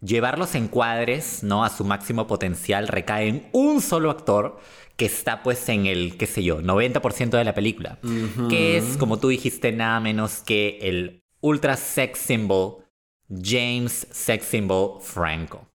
[0.00, 1.64] llevar los encuadres, ¿no?
[1.64, 4.60] A su máximo potencial recae en un solo actor
[4.96, 7.98] que está pues en el, qué sé yo, 90% de la película.
[8.48, 12.84] Que es, como tú dijiste, nada menos que el ultra sex symbol
[13.30, 15.68] James Sex Symbol Franco.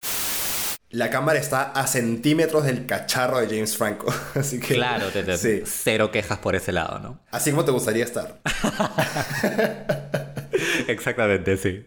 [0.90, 4.14] La cámara está a centímetros del cacharro de James Franco.
[4.36, 4.76] Así que.
[4.76, 7.20] Claro, te, cero quejas por ese lado, ¿no?
[7.32, 8.42] Así como te gustaría estar.
[10.88, 11.86] Exactamente, sí.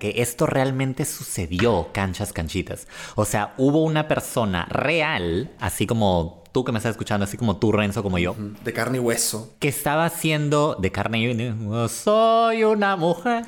[0.00, 2.88] Que esto realmente sucedió, canchas, canchitas.
[3.14, 7.58] O sea, hubo una persona real, así como tú que me estás escuchando, así como
[7.58, 8.34] tú, Renzo, como yo.
[8.64, 9.54] De carne y hueso.
[9.60, 11.88] Que estaba haciendo de carne y hueso.
[11.88, 13.44] Soy una mujer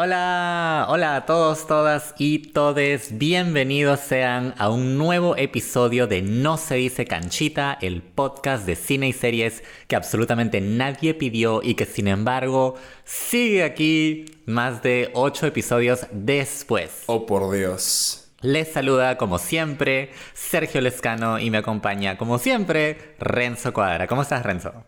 [0.00, 3.18] Hola, hola a todos, todas y todes.
[3.18, 9.08] Bienvenidos sean a un nuevo episodio de No se dice canchita, el podcast de cine
[9.08, 15.48] y series que absolutamente nadie pidió y que sin embargo sigue aquí más de 8
[15.48, 17.02] episodios después.
[17.06, 18.30] Oh, por Dios.
[18.40, 24.06] Les saluda como siempre Sergio Lescano y me acompaña como siempre Renzo Cuadra.
[24.06, 24.84] ¿Cómo estás, Renzo?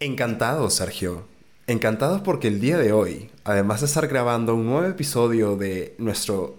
[0.00, 1.31] Encantado, Sergio.
[1.68, 6.58] Encantados porque el día de hoy, además de estar grabando un nuevo episodio de nuestro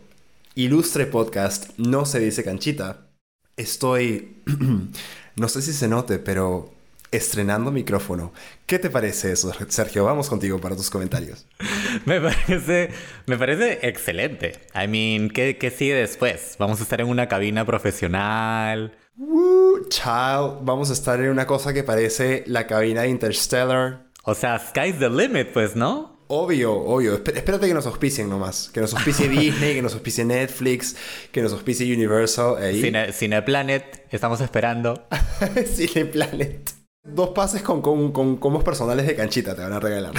[0.55, 3.07] ilustre podcast No se dice canchita,
[3.57, 4.37] estoy,
[5.35, 6.71] no sé si se note, pero
[7.11, 8.31] estrenando micrófono.
[8.65, 10.05] ¿Qué te parece eso, Sergio?
[10.05, 11.47] Vamos contigo para tus comentarios.
[12.05, 12.89] me parece,
[13.27, 14.53] me parece excelente.
[14.73, 16.55] I mean, ¿qué, ¿qué, sigue después?
[16.59, 18.95] Vamos a estar en una cabina profesional.
[19.17, 24.02] Woo, child, vamos a estar en una cosa que parece la cabina de Interstellar.
[24.25, 26.13] O sea, sky's the limit, pues, ¿no?
[26.27, 27.15] Obvio, obvio.
[27.15, 28.69] Espérate que nos auspicien nomás.
[28.73, 30.95] Que nos auspicie Disney, que nos auspicie Netflix,
[31.31, 32.55] que nos auspicie Universal.
[32.73, 35.07] Cine, Cineplanet, estamos esperando.
[35.75, 36.71] Cineplanet.
[37.05, 40.13] Dos pases con, con, con, comos personales de canchita te van a regalar.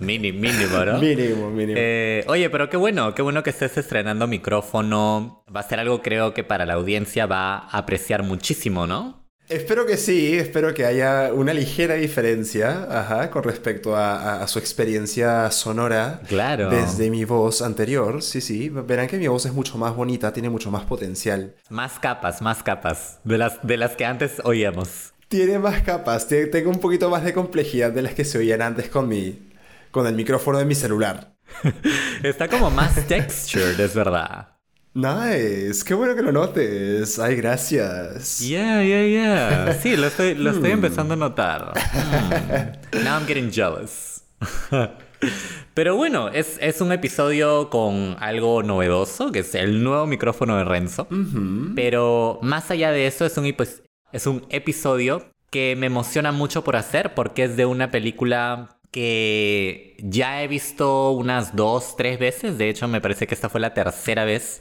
[0.00, 0.98] mínimo, mínimo, ¿no?
[1.00, 1.78] Mínimo, mínimo.
[1.78, 5.42] Eh, oye, pero qué bueno, qué bueno que estés estrenando micrófono.
[5.54, 9.21] Va a ser algo, creo que para la audiencia va a apreciar muchísimo, ¿no?
[9.52, 15.50] Espero que sí, espero que haya una ligera diferencia ajá, con respecto a, su experiencia
[15.50, 16.70] sonora claro.
[16.70, 18.22] desde mi voz anterior.
[18.22, 21.54] Sí, sí, verán que mi voz es mucho más bonita, tiene mucho más potencial.
[21.68, 25.12] Más capas, más capas de las, de las que antes oíamos.
[25.28, 28.88] Tiene más capas, tengo un poquito más de complejidad de las que se oían antes
[28.88, 29.50] con, mi,
[29.90, 31.34] con el micrófono de mi celular.
[32.22, 34.51] Está como más textured, es verdad.
[34.94, 37.18] Nice, qué bueno que lo notes.
[37.18, 38.40] Ay, gracias.
[38.40, 39.78] Yeah, yeah, yeah.
[39.80, 40.74] Sí, lo estoy, lo estoy hmm.
[40.74, 41.72] empezando a notar.
[41.72, 43.02] Hmm.
[43.02, 44.22] Now I'm getting jealous.
[45.74, 50.64] Pero bueno, es, es, un episodio con algo novedoso, que es el nuevo micrófono de
[50.64, 51.08] Renzo.
[51.74, 53.46] Pero más allá de eso, es un,
[54.12, 59.96] es un episodio que me emociona mucho por hacer, porque es de una película que
[59.98, 62.58] ya he visto unas dos, tres veces.
[62.58, 64.60] De hecho, me parece que esta fue la tercera vez.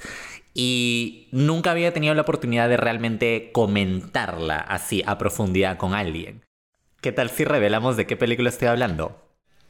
[0.54, 6.44] Y nunca había tenido la oportunidad de realmente comentarla así a profundidad con alguien.
[7.02, 9.22] ¿Qué tal si revelamos de qué película estoy hablando?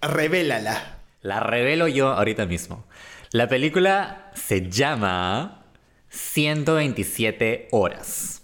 [0.01, 0.99] Revélala.
[1.21, 2.85] La revelo yo ahorita mismo.
[3.31, 5.65] La película se llama
[6.09, 8.40] 127 horas.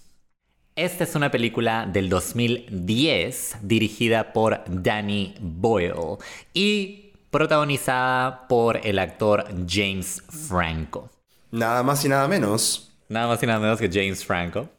[0.77, 6.19] Esta es una película del 2010 dirigida por Danny Boyle
[6.53, 11.09] y protagonizada por el actor James Franco.
[11.49, 12.91] Nada más y nada menos.
[13.09, 14.69] Nada más y nada menos que James Franco.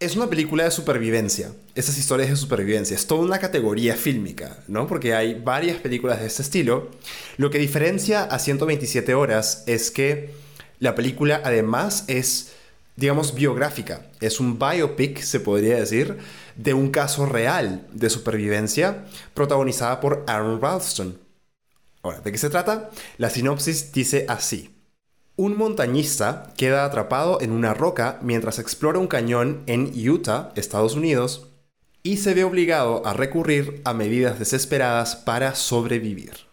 [0.00, 1.52] Es una película de supervivencia.
[1.76, 2.96] Esas historias de supervivencia.
[2.96, 4.88] Es toda una categoría fílmica, ¿no?
[4.88, 6.90] Porque hay varias películas de este estilo.
[7.36, 10.34] Lo que diferencia a 127 horas es que
[10.80, 12.56] la película además es
[12.96, 14.06] digamos, biográfica.
[14.20, 16.18] Es un biopic, se podría decir,
[16.56, 21.18] de un caso real de supervivencia protagonizada por Aaron Ralston.
[22.02, 22.90] Ahora, ¿de qué se trata?
[23.18, 24.72] La sinopsis dice así.
[25.36, 31.48] Un montañista queda atrapado en una roca mientras explora un cañón en Utah, Estados Unidos,
[32.02, 36.46] y se ve obligado a recurrir a medidas desesperadas para sobrevivir.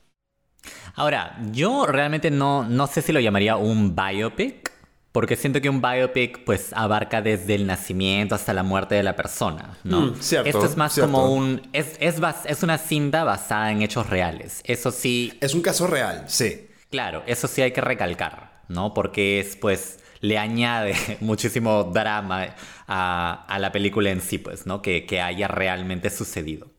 [0.96, 4.73] Ahora, yo realmente no, no sé si lo llamaría un biopic,
[5.14, 9.16] porque siento que un biopic pues abarca desde el nacimiento hasta la muerte de la
[9.16, 10.02] persona, ¿no?
[10.02, 11.62] Mm, cierto, Esto es más como un...
[11.72, 12.16] Es, es,
[12.46, 14.62] es una cinta basada en hechos reales.
[14.66, 15.38] Eso sí...
[15.40, 16.68] Es un caso real, sí.
[16.90, 18.96] Claro, eso sí hay que recalcar, ¿no?
[18.96, 22.56] Porque es pues le añade muchísimo drama
[22.88, 24.82] a, a, la película en sí, pues, ¿no?
[24.82, 26.72] Que, que haya realmente sucedido.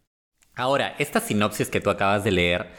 [0.57, 2.73] Ahora, esta sinopsis que tú acabas de leer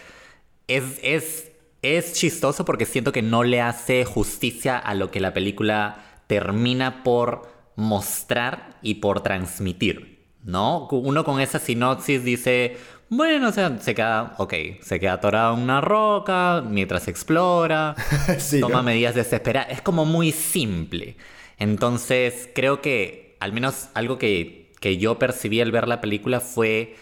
[0.68, 1.52] es, es
[1.94, 7.04] Es chistoso porque siento que no le hace justicia a lo que la película termina
[7.04, 10.88] por mostrar y por transmitir, ¿no?
[10.88, 12.78] Uno con esa sinopsis dice,
[13.10, 17.96] bueno, o sea, se queda, ok, se queda atorado en una roca mientras explora,
[18.40, 18.84] Sí, toma ¿no?
[18.84, 21.18] medidas desesperadas, es como muy simple.
[21.60, 26.96] Entonces, creo que al menos algo que, que yo percibí al ver la película fue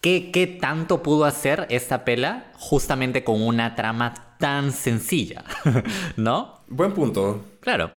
[0.00, 5.44] ¿Qué, ¿Qué tanto pudo hacer esta pela justamente con una trama tan sencilla?
[6.16, 6.60] ¿No?
[6.68, 7.44] Buen punto.
[7.60, 7.92] Claro.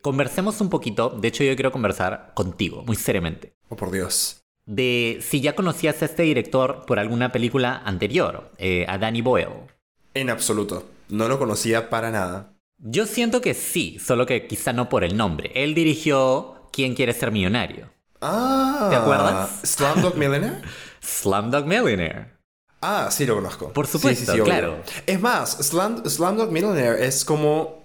[0.00, 4.40] Conversemos un poquito, de hecho yo quiero conversar contigo, muy seriamente, Oh, por Dios.
[4.66, 9.68] de si ya conocías a este director por alguna película anterior, eh, a Danny Boyle.
[10.14, 10.84] En absoluto.
[11.08, 12.54] No lo conocía para nada.
[12.78, 15.52] Yo siento que sí, solo que quizá no por el nombre.
[15.54, 17.90] Él dirigió ¿Quién quiere ser millonario?
[18.20, 18.88] Ah.
[18.90, 19.60] ¿Te acuerdas?
[19.62, 20.56] ¿Slumdog Millionaire?
[21.02, 22.32] Slumdog Millionaire.
[22.80, 23.72] Ah, sí lo conozco.
[23.72, 24.82] Por supuesto, sí, sí, claro.
[25.06, 27.82] Es más, Slum, Slumdog Millionaire es como...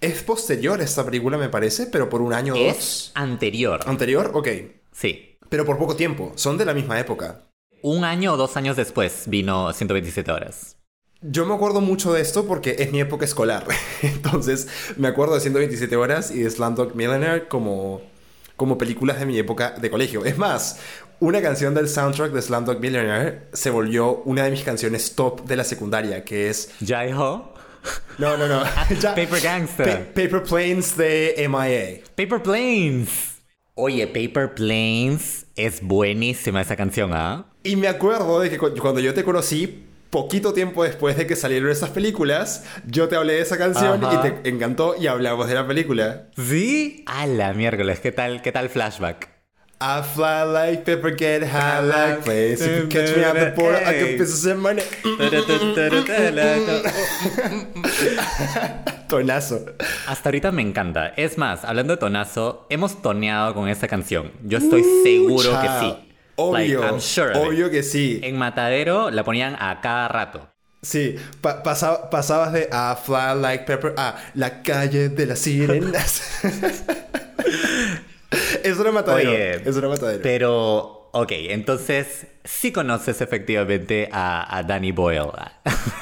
[0.00, 3.12] Es posterior a esta película, me parece, pero por un año o Es dos.
[3.14, 3.80] anterior.
[3.84, 4.48] Anterior, ok.
[4.92, 5.36] Sí.
[5.48, 6.32] Pero por poco tiempo.
[6.36, 7.42] Son de la misma época.
[7.82, 10.76] Un año o dos años después vino 127 horas.
[11.20, 13.66] Yo me acuerdo mucho de esto porque es mi época escolar.
[14.02, 18.00] Entonces, me acuerdo de 127 horas y de Slumdog Millionaire como,
[18.56, 20.24] como películas de mi época de colegio.
[20.24, 20.78] Es más,
[21.20, 25.56] una canción del soundtrack de Slumdog Millionaire se volvió una de mis canciones top de
[25.56, 26.70] la secundaria, que es...
[26.84, 27.54] Jai Ho.
[28.18, 28.62] No, no, no.
[29.00, 29.86] Ya- Paper Gangster.
[30.06, 32.02] Pa- Paper Planes de MIA.
[32.16, 33.36] Paper Planes.
[33.74, 37.46] Oye, Paper Planes es buenísima esa canción, ¿ah?
[37.62, 41.36] Y me acuerdo de que cu- cuando yo te conocí, poquito tiempo después de que
[41.36, 44.26] salieron esas películas, yo te hablé de esa canción Ajá.
[44.26, 46.28] y te encantó y hablamos de la película.
[46.36, 47.04] ¿Sí?
[47.06, 49.37] A la miércoles, ¿qué tal, qué tal flashback?
[49.80, 52.60] I fly like paper, get high like planes.
[52.60, 54.82] If you catch me at the border, I can pieces of money.
[59.08, 59.64] Tonazo.
[60.06, 61.08] Hasta ahorita me encanta.
[61.16, 64.30] Es más, hablando de tonazo, hemos toneado con esa canción.
[64.44, 65.80] Yo estoy seguro que Chao.
[65.80, 65.94] sí.
[66.36, 66.80] Obvio.
[66.80, 68.20] Like, I'm sure obvio que sí.
[68.22, 70.48] En Matadero la ponían a cada rato.
[70.82, 76.22] Sí, pa- pasa- pasabas de I fly like pepper a la calle de las sirenas.
[78.64, 79.30] Eso era matadero.
[79.30, 80.22] Oye, Eso era matadero.
[80.22, 85.30] Pero, ok, entonces sí conoces efectivamente a, a Danny Boyle.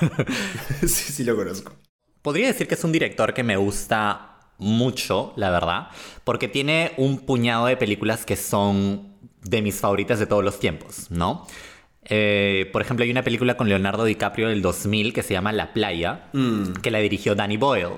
[0.81, 1.73] sí, sí lo conozco.
[2.23, 5.89] Podría decir que es un director que me gusta mucho, la verdad,
[6.25, 11.11] porque tiene un puñado de películas que son de mis favoritas de todos los tiempos,
[11.11, 11.47] ¿no?
[12.09, 15.73] Eh, por ejemplo, hay una película con Leonardo DiCaprio del 2000 que se llama La
[15.73, 16.31] Playa,
[16.83, 17.95] que la dirigió Danny Boyle.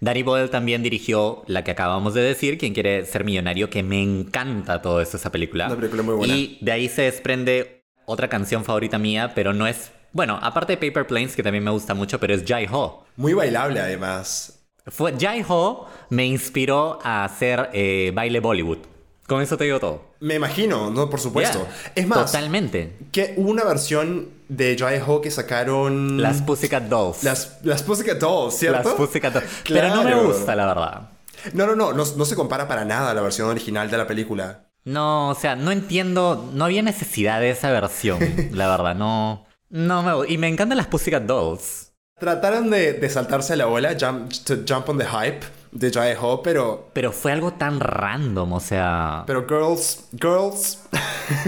[0.00, 4.02] Danny Boyle también dirigió la que acabamos de decir, Quien quiere ser millonario, que me
[4.02, 5.66] encanta todo esto, esa película.
[5.66, 6.36] Una película muy buena.
[6.36, 9.90] Y de ahí se desprende otra canción favorita mía, pero no es...
[10.12, 13.04] Bueno, aparte de Paper Planes, que también me gusta mucho, pero es Jai Ho.
[13.16, 14.66] Muy bailable, además.
[14.86, 18.78] Fue, Jai Ho me inspiró a hacer eh, baile Bollywood.
[19.26, 20.14] Con eso te digo todo.
[20.20, 21.10] Me imagino, ¿no?
[21.10, 21.58] Por supuesto.
[21.58, 22.96] Yeah, Es más, Totalmente.
[23.12, 26.20] que hubo una versión de Jai Ho que sacaron.
[26.20, 27.22] Las Pussycat Dolls.
[27.22, 28.88] Las, las Pussycat Dolls, ¿cierto?
[28.88, 29.46] Las Pussycat Dolls.
[29.68, 31.10] Pero no me gusta, la verdad.
[31.52, 34.06] No, no, no, no, no se compara para nada a la versión original de la
[34.06, 34.64] película.
[34.84, 36.50] No, o sea, no entiendo.
[36.52, 38.18] No había necesidad de esa versión,
[38.52, 38.94] la verdad.
[38.94, 39.46] No.
[39.70, 41.92] No me Y me encantan las Pussycat Dolls.
[42.18, 46.14] Trataron de, de saltarse a la ola, jump, to jump on the hype de Jai
[46.20, 46.90] Ho, pero.
[46.92, 49.24] Pero fue algo tan random, o sea.
[49.26, 50.82] Pero girls, girls.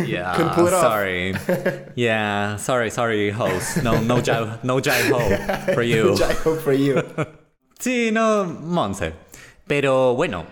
[0.06, 0.82] Yeah, couldn't pull it off.
[0.82, 1.34] sorry.
[1.96, 3.78] Yeah, sorry, sorry, host.
[3.82, 6.14] No, no jive, no jive ho for you.
[6.18, 7.02] Jai Ho for you.
[7.78, 9.14] Sí, no, Monse.
[9.66, 10.44] Pero bueno,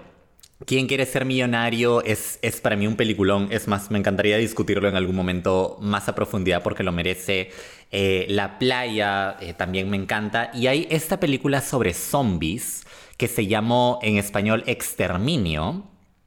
[0.66, 2.02] ¿Quién quiere ser millonario?
[2.02, 3.48] Es, es para mí un peliculón.
[3.52, 7.50] Es más, me encantaría discutirlo en algún momento más a profundidad porque lo merece.
[7.92, 10.50] Eh, la playa eh, también me encanta.
[10.52, 12.84] Y hay esta película sobre zombies
[13.18, 15.84] que se llamó en español Exterminio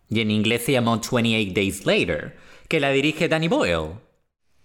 [0.10, 3.94] y en inglés se llamó 28 Days Later, que la dirige Danny Boyle.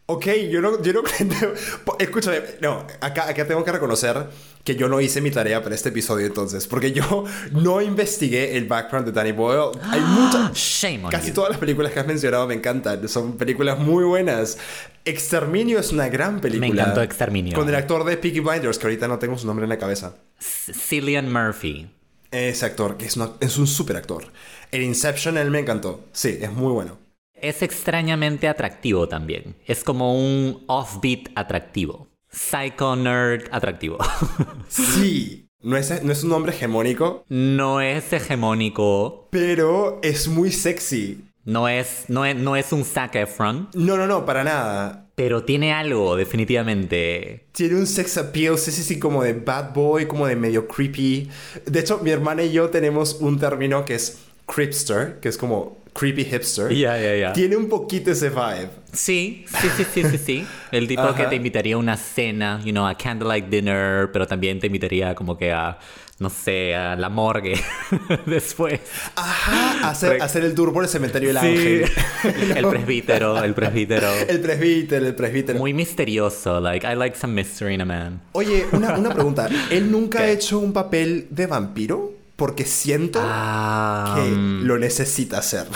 [0.09, 1.03] Ok, yo no, yo no
[1.99, 4.27] Escúchame, no, acá, acá tengo que reconocer
[4.63, 8.67] que yo no hice mi tarea para este episodio entonces, porque yo no investigué el
[8.67, 9.79] background de Danny Boyle.
[9.85, 10.53] Hay muchas.
[10.55, 11.35] Shame on Casi you.
[11.35, 14.59] todas las películas que has mencionado me encantan, son películas muy buenas.
[15.05, 16.69] Exterminio es una gran película.
[16.69, 17.55] Me encantó Exterminio.
[17.55, 20.17] Con el actor de Peaky Blinders, que ahorita no tengo su nombre en la cabeza.
[20.41, 21.89] Cillian Murphy.
[22.31, 24.25] Ese actor, que es, una- es un super actor.
[24.73, 26.05] El Inception, él me encantó.
[26.13, 26.99] Sí, es muy bueno.
[27.35, 29.57] Es extrañamente atractivo también.
[29.67, 32.09] Es como un offbeat atractivo.
[32.31, 33.99] Psycho nerd atractivo.
[34.69, 39.29] Sí, no es, no es un nombre hegemónico, no es hegemónico.
[39.31, 41.26] pero es muy sexy.
[41.47, 45.07] No es, no es, no es un Zac Efron, No, no, no, para nada.
[45.15, 47.47] pero tiene algo, definitivamente.
[47.53, 51.29] Tiene un sex appeal, sí, sí, sí, como de bad boy, como de medio creepy.
[51.65, 55.79] De hecho, mi hermana y yo tenemos un término que es creepster, que es como
[55.95, 56.73] creepy hipster.
[56.75, 57.33] Ya, ya, ya.
[57.33, 58.69] Tiene un poquito ese vibe.
[58.93, 60.47] Sí, sí, sí, sí, sí, sí.
[60.73, 64.59] El tipo que te invitaría a una cena, you know, a candlelight dinner, pero también
[64.61, 65.79] te invitaría como que a,
[66.19, 67.61] no sé, a la morgue
[68.27, 68.81] después.
[69.17, 71.47] Ajá, hacer, Re- hacer el tour por el cementerio del Sí.
[71.47, 72.57] ángel.
[72.57, 74.09] El presbítero, el presbítero.
[74.29, 75.59] El presbítero, el presbítero.
[75.59, 78.21] Muy misterioso, like, I like some mystery in a man.
[78.33, 79.49] Oye, una, una pregunta.
[79.71, 82.13] ¿Él nunca ha hecho un papel de vampiro?
[82.35, 85.67] Porque siento Ah, que lo necesita hacer.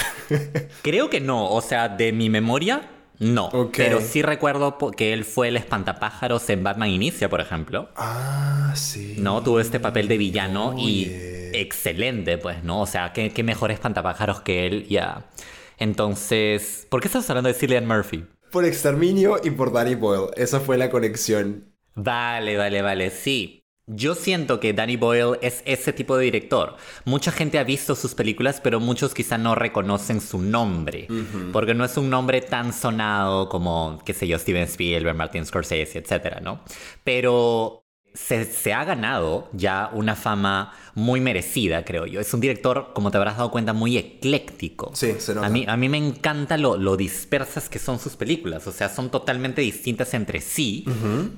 [0.82, 2.82] Creo que no, o sea, de mi memoria,
[3.20, 3.70] no.
[3.76, 7.90] Pero sí recuerdo que él fue el espantapájaros en Batman Inicia, por ejemplo.
[7.96, 9.14] ah, sí.
[9.18, 9.42] ¿no?
[9.42, 11.06] Tuvo este papel de villano y
[11.52, 12.80] excelente, pues, ¿no?
[12.80, 15.30] O sea, qué, qué mejor espantapájaros que él, ya.
[15.78, 18.24] Entonces, ¿por qué estamos hablando de Cillian Murphy?
[18.50, 20.30] Por Exterminio y por Danny Boyle.
[20.36, 21.72] Esa fue la conexión.
[21.94, 23.59] Vale, vale, vale, sí.
[23.92, 26.76] Yo siento que Danny Boyle es ese tipo de director.
[27.04, 31.08] Mucha gente ha visto sus películas, pero muchos quizá no reconocen su nombre.
[31.52, 35.98] Porque no es un nombre tan sonado como, qué sé yo, Steven Spielberg, Martin Scorsese,
[35.98, 36.60] etc., ¿no?
[37.02, 42.20] Pero se, se ha ganado ya una fama muy merecida, creo yo.
[42.20, 44.90] Es un director, como te habrás dado cuenta, muy ecléctico.
[44.94, 45.46] Sí, se nota.
[45.46, 48.66] A mí, a mí me encanta lo, lo dispersas que son sus películas.
[48.66, 50.84] O sea, son totalmente distintas entre sí,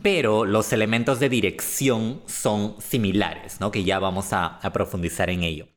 [0.02, 3.70] pero los elementos de dirección son similares, ¿no?
[3.70, 5.68] Que ya vamos a, a profundizar en ello.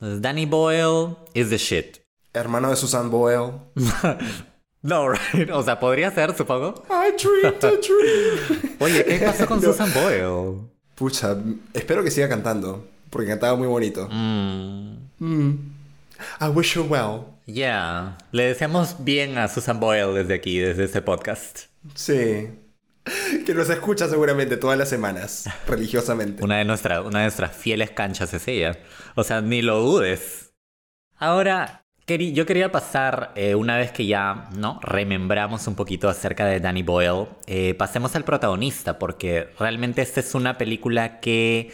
[0.00, 1.98] Danny Boyle is the shit.
[2.32, 3.52] Hermano de Susan Boyle.
[4.82, 5.50] No, right?
[5.50, 6.84] O sea, podría ser, supongo.
[6.88, 8.76] I dreamed a dream.
[8.80, 9.72] Oye, ¿qué pasó con No.
[9.72, 10.68] Susan Boyle?
[10.94, 11.36] Pucha,
[11.74, 12.86] espero que siga cantando.
[13.10, 14.08] Porque cantaba muy bonito.
[14.10, 15.52] Mm, Mm.
[16.40, 17.24] I wish her well.
[17.46, 18.16] yeah.
[18.32, 21.66] Le deseamos bien a Susan Boyle desde aquí, desde este podcast.
[21.94, 22.48] Sí.
[23.46, 26.44] Que nos escucha seguramente todas las semanas, religiosamente.
[26.44, 28.78] Una de, nuestra- una de nuestras fieles canchas es ella.
[29.14, 30.52] O sea, ni lo dudes.
[31.16, 31.79] Ahora,
[32.18, 34.80] yo quería pasar, eh, una vez que ya ¿no?
[34.82, 40.34] remembramos un poquito acerca de Danny Boyle, eh, pasemos al protagonista, porque realmente esta es
[40.34, 41.70] una película que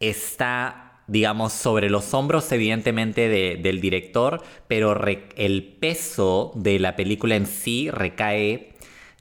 [0.00, 4.98] está, digamos, sobre los hombros, evidentemente, de- del director, pero
[5.36, 8.74] el peso de la película en sí recae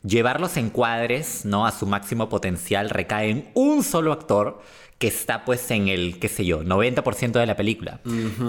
[0.06, 1.66] llevar los encuadres, ¿no?
[1.66, 4.62] A su máximo potencial recae en un solo actor
[5.04, 8.00] que está pues en el, qué sé yo, 90% de la película.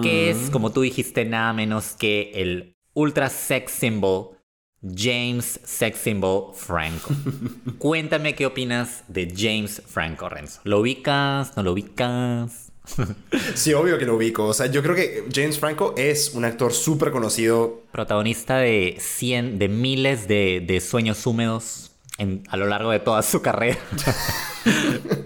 [0.03, 4.39] Que es, como tú dijiste, nada menos que el ultra sex symbol
[4.81, 7.13] James Sex Symbol Franco.
[7.79, 10.61] Cuéntame qué opinas de James Franco, Renzo.
[10.63, 11.57] ¿Lo ubicas?
[11.57, 12.71] ¿No lo ubicas?
[13.55, 14.45] Sí, obvio que lo ubico.
[14.47, 17.83] O sea, yo creo que James Franco es un actor súper conocido.
[17.91, 23.23] Protagonista de cien, de miles de, de sueños húmedos en- a lo largo de toda
[23.23, 23.79] su carrera.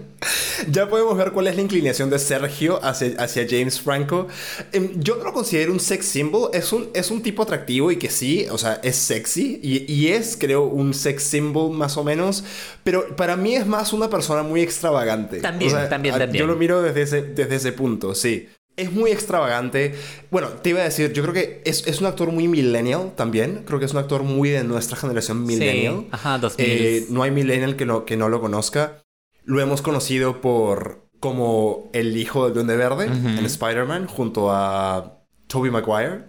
[0.71, 4.27] Ya podemos ver cuál es la inclinación de Sergio hacia, hacia James Franco.
[4.71, 6.49] Em, Yo no lo considero un sex symbol.
[6.53, 9.59] Es un, es un tipo atractivo y que sí, o sea, es sexy.
[9.63, 12.43] Y, y es, creo, un sex symbol más o menos.
[12.83, 15.39] Pero para mí es más una persona muy extravagante.
[15.39, 16.41] También, O sea, también, a- también.
[16.41, 18.47] Yo lo miro desde ese, desde ese punto, sí.
[18.77, 19.93] Es muy extravagante.
[20.31, 23.63] Bueno, te iba a decir, yo creo que es, es un actor muy millennial también.
[23.65, 26.05] Creo que es un actor muy de nuestra generación millennial.
[26.11, 26.65] ajá, 2000.
[26.65, 29.01] Eh, no hay millennial que no, que no lo conozca.
[29.49, 35.71] Lo hemos conocido por como el hijo del Duende Verde en Spider-Man junto a Tobey
[35.71, 36.25] Maguire.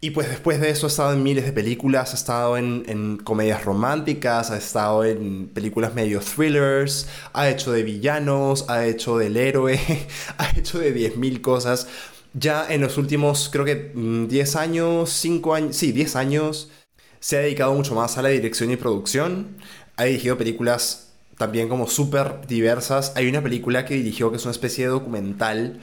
[0.00, 3.18] Y pues después de eso ha estado en miles de películas, ha estado en, en
[3.18, 9.36] comedias románticas, ha estado en películas medio thrillers, ha hecho de villanos, ha hecho del
[9.36, 9.78] héroe,
[10.38, 11.86] ha hecho de 10.000 cosas.
[12.32, 16.72] Ya en los últimos, creo que mm, 10 años, 5 años, sí, 10 años,
[17.20, 19.58] se ha dedicado mucho más a la dirección y producción.
[19.94, 21.03] Ha dirigido películas
[21.36, 23.12] también como súper diversas.
[23.16, 25.80] Hay una película que dirigió que es una especie de documental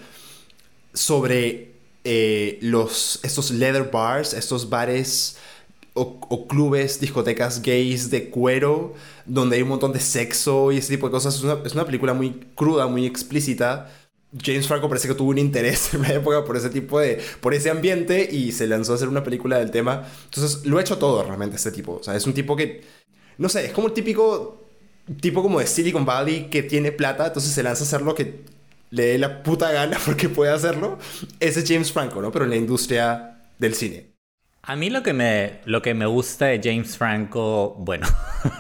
[0.93, 1.72] sobre
[2.03, 5.38] eh, los, estos leather bars, estos bares
[5.93, 8.93] o, clubes, discotecas gays de cuero,
[9.25, 11.36] donde hay un montón de sexo y ese tipo de cosas.
[11.36, 13.91] Es una, es una película muy cruda, muy explícita.
[14.41, 17.22] James Franco parece que tuvo un interés en la época por ese tipo de...
[17.41, 20.08] por ese ambiente y se lanzó a hacer una película del tema.
[20.25, 21.98] Entonces lo ha hecho todo realmente este tipo.
[21.98, 22.81] O sea, es un tipo que...
[23.38, 24.71] No sé, es como el típico
[25.20, 28.41] tipo como de Silicon Valley que tiene plata, entonces se lanza a hacer lo que
[28.91, 31.00] le dé la puta gana porque puede hacerlo.
[31.39, 32.31] Ese es James Franco, ¿no?
[32.31, 34.12] Pero en la industria del cine.
[34.63, 38.05] A mí lo que me, lo que me gusta de James Franco, bueno,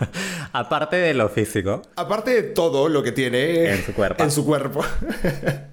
[0.51, 4.23] aparte de lo físico, Aparte de todo lo que tiene En su cuerpo.
[4.23, 4.83] en su cuerpo.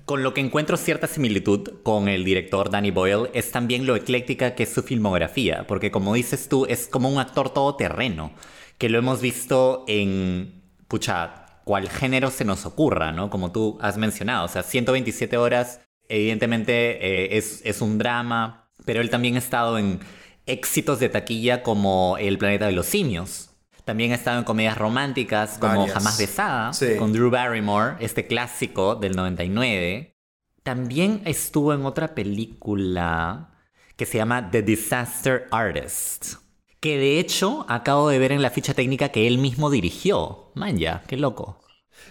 [0.04, 4.54] con lo que encuentro cierta similitud con el director Danny Boyle es también lo ecléctica
[4.54, 8.32] que es su filmografía, porque como dices tú, es como un actor todoterreno,
[8.76, 10.57] que lo hemos visto en,
[10.88, 13.30] pucha, cual género se nos ocurra, ¿no?
[13.30, 16.72] Como tú has mencionado, o sea, 127 horas, evidentemente
[17.06, 20.00] eh, es, es un drama, pero él también ha estado en
[20.46, 23.50] éxitos de taquilla como El planeta de los simios.
[23.84, 25.94] También ha estado en comedias románticas como Varias.
[25.94, 26.96] Jamás besada, Sí.
[26.98, 30.14] con Drew Barrymore, este clásico del 99.
[30.62, 33.50] También estuvo en otra película
[33.96, 36.34] que se llama The Disaster Artist.
[36.80, 40.50] Que de hecho acabo de ver en la ficha técnica que él mismo dirigió.
[40.54, 41.60] Man, ya, qué loco.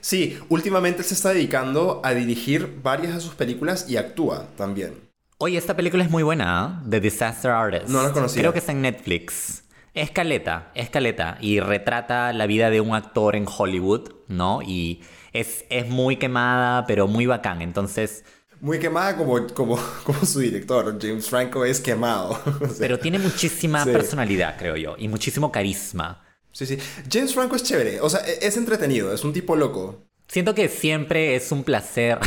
[0.02, 5.10] Sí, últimamente se está dedicando a dirigir varias de sus películas y actúa también.
[5.40, 6.88] Oye, esta película es muy buena, ¿eh?
[6.90, 7.90] The Disaster Artist.
[7.90, 8.42] No la conocía.
[8.42, 9.64] Creo que está en Netflix.
[9.94, 11.38] Es caleta, es caleta.
[11.42, 14.62] Y retrata la vida de un actor en Hollywood, ¿no?
[14.62, 15.02] Y
[15.34, 17.62] es, es muy quemada, pero muy bacán.
[17.62, 18.26] Entonces,
[18.62, 20.98] Muy quemada como, como, como su director.
[21.02, 22.30] James Franco es quemado.
[22.62, 23.92] O sea, pero tiene muchísima Sí.
[23.92, 24.96] personalidad, creo yo.
[24.98, 26.24] Y muchísimo carisma.
[26.52, 26.78] Sí, sí.
[27.12, 28.02] James Franco es chévere.
[28.02, 29.14] O sea, e- es entretenido.
[29.14, 30.04] Es un tipo loco.
[30.28, 32.18] Siento que siempre es un placer.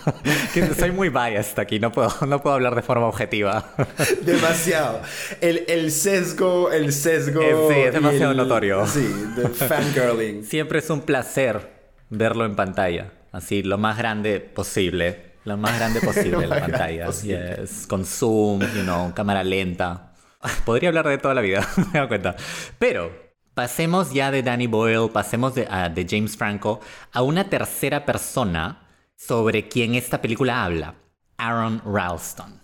[0.54, 3.74] que soy muy biased aquí, no puedo, no puedo hablar de forma objetiva.
[4.22, 5.02] Demasiado.
[5.42, 7.42] El, el sesgo, el sesgo.
[7.70, 8.86] Sí, es demasiado el- notorio.
[8.86, 9.06] Sí,
[9.36, 10.44] de fangirling.
[10.44, 11.68] Siempre es un placer
[12.08, 13.12] verlo en pantalla.
[13.32, 15.29] Así, lo más grande posible.
[15.44, 17.10] Lo más grande posible la pantalla.
[17.10, 20.12] Yes, Con zoom, you know, cámara lenta.
[20.64, 22.36] Podría hablar de toda la vida, me doy cuenta.
[22.78, 23.10] Pero
[23.54, 26.80] pasemos ya de Danny Boyle, pasemos de, a- de James Franco
[27.12, 30.94] a una tercera persona sobre quien esta película habla.
[31.36, 32.60] Aaron Ralston.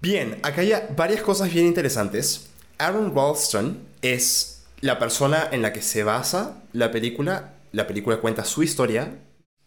[0.00, 2.50] Bien, acá hay varias cosas bien interesantes.
[2.78, 7.54] Aaron Ralston es la persona en la que se basa la película.
[7.72, 9.10] La película cuenta su historia.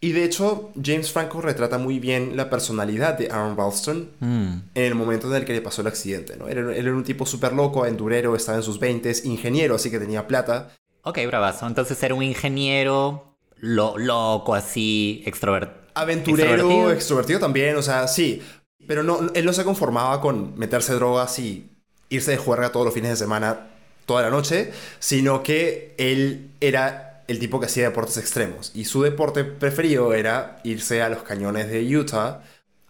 [0.04, 4.54] Y de hecho, James Franco retrata muy bien la personalidad de Aaron Ralston Mm.
[4.76, 6.36] en el momento en el que le pasó el accidente.
[6.36, 6.50] ¿no?
[6.50, 10.00] Él, él era un tipo súper loco, aventurero, estaba en sus 20 ingeniero, así que
[10.00, 10.72] tenía plata.
[11.04, 11.68] Ok, bravazo.
[11.68, 15.78] Entonces era un ingeniero lo, loco, así, extrovertido.
[15.94, 16.92] Aventurero, Extrovertido.
[16.92, 17.40] extrovertido.
[17.40, 18.42] también, o sea, sí.
[18.86, 21.70] Pero no, él no se conformaba con meterse drogas y
[22.10, 23.68] irse de juerga todos los fines de semana,
[24.06, 28.72] toda la noche, sino que él era el tipo que hacía deportes extremos.
[28.74, 32.44] Y su deporte preferido era irse a los cañones de Utah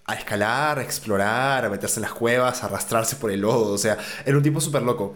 [0.06, 3.74] a escalar, a explorar, a meterse en las cuevas, a arrastrarse por el lodo.
[3.74, 5.16] O sea, era un tipo súper loco.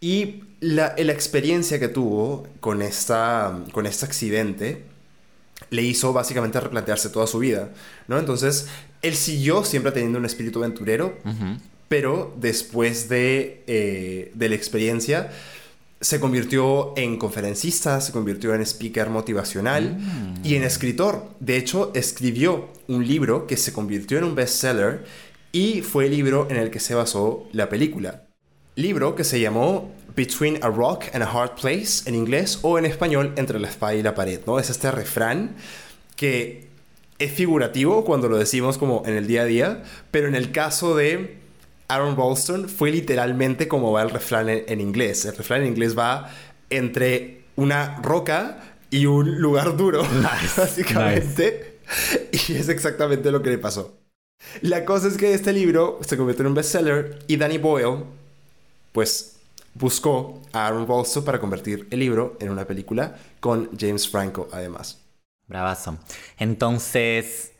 [0.00, 4.84] Y la, la experiencia que tuvo con, esta, con este accidente
[5.70, 7.70] le hizo básicamente replantearse toda su vida,
[8.08, 8.18] ¿no?
[8.18, 8.68] Entonces,
[9.02, 11.16] él siguió siempre teniendo un espíritu aventurero,
[11.88, 15.30] pero después de, eh, de la experiencia
[16.00, 19.98] se convirtió en conferencista, se convirtió en speaker motivacional
[20.44, 21.30] y en escritor.
[21.40, 25.04] De hecho, escribió un libro que se convirtió en un bestseller
[25.52, 28.24] y fue el libro en el que se basó la película.
[28.74, 32.84] Libro que se llamó Between a Rock and a Hard Place en inglés o en
[32.84, 34.58] español Entre la espada y la pared, ¿no?
[34.58, 35.56] Es este refrán
[36.14, 36.68] que
[37.18, 40.94] es figurativo cuando lo decimos como en el día a día, pero en el caso
[40.94, 41.38] de
[41.88, 45.24] Aaron Ralston fue literalmente como va el refrán en, en inglés.
[45.24, 46.30] El refrán en inglés va
[46.70, 48.58] entre una roca
[48.90, 50.02] y un lugar duro,
[50.56, 51.80] básicamente.
[52.32, 53.98] Y es exactamente lo que le pasó.
[54.60, 58.04] La cosa es que este libro se convirtió en un bestseller y Danny Boyle,
[58.92, 59.36] pues,
[59.74, 65.00] buscó a Aaron Ralston para convertir el libro en una película con James Franco, además.
[65.46, 65.98] Bravazo.
[66.38, 67.52] Entonces,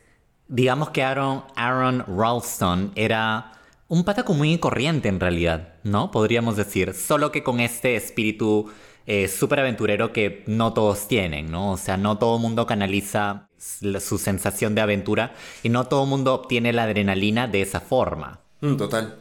[0.47, 3.53] digamos que Aaron, Aaron Ralston era
[3.89, 6.11] un pataco muy corriente en realidad, ¿no?
[6.11, 8.69] Podríamos decir, solo que con este espíritu
[9.05, 11.71] eh, súper aventurero que no todos tienen, ¿no?
[11.71, 16.73] O sea, no todo mundo canaliza su sensación de aventura y no todo mundo obtiene
[16.73, 18.41] la adrenalina de esa forma.
[18.61, 19.19] Mm, total.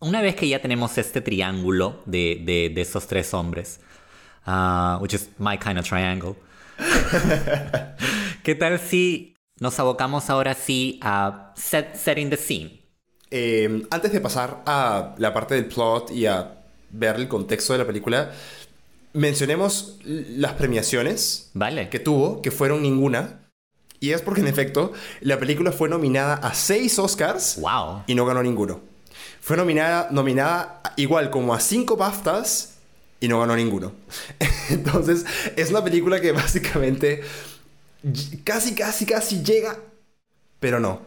[0.00, 3.80] Una vez que ya tenemos este triángulo de, de- de esos tres hombres,
[4.46, 6.34] ah, which is my kind of triangle,
[8.42, 12.77] ¿qué tal si nos abocamos ahora sí a set, setting the scene?
[13.30, 16.58] Eh, antes de pasar a la parte del plot y a
[16.90, 18.32] ver el contexto de la película,
[19.12, 21.88] mencionemos las premiaciones ¿Vale?
[21.88, 23.40] que tuvo, que fueron ninguna.
[24.00, 28.04] Y es porque, en efecto, la película fue nominada a seis Oscars ¡Wow!
[28.06, 28.80] y no ganó ninguno.
[29.40, 32.74] Fue nominada, nominada igual como a cinco BAFTAs
[33.20, 33.92] y no ganó ninguno.
[34.70, 35.24] Entonces,
[35.56, 37.22] es una película que básicamente
[38.44, 39.76] casi, casi, casi llega,
[40.60, 41.00] pero no.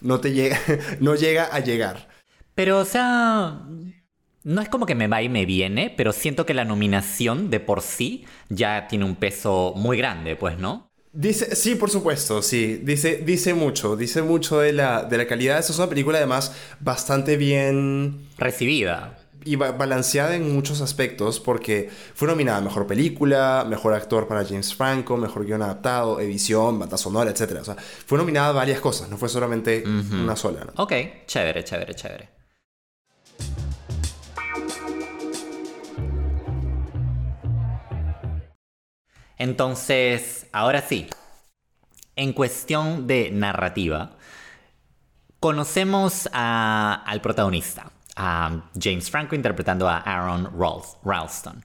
[0.00, 0.58] No te llega,
[1.00, 2.08] no llega a llegar.
[2.54, 3.62] Pero, o sea,
[4.44, 7.60] no es como que me va y me viene, pero siento que la nominación de
[7.60, 10.88] por sí ya tiene un peso muy grande, pues, ¿no?
[11.12, 12.80] Dice, sí, por supuesto, sí.
[12.82, 15.58] Dice, dice mucho, dice mucho de la, de la calidad.
[15.58, 18.28] Esta es una película además bastante bien...
[18.38, 19.17] Recibida.
[19.48, 24.44] Y ba- balanceada en muchos aspectos porque fue nominada a Mejor Película, Mejor Actor para
[24.44, 27.58] James Franco, Mejor Guión Adaptado, Edición, Banda Sonora, etc.
[27.60, 30.64] O sea, fue nominada a varias cosas, no fue solamente una sola.
[30.66, 30.82] ¿no?
[30.82, 30.92] Ok,
[31.26, 32.28] chévere, chévere, chévere.
[39.36, 41.08] Entonces, ahora sí,
[42.16, 44.16] en cuestión de narrativa,
[45.40, 51.64] conocemos a- al protagonista, a James Franco interpretando a Aaron Ralst- Ralston.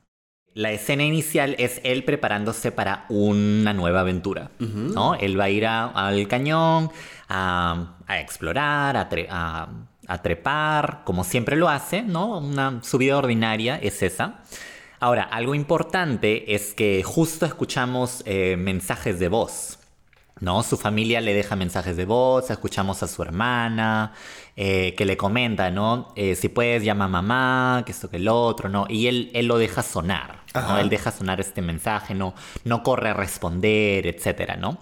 [0.54, 5.16] La escena inicial es él preparándose para una nueva aventura, ¿no?
[5.16, 6.92] Él va a ir a- al cañón
[7.28, 9.68] a, a explorar, a, tre- a-
[10.08, 12.38] a trepar, como siempre lo hace, ¿no?
[12.38, 14.42] Una subida ordinaria es esa.
[15.00, 19.80] Ahora, algo importante es que justo escuchamos eh, mensajes de voz.
[20.40, 20.62] ¿no?
[20.62, 24.12] Su familia le deja mensajes de voz, escuchamos a su hermana,
[24.56, 26.14] eh, que le comenta, ¿no?
[26.16, 28.86] Eh, si puedes, llama a mamá, que esto, que el otro, ¿no?
[28.90, 30.78] Y él, él lo deja sonar, ¿no?
[30.80, 34.78] Él deja sonar este mensaje, no, no corre a responder, etcétera, ¿no?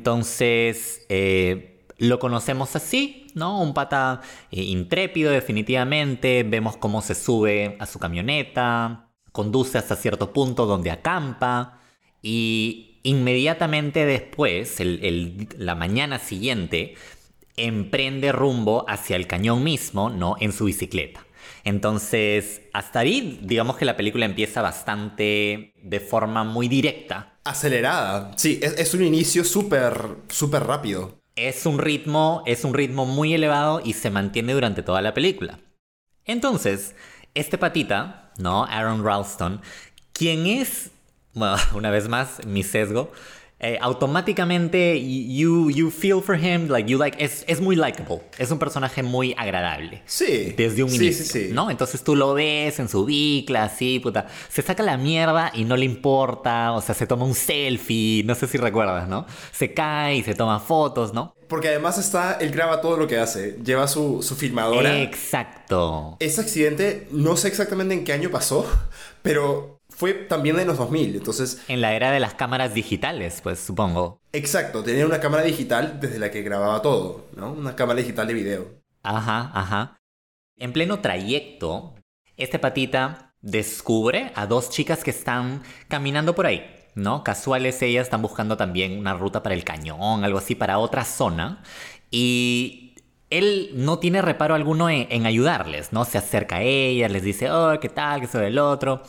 [0.00, 3.60] Entonces, eh, lo conocemos así, ¿no?
[3.60, 6.42] Un pata intrépido, definitivamente.
[6.42, 11.78] Vemos cómo se sube a su camioneta, conduce hasta cierto punto donde acampa
[12.22, 16.94] y inmediatamente después, el- el- la mañana siguiente,
[17.56, 20.36] emprende rumbo hacia el cañón mismo, ¿no?
[20.40, 21.26] En su bicicleta.
[21.64, 27.38] Entonces, hasta ahí, digamos que la película empieza bastante de forma muy directa.
[27.44, 28.32] Acelerada.
[28.36, 29.94] Sí, es, es un inicio súper,
[30.28, 31.18] súper rápido.
[31.34, 35.58] Es un ritmo, es un ritmo muy elevado y se mantiene durante toda la película.
[36.24, 36.94] Entonces,
[37.34, 38.64] este patita, ¿no?
[38.64, 39.60] Aaron Ralston,
[40.12, 40.90] quien es,
[41.34, 43.12] bueno, una vez más, mi sesgo,
[43.58, 48.50] eh, automáticamente you, you feel for him, like you like, es, es muy likable, es
[48.50, 50.02] un personaje muy agradable.
[50.04, 50.54] Sí.
[50.56, 51.48] Desde un sí, inicio, sí, sí.
[51.52, 51.70] ¿no?
[51.70, 54.26] Entonces tú lo ves en su bicla, así, puta.
[54.50, 58.34] Se saca la mierda y no le importa, o sea, se toma un selfie, no
[58.34, 59.26] sé si recuerdas, ¿no?
[59.52, 61.34] Se cae y se toma fotos, ¿no?
[61.48, 63.56] Porque además está, él graba todo lo que hace.
[63.64, 65.00] Lleva su, su filmadora.
[65.00, 66.16] Exacto.
[66.20, 68.66] Ese accidente, no sé exactamente en qué año pasó,
[69.22, 71.16] pero fue también en los 2000.
[71.16, 74.18] Entonces, En la era de las cámaras digitales, pues supongo.
[74.32, 77.52] exacto, tenía una cámara digital desde la que grababa todo, ¿no?
[77.52, 78.82] Una cámara digital de video.
[79.02, 79.96] Ajá, ajá.
[80.58, 81.94] En pleno trayecto,
[82.36, 87.22] este patita descubre a dos chicas que están caminando por ahí, ¿no?
[87.24, 91.62] Casuales ellas están buscando también una ruta para el cañón, algo así, para otra zona.
[92.10, 92.94] Y
[93.30, 96.04] él no tiene reparo alguno en, en ayudarles, ¿no?
[96.04, 98.20] Se acerca a ellas, les dice, oh, ¿qué tal?
[98.20, 99.02] ¿Qué sobre el otro?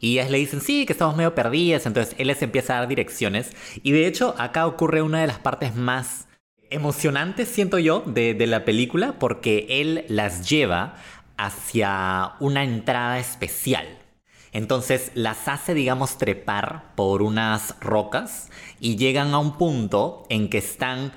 [0.00, 1.86] Y ellas le dicen, sí, que estamos medio perdidas.
[1.86, 3.50] Entonces él les empieza a dar direcciones.
[3.82, 6.28] Y de hecho, acá ocurre una de las partes más
[6.70, 10.96] emocionantes, siento yo, de, de la película, porque él las lleva
[11.36, 13.86] hacia una entrada especial.
[14.52, 20.58] Entonces las hace, digamos, trepar por unas rocas y llegan a un punto en que
[20.58, 21.12] están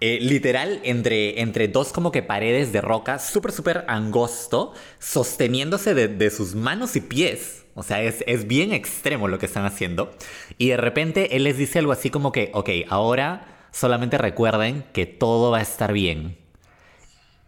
[0.00, 6.08] eh, literal entre, entre dos como que paredes de roca súper, súper angosto, sosteniéndose de,
[6.08, 7.63] de sus manos y pies.
[7.74, 10.14] O sea, es, es bien extremo lo que están haciendo.
[10.58, 15.06] Y de repente él les dice algo así como que, ok, ahora solamente recuerden que
[15.06, 16.38] todo va a estar bien.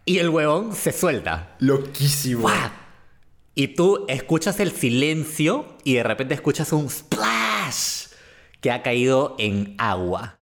[0.05, 1.55] Y el huevón se suelta.
[1.59, 2.41] Loquísimo.
[2.41, 2.69] ¡Guau!
[3.55, 8.07] Y tú escuchas el silencio y de repente escuchas un splash
[8.61, 10.39] que ha caído en agua.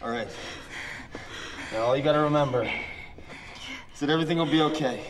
[0.00, 0.28] All right.
[1.72, 2.64] Now all you gotta remember
[3.92, 5.00] is that everything will be okay.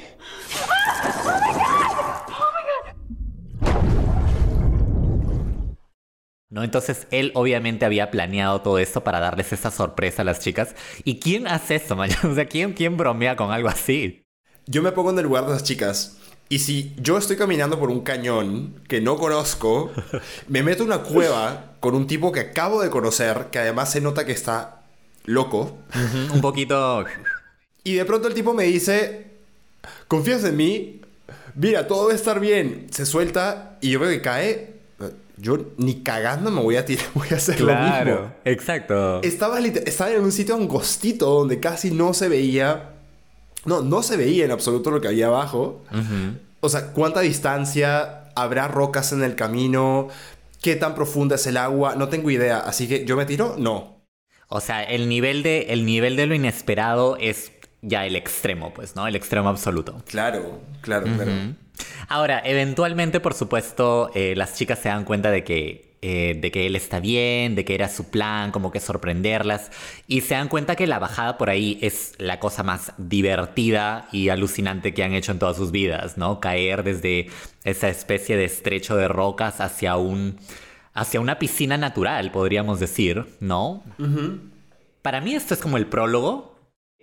[6.54, 6.62] ¿No?
[6.62, 10.76] Entonces él obviamente había planeado todo esto para darles esa sorpresa a las chicas.
[11.02, 12.10] ¿Y quién hace eso, man?
[12.22, 14.22] O sea, ¿quién, quién bromea con algo así?
[14.66, 16.16] Yo me pongo en el lugar de las chicas.
[16.48, 19.90] Y si yo estoy caminando por un cañón que no conozco,
[20.48, 24.00] me meto en una cueva con un tipo que acabo de conocer, que además se
[24.00, 24.84] nota que está
[25.24, 25.78] loco.
[26.32, 27.04] Un poquito...
[27.82, 29.26] Y de pronto el tipo me dice,
[30.06, 31.00] ¿confías en mí?
[31.56, 32.86] Mira, todo va a estar bien.
[32.92, 34.73] Se suelta y yo veo que cae.
[35.36, 38.32] Yo ni cagando me voy a tirar, voy a hacer lo mismo.
[38.44, 39.22] exacto.
[39.22, 42.90] Estaba, estaba en un sitio angostito donde casi no se veía.
[43.64, 45.82] No, no se veía en absoluto lo que había abajo.
[46.60, 48.30] O sea, ¿cuánta distancia?
[48.36, 50.08] ¿Habrá rocas en el camino?
[50.60, 51.94] ¿Qué tan profunda es el agua?
[51.96, 52.58] No tengo idea.
[52.58, 54.02] Así que yo me tiro, no.
[54.48, 58.96] O sea, el nivel de, el nivel de lo inesperado es ya el extremo, pues,
[58.96, 59.06] ¿no?
[59.06, 60.02] El extremo absoluto.
[60.06, 61.32] Claro, claro, claro.
[62.08, 66.66] Ahora, eventualmente, por supuesto, eh, las chicas se dan cuenta de que, eh, de que
[66.66, 69.70] él está bien, de que era su plan, como que sorprenderlas,
[70.06, 74.28] y se dan cuenta que la bajada por ahí es la cosa más divertida y
[74.28, 76.40] alucinante que han hecho en todas sus vidas, ¿no?
[76.40, 77.30] Caer desde
[77.64, 80.38] esa especie de estrecho de rocas hacia un
[80.96, 83.82] hacia una piscina natural, podríamos decir, ¿no?
[85.02, 86.53] Para mí esto es como el prólogo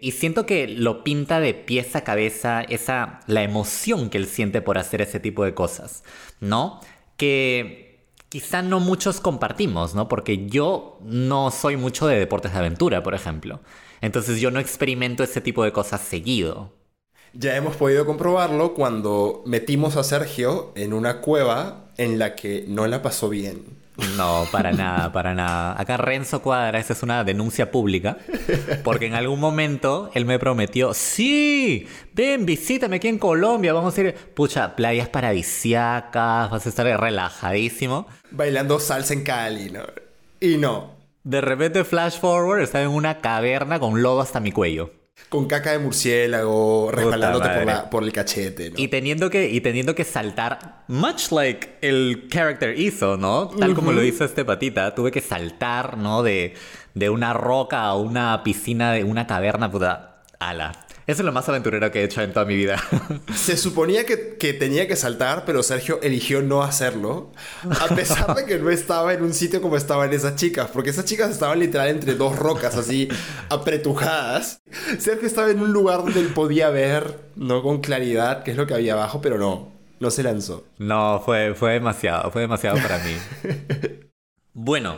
[0.02, 4.62] y siento que lo pinta de pies a cabeza esa la emoción que él siente
[4.62, 6.04] por hacer ese tipo de cosas,
[6.40, 6.82] ¿no?
[7.18, 10.08] Que quizá no muchos compartimos, ¿no?
[10.08, 13.62] Porque yo no soy mucho de deportes de aventura, por ejemplo.
[14.02, 16.74] Entonces yo no experimento ese tipo de cosas seguido.
[17.34, 22.88] Ya hemos podido comprobarlo cuando metimos a Sergio en una cueva en la que no
[22.88, 23.81] la pasó bien.
[24.18, 25.80] No, para nada, para nada.
[25.80, 28.18] Acá Renzo Cuadra, esa es una denuncia pública,
[28.84, 34.02] porque en algún momento él me prometió, sí, ven, visítame aquí en Colombia, vamos a
[34.02, 38.08] ir, pucha, playas paradisiacas, vas a estar relajadísimo.
[38.32, 39.84] Bailando salsa en Cali, ¿no?
[40.40, 40.96] Y no.
[41.24, 45.01] De repente, flash forward, estaba en una caverna con lodo hasta mi cuello
[45.32, 48.72] con caca de murciélago respaldándote por, por, el cachete.
[48.72, 48.76] ¿no?
[48.78, 53.48] Y, teniendo que, y teniendo que saltar, much like el character hizo, ¿no?
[53.48, 56.22] Tal como lo hizo este patita, tuve que saltar, ¿no?
[56.22, 56.56] De,
[56.96, 60.74] de una roca a una piscina, de una caverna, puta, ala.
[61.12, 62.82] Es lo más aventurero que he hecho en toda mi vida.
[63.36, 67.34] Se suponía que, tenía que saltar, pero Sergio eligió no hacerlo.
[67.82, 70.70] A pesar de que no estaba en un sitio como estaban esas chicas.
[70.72, 73.10] Porque esas chicas estaban literal entre dos rocas así
[73.50, 74.62] apretujadas.
[75.00, 78.66] Sergio estaba en un lugar donde él podía ver, no con claridad, qué es lo
[78.66, 79.70] que había abajo, pero no.
[80.00, 80.64] No se lanzó.
[80.78, 82.32] No, fue, fue demasiado.
[82.32, 83.18] Fue demasiado para mí.
[84.54, 84.96] bueno,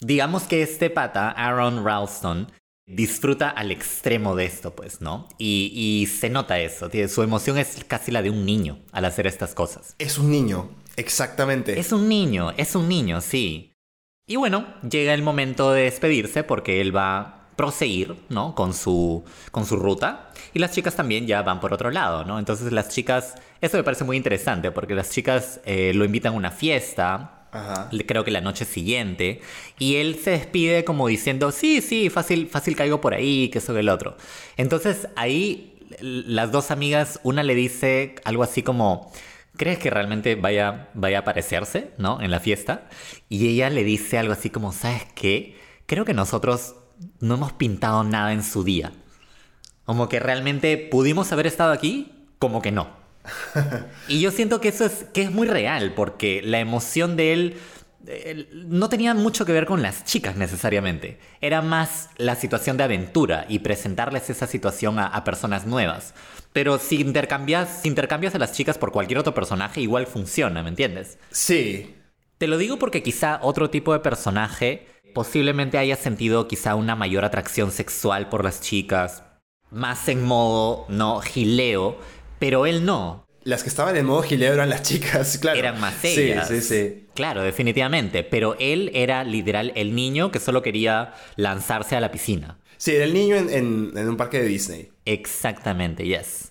[0.00, 2.48] digamos que este pata, Aaron Ralston,
[2.86, 5.28] disfruta al extremo de esto, pues, ¿no?
[5.38, 9.54] Y, se nota eso, su emoción es casi la de un niño al hacer estas
[9.54, 9.94] cosas.
[9.98, 11.78] Es un niño, exactamente.
[11.78, 13.72] Es un niño, es un niño, sí.
[14.26, 18.54] Y bueno, llega el momento de despedirse porque él va a proseguir, ¿no?
[18.54, 20.30] Con su, con su ruta.
[20.52, 22.38] Y las chicas también ya van por otro lado, ¿no?
[22.38, 26.36] Entonces las chicas, eso me parece muy interesante porque las chicas eh, lo invitan a
[26.36, 27.43] una fiesta,
[28.06, 29.40] creo que la noche siguiente,
[29.78, 33.74] y él se despide como diciendo, sí, sí, fácil, fácil caigo por ahí, que eso
[33.74, 34.16] que el otro.
[34.56, 39.12] Entonces ahí las dos amigas, una le dice algo así como,
[39.56, 42.20] ¿crees que realmente vaya, vaya a aparecerse, ¿no?
[42.20, 42.88] En la fiesta.
[43.28, 45.56] Y ella le dice algo así como, ¿sabes qué?
[45.86, 46.76] Creo que nosotros
[47.20, 48.92] no hemos pintado nada en su día.
[49.84, 53.03] Como que realmente pudimos haber estado aquí, como que no.
[54.08, 57.56] y yo siento que eso es, que es muy real, porque la emoción de él,
[58.52, 61.18] no tenía mucho que ver con las chicas necesariamente.
[61.40, 66.12] Era más la situación de aventura y presentarles esa situación a, personas nuevas.
[66.52, 70.68] Pero si intercambias, si intercambias a las chicas por cualquier otro personaje, igual funciona, ¿me
[70.68, 71.18] entiendes?
[71.30, 71.94] Sí.
[72.36, 77.24] Te lo digo porque quizá otro tipo de personaje posiblemente haya sentido quizá una mayor
[77.24, 79.22] atracción sexual por las chicas,
[79.70, 81.98] más en modo, no, gileo,
[82.38, 83.26] pero él no.
[83.44, 85.58] Las que estaban en modo gileo eran las chicas, claro.
[85.58, 86.48] Eran más ellas.
[86.48, 87.06] Sí, sí, sí.
[87.14, 88.24] Claro, definitivamente.
[88.24, 92.58] Pero él era literal el niño que solo quería lanzarse a la piscina.
[92.78, 94.90] Sí, era el niño en, un parque de Disney.
[95.04, 96.50] Exactamente, yes.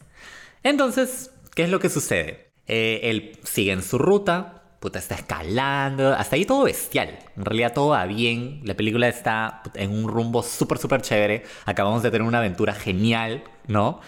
[0.61, 2.51] Entonces, ¿qué es lo que sucede?
[2.67, 7.19] Eh, él sigue en su ruta, puta, está escalando, hasta ahí todo bestial.
[7.35, 11.43] En realidad todo va bien, la película está en un rumbo súper, súper chévere.
[11.65, 13.99] Acabamos de tener una aventura genial, ¿no?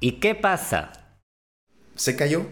[0.00, 0.92] ¿Y qué pasa?
[1.94, 2.46] Se cayó.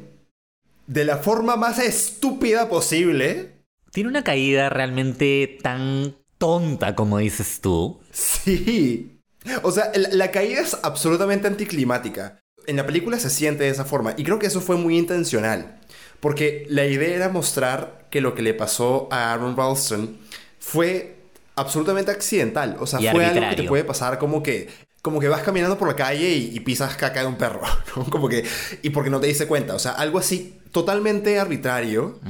[0.87, 3.53] De la forma más estúpida posible.
[3.93, 8.01] Tiene una caída realmente tan tonta como dices tú.
[8.11, 9.21] Sí.
[9.63, 12.41] O sea, la, caída es absolutamente anticlimática.
[12.67, 15.79] En la película se siente de esa forma y creo que eso fue muy intencional.
[16.21, 20.17] Porque la idea era mostrar que lo que le pasó a Aaron Ralston
[20.61, 21.17] fue
[21.57, 22.77] absolutamente accidental.
[22.79, 24.69] O sea, fue algo que te puede pasar como que
[25.03, 27.61] como que vas caminando por la calle y, pisas caca de un perro,
[28.11, 28.45] Como que,
[28.83, 32.21] y porque no te diste cuenta, o sea, algo así totalmente arbitrario,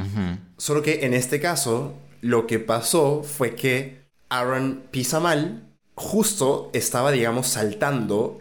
[0.57, 7.13] solo que en este caso lo que pasó fue que Aaron pisa mal, justo estaba,
[7.13, 8.41] digamos, saltando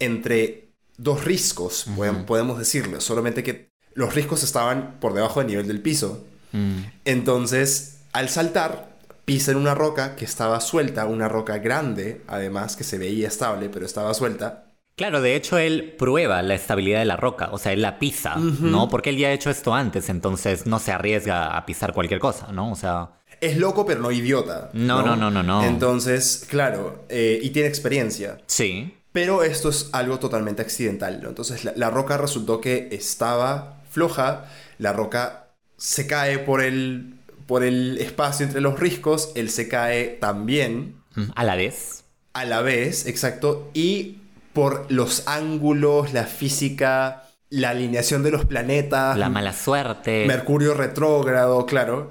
[0.00, 1.86] entre dos riscos,
[2.26, 6.24] podemos decirlo, solamente que los riscos estaban por debajo del nivel del piso.
[6.52, 6.78] Mm.
[7.04, 8.87] Entonces, al saltar,
[9.28, 13.68] pisa en una roca que estaba suelta, una roca grande, además, que se veía estable,
[13.68, 14.72] pero estaba suelta.
[14.96, 18.36] Claro, de hecho él prueba la estabilidad de la roca, o sea, él la pisa,
[18.36, 18.88] ¿no?
[18.88, 22.50] Porque él ya ha hecho esto antes, entonces no se arriesga a pisar cualquier cosa,
[22.52, 22.72] ¿no?
[22.72, 23.10] O sea...
[23.42, 24.70] Es loco, pero no idiota.
[24.72, 25.62] No, no, no, no, no.
[25.62, 28.38] Entonces, claro, eh, y tiene experiencia.
[28.46, 28.96] Sí.
[29.12, 31.28] Pero esto es algo totalmente accidental, ¿no?
[31.28, 34.46] Entonces la, roca resultó que estaba floja,
[34.78, 37.17] la roca se cae por el,
[37.48, 42.04] por el espacio entre los riscos, él se cae también Mm, A la vez.
[42.34, 44.18] a la vez, exacto, y
[44.52, 50.26] por los ángulos, la física, la alineación de los planetas, La mala suerte.
[50.26, 52.10] Mercurio retrógrado, claro,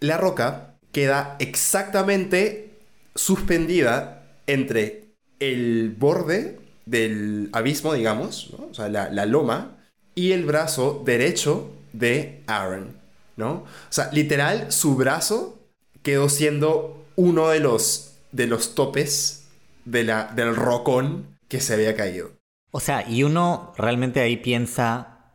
[0.00, 2.70] la roca queda exactamente
[3.14, 5.08] suspendida entre
[5.40, 8.68] el borde del abismo, digamos, ¿no?
[8.70, 9.76] o sea, la, la loma,
[10.14, 12.95] y el brazo derecho de Aaron,
[13.36, 13.50] ¿no?
[13.52, 15.58] O sea, literal, su brazo
[16.02, 19.48] quedó siendo uno de los, de los topes
[19.84, 22.30] de la, del rocón que se había caído.
[22.70, 25.32] O sea, y uno realmente ahí piensa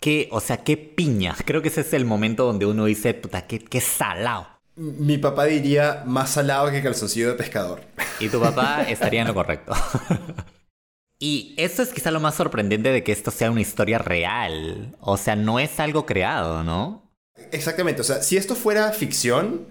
[0.00, 1.36] que, o sea, qué piña.
[1.44, 4.46] Creo que ese es el momento donde uno dice, puta, qué, qué salado.
[4.74, 7.82] Mi papá diría más salado que calzoncillo de pescador.
[8.20, 9.72] Y tu papá estaría en lo correcto.
[11.24, 14.96] Y eso es quizá lo más sorprendente de que esto sea una historia real.
[14.98, 17.01] O sea, no es algo creado, ¿no?
[17.52, 19.66] Exactamente, o sea, si esto fuera ficción,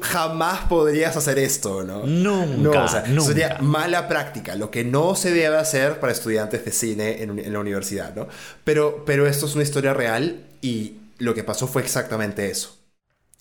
[0.00, 2.06] jamás podrías hacer esto, ¿no?
[2.06, 3.22] Nunca, No, o sea, nunca.
[3.22, 7.52] sería mala práctica, lo que no se debe hacer para estudiantes de cine en, en
[7.52, 8.28] la universidad, ¿no?
[8.64, 12.76] Pero, pero esto es una historia real y lo que pasó fue exactamente eso.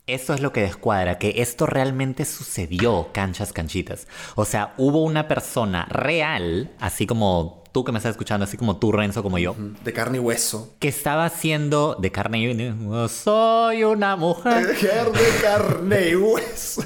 [0.05, 4.07] Eso es lo que descuadra, que esto realmente sucedió, canchas, canchitas.
[4.35, 8.77] O sea, hubo una persona real, así como tú que me estás escuchando, así como
[8.77, 10.73] tú, Renzo, como yo, De carne y hueso.
[10.79, 13.07] que estaba haciendo de carne y...
[13.07, 14.65] Soy una mujer.
[14.65, 16.83] de carne y hueso.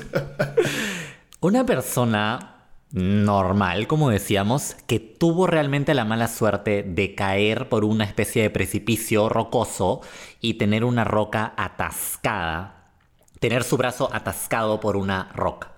[1.40, 8.04] Una persona normal, como decíamos, que tuvo realmente la mala suerte de caer por una
[8.04, 10.02] especie de precipicio rocoso
[10.42, 12.92] y tener una roca atascada,
[13.40, 15.72] tener su brazo atascado por una roca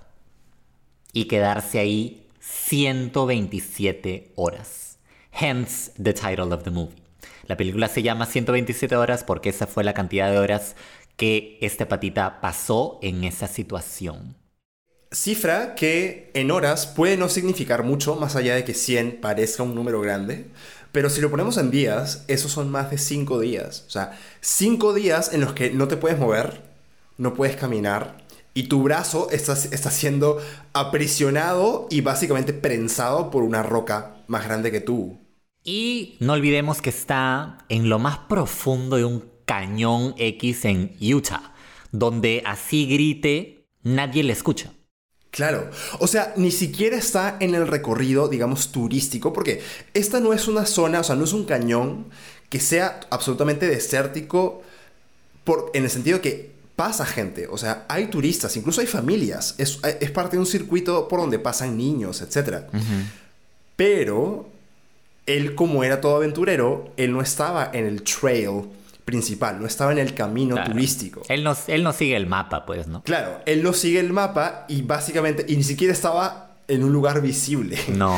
[1.13, 4.82] y quedarse ahí 127 horas.
[5.39, 7.01] Hence the title of the movie.
[7.47, 10.75] La película se llama 127 horas porque esa fue la cantidad de horas
[11.17, 14.35] que este patita pasó en esa situación.
[15.11, 19.75] Cifra que en horas puede no significar mucho, más allá de que 100 parezca un
[19.75, 20.47] número grande.
[20.91, 23.85] Pero si lo ponemos en días, esos son más de 5 días.
[23.87, 26.61] O sea, 5 días en los que no te puedes mover,
[27.17, 30.37] no puedes caminar, y tu brazo está, está siendo
[30.73, 35.22] aprisionado y básicamente prensado por una roca más grande que tú.
[35.63, 41.54] Y no olvidemos que está en lo más profundo de un cañón X en Utah,
[41.91, 44.73] donde así grite, nadie le escucha.
[45.32, 50.47] Claro, o sea, ni siquiera está en el recorrido, digamos, turístico, porque esta no es
[50.47, 52.06] una zona, o sea, no es un cañón
[52.49, 54.62] que sea absolutamente desértico
[55.43, 59.80] por, en el sentido que pasa gente, o sea, hay turistas, incluso hay familias, es,
[59.99, 62.65] es parte de un circuito por donde pasan niños, etc.
[63.76, 64.52] Pero
[65.25, 68.63] él, como era todo aventurero, él no estaba en el trail
[69.05, 70.71] principal, no estaba en el camino Claro.
[70.71, 71.21] turístico.
[71.29, 73.03] Él no, él no sigue el mapa, pues, ¿no?
[73.03, 77.21] Claro, él no sigue el mapa y básicamente, y ni siquiera estaba en un lugar
[77.21, 77.77] visible.
[77.89, 78.15] No.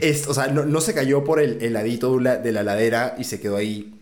[0.00, 2.62] es- o sea, no, no se cayó por el, el ladito de la, de la
[2.64, 3.94] ladera y se quedó ahí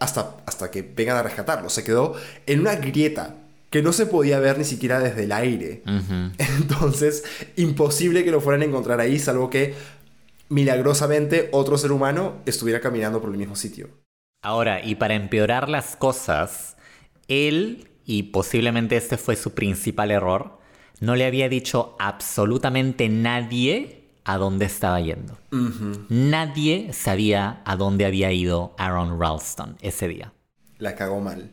[0.00, 1.68] hasta, hasta que vengan a rescatarlo.
[1.70, 2.14] Se quedó
[2.46, 3.34] en una grieta
[3.68, 5.82] que no se podía ver ni siquiera desde el aire.
[6.38, 7.24] Entonces,
[7.56, 9.74] imposible que lo fueran a encontrar ahí, salvo que
[10.48, 13.88] milagrosamente otro ser humano estuviera caminando por el mismo sitio.
[14.42, 16.76] Ahora, y para empeorar las cosas,
[17.28, 20.58] él, y posiblemente este fue su principal error,
[21.00, 25.38] no le había dicho absolutamente nadie a dónde estaba yendo.
[26.08, 30.32] Nadie sabía a dónde había ido Aaron Ralston ese día.
[30.78, 31.52] La cagó mal.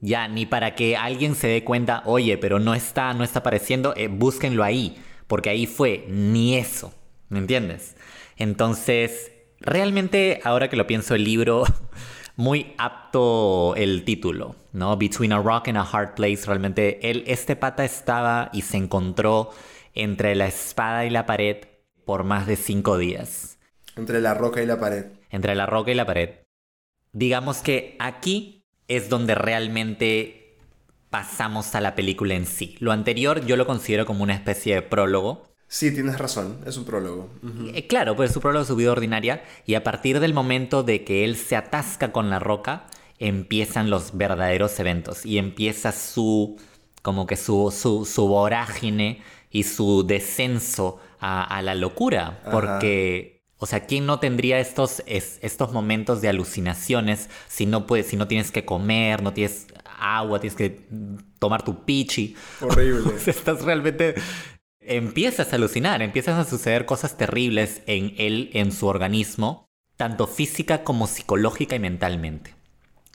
[0.00, 3.94] Ya, ni para que alguien se dé cuenta, oye, pero no está, no está apareciendo,
[3.96, 6.94] eh, búsquenlo ahí, porque ahí fue, ni eso,
[7.28, 7.96] ¿me entiendes?
[8.40, 11.64] Entonces, realmente, ahora que lo pienso, el libro,
[12.36, 14.96] muy apto el título, ¿no?
[14.96, 19.50] Between a Rock and a Hard Place, realmente, él, este pata estaba y se encontró
[19.94, 21.58] entre la espada y la pared
[22.06, 23.58] por más de cinco días
[23.96, 25.06] Entre la roca y la pared.
[25.30, 26.30] entre la roca y la pared.
[27.12, 30.58] Digamos que aquí es donde realmente
[31.10, 32.76] pasamos a la película en sí.
[32.80, 35.49] Lo anterior yo lo considero como una especie de prólogo.
[35.72, 37.30] Sí, tienes razón, es un prólogo.
[37.72, 41.04] Eh, claro, pues su prólogo es su vida ordinaria y a partir del momento de
[41.04, 42.88] que él se atasca con la roca,
[43.20, 46.56] empiezan los verdaderos eventos y empieza su
[47.02, 52.40] como que su, su, su vorágine y su descenso a, a la locura.
[52.42, 52.50] Ajá.
[52.50, 58.06] Porque, o sea, ¿quién no tendría estos, es- estos momentos de alucinaciones si no, puedes,
[58.08, 59.68] si no tienes que comer, no tienes
[60.00, 60.88] agua, tienes que
[61.38, 62.34] tomar tu pichi?
[62.60, 63.12] Horrible.
[63.16, 64.16] O sea, estás realmente...
[64.82, 70.84] Empiezas a alucinar, empiezan a suceder cosas terribles en él, en su organismo, tanto física
[70.84, 72.54] como psicológica y mentalmente.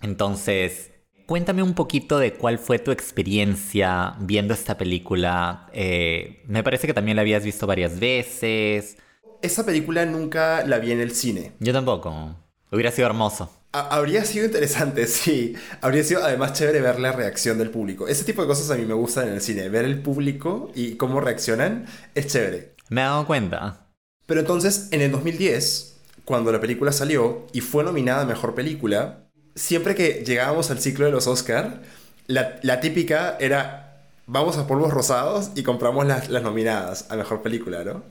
[0.03, 0.91] Entonces,
[1.25, 5.67] cuéntame un poquito de cuál fue tu experiencia viendo esta película.
[5.73, 8.97] Eh, me parece que también la habías visto varias veces.
[9.41, 11.53] Esa película nunca la vi en el cine.
[11.59, 12.44] Yo tampoco.
[12.75, 13.51] Hubiera sido hermoso.
[13.73, 15.55] Ha- habría sido interesante, sí.
[15.81, 18.07] Habría sido además chévere ver la reacción del público.
[18.07, 19.69] Ese tipo de cosas a mí me gustan en el cine.
[19.69, 22.75] Ver el público y cómo reaccionan es chévere.
[22.89, 23.87] Me he dado cuenta.
[24.27, 29.19] Pero entonces, en el 2010, cuando la película salió y fue nominada a Mejor Película,
[29.55, 31.81] siempre que llegábamos al ciclo de los Oscar,
[32.27, 37.43] la, la típica era, vamos a Polvos Rosados y compramos las, las nominadas a Mejor
[37.43, 38.03] Película, ¿no?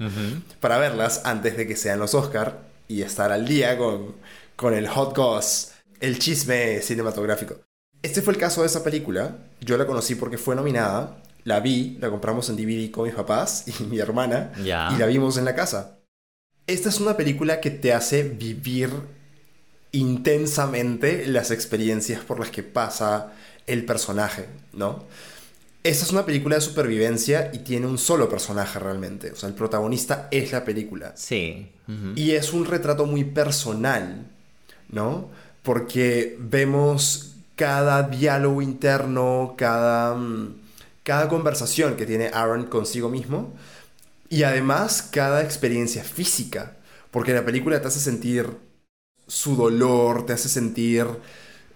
[0.61, 4.15] Para verlas antes de que sean los Oscar y estar al día con,
[4.57, 7.57] con el hot goss, el chisme cinematográfico.
[8.03, 9.39] Este fue el caso de esa película.
[9.61, 13.65] Yo la conocí porque fue nominada, la vi, la compramos en DVD con mis papás
[13.81, 15.99] y mi hermana y la vimos en la casa.
[16.67, 18.91] Esta es una película que te hace vivir
[19.93, 23.33] intensamente las experiencias por las que pasa
[23.67, 25.05] el personaje, ¿no?
[25.85, 29.33] Esta es una película de supervivencia y tiene un solo personaje realmente.
[29.33, 31.13] O sea, el protagonista es la película.
[31.15, 31.71] Sí.
[32.17, 34.31] Y es un retrato muy personal,
[34.95, 35.29] ¿no?
[35.63, 40.57] Porque vemos cada diálogo interno, cada, mm,
[41.03, 43.53] cada conversación que tiene Aaron consigo mismo
[44.29, 46.77] y además cada experiencia física,
[47.11, 48.49] porque la película te hace sentir
[49.27, 51.07] su dolor, te hace sentir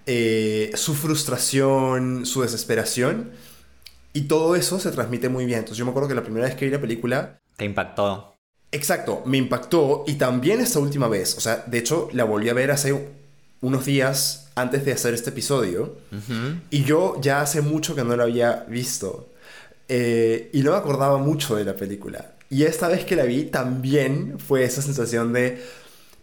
[0.07, 3.31] eh, su frustración, su desesperación
[4.13, 5.61] y todo eso se transmite muy bien.
[5.61, 8.38] Entonces yo me acuerdo que la primera vez que vi la película Te impactó.
[8.71, 12.55] Exacto, me impactó y también esta última vez, o sea, de hecho la volví a
[12.55, 13.09] ver hace
[13.61, 15.97] unos días antes de hacer este episodio
[16.71, 19.31] y yo ya hace mucho que no la había visto
[19.89, 22.33] eh, y no me acordaba mucho de la película.
[22.51, 25.63] Y esta vez que la vi también fue esa sensación de,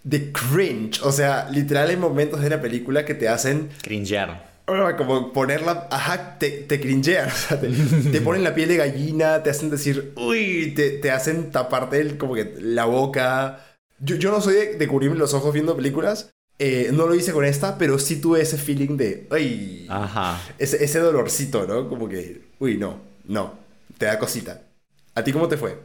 [0.04, 4.55] de cringe, o sea, literal hay momentos de la película que te hacen Cringer.
[4.66, 9.44] Como ponerla, ajá, te, te cringean, o sea, te, te ponen la piel de gallina,
[9.44, 13.64] te hacen decir, uy, te, te hacen taparte el, como que la boca.
[14.00, 17.32] Yo, yo no soy de, de cubrirme los ojos viendo películas, eh, no lo hice
[17.32, 20.42] con esta, pero sí tuve ese feeling de, uy, Ajá.
[20.58, 21.88] ese, ese dolorcito, ¿no?
[21.88, 23.54] Como que, uy, no, no,
[23.98, 24.62] te da cosita.
[25.14, 25.78] ¿A ti cómo te fue?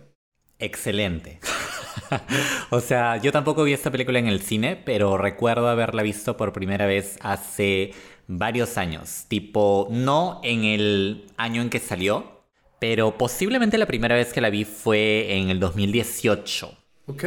[0.59, 1.41] Excelente.
[2.71, 6.53] o sea, yo tampoco vi esta película en el cine, pero recuerdo haberla visto por
[6.53, 7.93] primera vez hace
[8.27, 9.25] varios años.
[9.29, 12.43] Tipo, no en el año en que salió,
[12.79, 16.77] pero posiblemente la primera vez que la vi fue en el 2018.
[17.07, 17.25] Ok,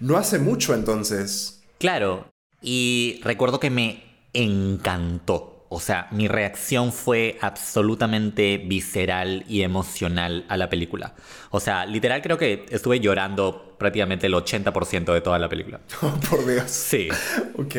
[0.00, 1.62] no hace mucho entonces.
[1.78, 2.30] Claro,
[2.62, 5.59] y recuerdo que me encantó.
[5.72, 11.14] O sea, mi reacción fue absolutamente visceral y emocional a la película.
[11.50, 15.80] O sea, literal creo que estuve llorando prácticamente el 80% de toda la película.
[16.02, 16.68] Oh, por Dios.
[16.70, 17.08] Sí.
[17.56, 17.76] Ok.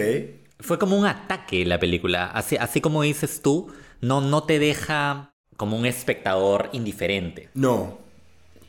[0.61, 2.27] Fue como un ataque la película.
[2.27, 7.49] Así, así como dices tú, no, no te deja como un espectador indiferente.
[7.55, 7.99] No,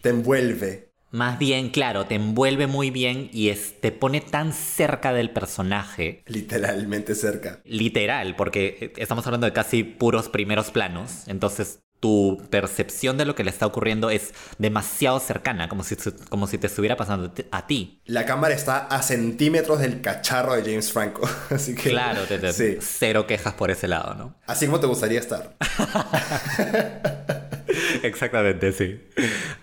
[0.00, 0.91] te envuelve.
[1.12, 6.22] Más bien, claro, te envuelve muy bien y es, te pone tan cerca del personaje
[6.26, 7.60] Literalmente cerca.
[7.64, 13.36] literal, porque eh, estamos hablando de casi puros primeros planos, entonces tu percepción de lo
[13.36, 15.94] que le está ocurriendo es demasiado cercana, como si,
[16.30, 18.00] como si te estuviera pasando a ti.
[18.06, 21.28] La cámara está a centímetros del cacharro de James Franco.
[21.50, 21.90] Así que.
[21.90, 22.78] Claro, te, te- Sí.
[22.80, 24.34] cero quejas por ese lado, ¿no?
[24.46, 25.56] Así como te gustaría estar.
[28.06, 29.00] Exactamente, sí.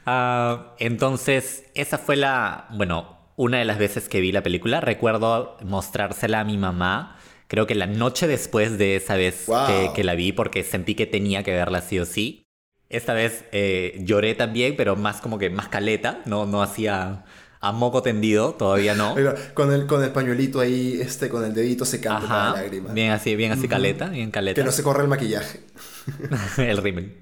[0.06, 4.82] Ah, entonces, esa fue la, bueno, una de las veces que vi la película.
[4.82, 7.18] Recuerdo mostrársela a mi mamá.
[7.48, 9.68] Creo que la noche después de esa vez Wow.
[9.68, 12.44] que, que la vi, porque sentí que tenía que verla sí o sí.
[12.90, 17.24] Esta vez eh, lloré también, pero más como que más caleta, no, no hacía
[17.62, 19.16] a moco tendido, todavía no.
[19.54, 22.92] Con el, con el pañuelito ahí, este, con el dedito secando cada Ajá, lágrima.
[22.94, 24.60] bien así, bien así caleta, bien caleta.
[24.62, 25.60] Que no se corre el maquillaje.
[26.58, 27.18] el rímel.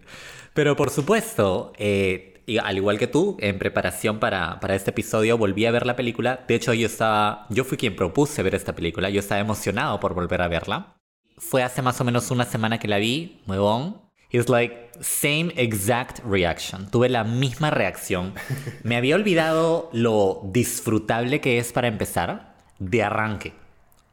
[0.58, 5.68] Pero por supuesto, eh, al igual que tú, en preparación para, para este episodio, volví
[5.68, 6.44] a ver la película.
[6.48, 7.46] De hecho, yo estaba.
[7.52, 9.12] Yo fui quien propuse ver esta película.
[9.12, 10.96] Yo estaba emocionado por volver a verla.
[11.38, 14.02] Fue hace más o menos una semana que la vi, huevón.
[14.32, 16.90] It's like same exact reaction.
[16.90, 18.34] Tuve la misma reacción.
[18.82, 23.54] Me había olvidado lo disfrutable que es para empezar de arranque.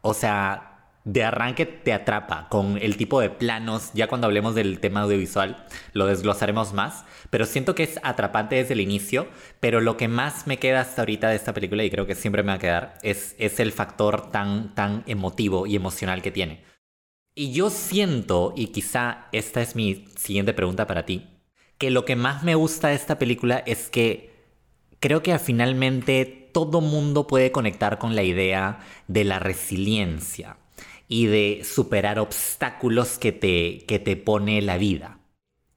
[0.03, 0.74] O sea,
[1.05, 3.91] de arranque te atrapa con el tipo de planos.
[3.95, 7.05] Ya cuando hablemos del tema audiovisual lo desglosaremos más.
[7.31, 9.29] Pero siento que es atrapante desde el inicio.
[9.61, 12.43] Pero lo que más me queda hasta ahorita de esta película, y creo que siempre
[12.43, 16.65] me va a quedar, es, es el factor tan, tan emotivo y emocional que tiene.
[17.35, 21.27] Y yo siento, y quizá esta es mi siguiente pregunta para ti,
[21.79, 24.33] que lo que más me gusta de esta película es que
[25.01, 28.79] creo que finalmente todo mundo puede conectar con la idea
[29.09, 30.57] de la resiliencia.
[31.15, 35.21] Y de superar obstáculos que te, que te pone la vida.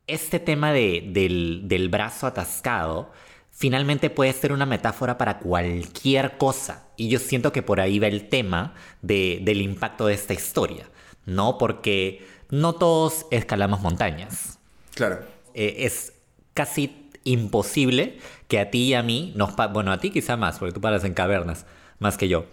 [0.07, 3.11] Este tema de, del, del brazo atascado
[3.51, 6.87] finalmente puede ser una metáfora para cualquier cosa.
[6.97, 8.73] Y yo siento que por ahí va el tema
[9.03, 10.89] de, del impacto de esta historia,
[11.27, 11.59] ¿no?
[11.59, 14.57] Porque no todos escalamos montañas.
[14.95, 15.19] Claro.
[15.53, 16.13] Eh, es
[16.55, 18.17] casi imposible
[18.47, 19.55] que a ti y a mí nos...
[19.71, 21.67] Bueno, a ti quizá más, porque tú paras en cavernas,
[21.99, 22.45] más que yo.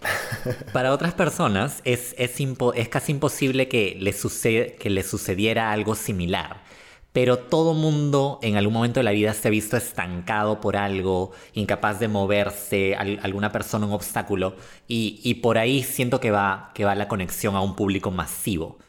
[0.73, 2.41] Para otras personas es, es,
[2.75, 6.63] es casi imposible que les, sucede, que sucediera algo similar.
[7.13, 11.31] Pero todo mundo en algún momento de la vida se ha visto estancado por algo,
[11.53, 14.57] incapaz de moverse, al- alguna persona, un obstáculo.
[14.89, 18.81] Y, y por ahí siento que va, que va la conexión a un público masivo.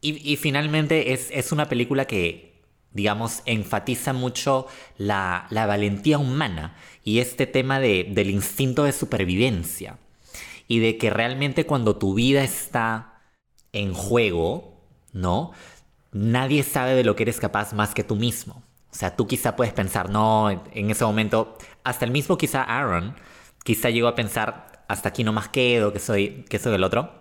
[0.00, 2.47] Y, y finalmente es, es una película que,
[2.98, 4.66] digamos, enfatiza mucho
[4.98, 9.98] la, la valentía humana y este tema de- del instinto de supervivencia.
[10.66, 13.22] Y de que realmente cuando tu vida está
[13.72, 14.82] en juego,
[15.12, 15.52] ¿no?
[16.12, 18.62] Nadie sabe de lo que eres capaz más que tú mismo.
[18.90, 23.14] O sea, tú quizá puedes pensar, no, en ese momento, hasta el mismo quizá Aaron,
[23.64, 27.16] quizá llegó a pensar, hasta aquí no más quedo, que soy, que soy el otro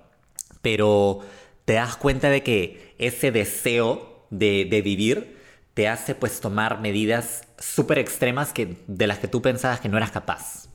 [0.62, 1.20] pero
[1.66, 5.37] te das cuenta de que ese deseo de, de vivir
[5.78, 9.98] te hace pues tomar medidas súper extremas que, de las que tú pensabas que no
[9.98, 10.70] eras capaz.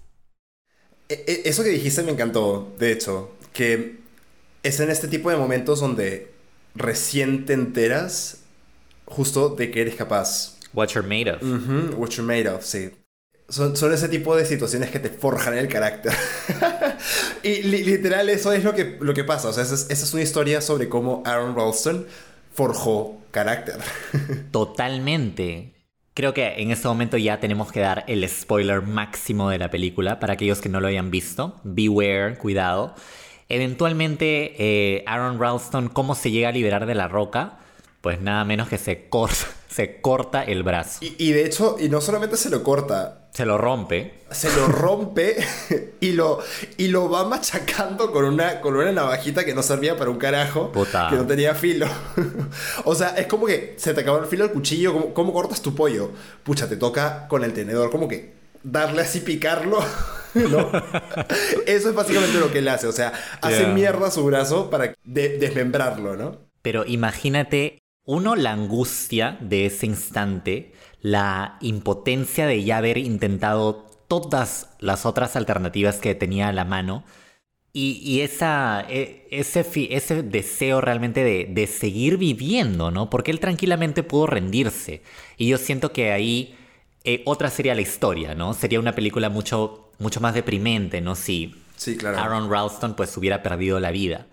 [1.08, 3.98] E- e- Eso que dijiste me encantó, de hecho, que
[4.62, 6.30] es en este tipo de momentos donde
[6.76, 8.44] recién te enteras
[9.06, 10.56] justo de que eres capaz.
[10.72, 11.42] What you're made of.
[11.98, 12.92] What you're made of, sí.
[13.48, 16.12] Son, son ese tipo de situaciones que te forjan el carácter.
[17.42, 19.48] y li- literal eso es lo que, lo que pasa.
[19.48, 22.06] O sea, esa es, esa es una historia sobre cómo Aaron Ralston
[22.52, 23.76] forjó carácter.
[24.50, 25.72] Totalmente.
[26.14, 30.20] Creo que en este momento ya tenemos que dar el spoiler máximo de la película
[30.20, 31.60] para aquellos que no lo hayan visto.
[31.64, 32.94] Beware, cuidado.
[33.48, 37.58] Eventualmente, eh, Aaron Ralston, ¿cómo se llega a liberar de la roca?
[38.00, 39.30] Pues nada menos que se, cor-
[39.72, 40.98] se corta el brazo.
[41.04, 44.14] y, y de hecho, y no solamente se lo corta, Se lo rompe.
[44.30, 45.36] se lo rompe
[46.00, 46.40] y lo,
[46.76, 50.70] y lo va machacando con una, con una navajita que no servía para un carajo,
[50.72, 51.08] Puta.
[51.10, 51.86] que no tenía filo.
[52.84, 55.62] o sea, es como que se te acabó el filo del cuchillo, ¿cómo, cómo cortas
[55.62, 56.10] tu pollo?
[56.42, 59.78] Pucha, te toca con el tenedor, como que darle así, picarlo.
[60.34, 60.70] ¿no?
[61.66, 63.12] Eso es básicamente lo que él hace, o sea,
[63.42, 63.68] hace Yeah.
[63.74, 66.38] mierda su brazo para de- desmembrarlo, ¿no?
[66.62, 74.68] Pero imagínate, uno, la angustia de ese instante, la impotencia de ya haber intentado todas
[74.80, 77.04] las otras alternativas que tenía a la mano,
[77.72, 83.08] y, y esa, e- ese, deseo realmente de, de seguir viviendo, ¿no?
[83.08, 85.02] Porque él tranquilamente pudo rendirse.
[85.38, 86.54] Y yo siento que ahí
[87.04, 88.52] eh, otra sería la historia, ¿no?
[88.52, 91.14] Sería una película mucho, mucho más deprimente, ¿no?
[91.14, 92.18] Si Sí, claro.
[92.18, 94.26] Aaron Ralston pues hubiera perdido la vida.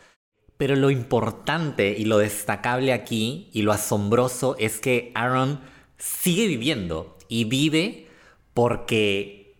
[0.60, 5.62] Pero lo importante y lo destacable aquí y lo asombroso es que Aaron
[5.98, 8.10] sigue viviendo y vive
[8.54, 9.56] porque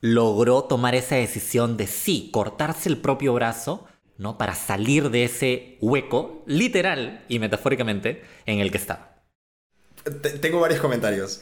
[0.00, 3.86] logró tomar esa decisión de sí, cortarse el propio brazo,
[4.18, 4.38] ¿no?
[4.38, 9.22] Para salir de ese hueco, literal y metafóricamente, en el que estaba.
[10.22, 11.40] Te- tengo varios comentarios.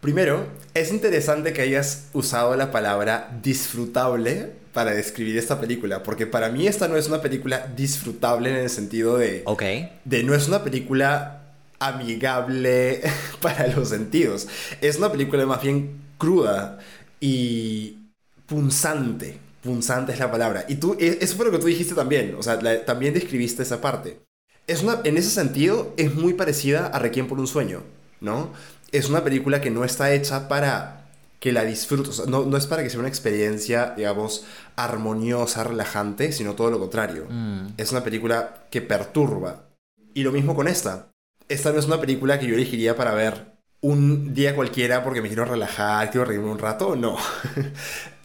[0.00, 6.50] Primero, es interesante que hayas usado la palabra disfrutable para describir esta película, porque para
[6.50, 9.62] mí esta no es una película disfrutable en el sentido de, Ok.
[10.04, 11.40] de no es una película
[11.78, 13.00] amigable
[13.40, 14.48] para los sentidos.
[14.80, 16.78] Es una película más bien cruda
[17.20, 17.98] y
[18.46, 19.38] punzante.
[19.62, 20.66] Punzante es la palabra.
[20.68, 22.34] Y tú, e- eso fue lo que tú dijiste también.
[22.38, 24.18] O sea, la- también describiste esa parte.
[24.66, 27.82] Es una, en ese sentido, es muy parecida a Requiem por un sueño,
[28.20, 28.52] ¿no?
[28.92, 31.03] Es una película que no está hecha para
[31.44, 32.08] que la disfrutes.
[32.08, 36.70] O sea, no, no es para que sea una experiencia, digamos, armoniosa, relajante, sino todo
[36.70, 37.26] lo contrario.
[37.28, 37.66] Mm.
[37.76, 39.68] Es una película que perturba.
[40.14, 41.10] Y lo mismo con esta.
[41.46, 45.28] Esta no es una película que yo elegiría para ver un día cualquiera porque me
[45.28, 46.96] quiero relajar, quiero reírme un rato.
[46.96, 47.18] No.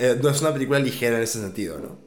[0.02, 1.98] Eh, no es una película ligera en ese sentido, ¿no?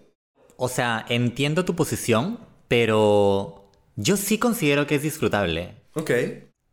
[0.57, 5.75] O sea, entiendo tu posición, pero yo sí considero que es disfrutable.
[5.93, 6.11] Ok.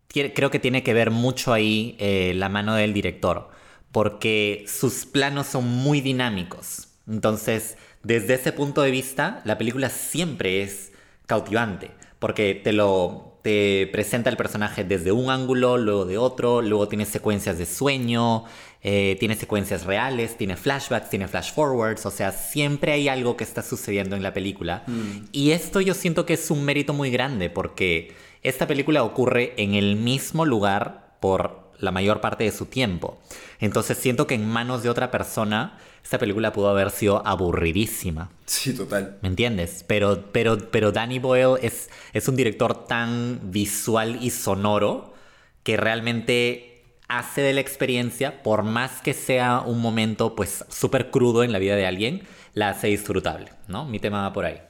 [0.08, 3.50] Creo que tiene que ver mucho ahí eh, la mano del director,
[3.92, 6.90] porque sus planos son muy dinámicos.
[7.08, 10.92] Entonces, desde ese punto de vista, la película siempre es
[11.26, 16.88] cautivante, porque te lo te presenta el personaje desde un ángulo, luego de otro, luego
[16.88, 18.44] tiene secuencias de sueño,
[18.82, 23.44] eh, tiene secuencias reales, tiene flashbacks, tiene flash forwards, o sea, siempre hay algo que
[23.44, 24.84] está sucediendo en la película.
[25.32, 28.14] Y esto yo siento que es un mérito muy grande, porque
[28.44, 33.20] esta película ocurre en el mismo lugar por la mayor parte de su tiempo.
[33.60, 38.32] Entonces siento que en manos de otra persona esta película pudo haber sido aburridísima.
[38.46, 39.18] Sí, total.
[39.22, 39.84] ¿Me entiendes?
[39.88, 45.14] Pero, pero, pero Danny Boyle es, es un director tan visual y sonoro
[45.64, 51.44] que realmente hace de la experiencia, por más que sea un momento pues súper crudo
[51.44, 52.24] en la vida de alguien,
[52.54, 53.86] la hace disfrutable, ¿no?
[53.86, 54.62] Mi tema va por ahí.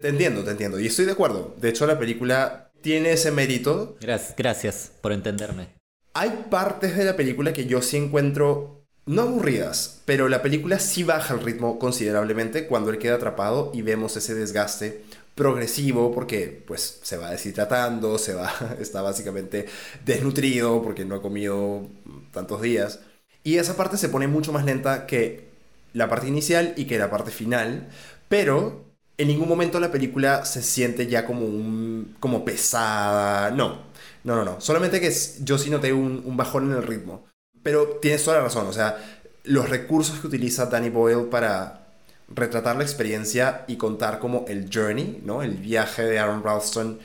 [0.00, 0.78] Te entiendo, te entiendo.
[0.78, 1.54] Y estoy de acuerdo.
[1.58, 3.96] De hecho, la película tiene ese mérito.
[4.00, 5.77] Gracias, gracias por entenderme.
[6.20, 11.04] Hay partes de la película que yo sí encuentro no aburridas, pero la película sí
[11.04, 15.04] baja el ritmo considerablemente cuando él queda atrapado y vemos ese desgaste
[15.36, 19.66] progresivo porque pues se va deshidratando, se va, está básicamente
[20.04, 21.86] desnutrido porque no ha comido
[22.32, 22.98] tantos días.
[23.44, 25.50] Y esa parte se pone mucho más lenta que
[25.92, 27.90] la parte inicial y que la parte final,
[28.28, 28.88] pero
[29.18, 33.87] en ningún momento la película se siente ya como un como pesada, no.
[34.28, 34.60] No, no, no.
[34.60, 35.10] Solamente que
[35.40, 37.24] yo sí noté un, un bajón en el ritmo.
[37.62, 41.86] Pero tienes toda la razón, o sea, los recursos que utiliza Danny Boyle para
[42.28, 45.42] retratar la experiencia y contar como el journey, ¿no?
[45.42, 46.98] El viaje de Aaron Ralston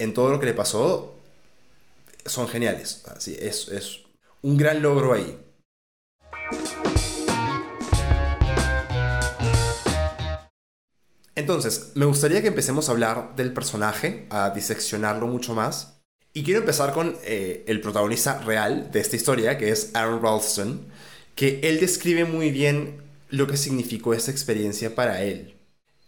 [0.00, 1.14] en todo lo que le pasó
[2.24, 3.04] son geniales.
[3.14, 4.00] Así, es, es
[4.42, 5.38] un gran logro ahí.
[11.36, 15.95] Entonces, me gustaría que empecemos a hablar del personaje, a diseccionarlo mucho más.
[16.36, 20.82] Y quiero empezar con eh, el protagonista real de esta historia, que es Aaron Ralston,
[21.34, 22.96] que él describe muy bien
[23.30, 25.54] lo que significó esa experiencia para él.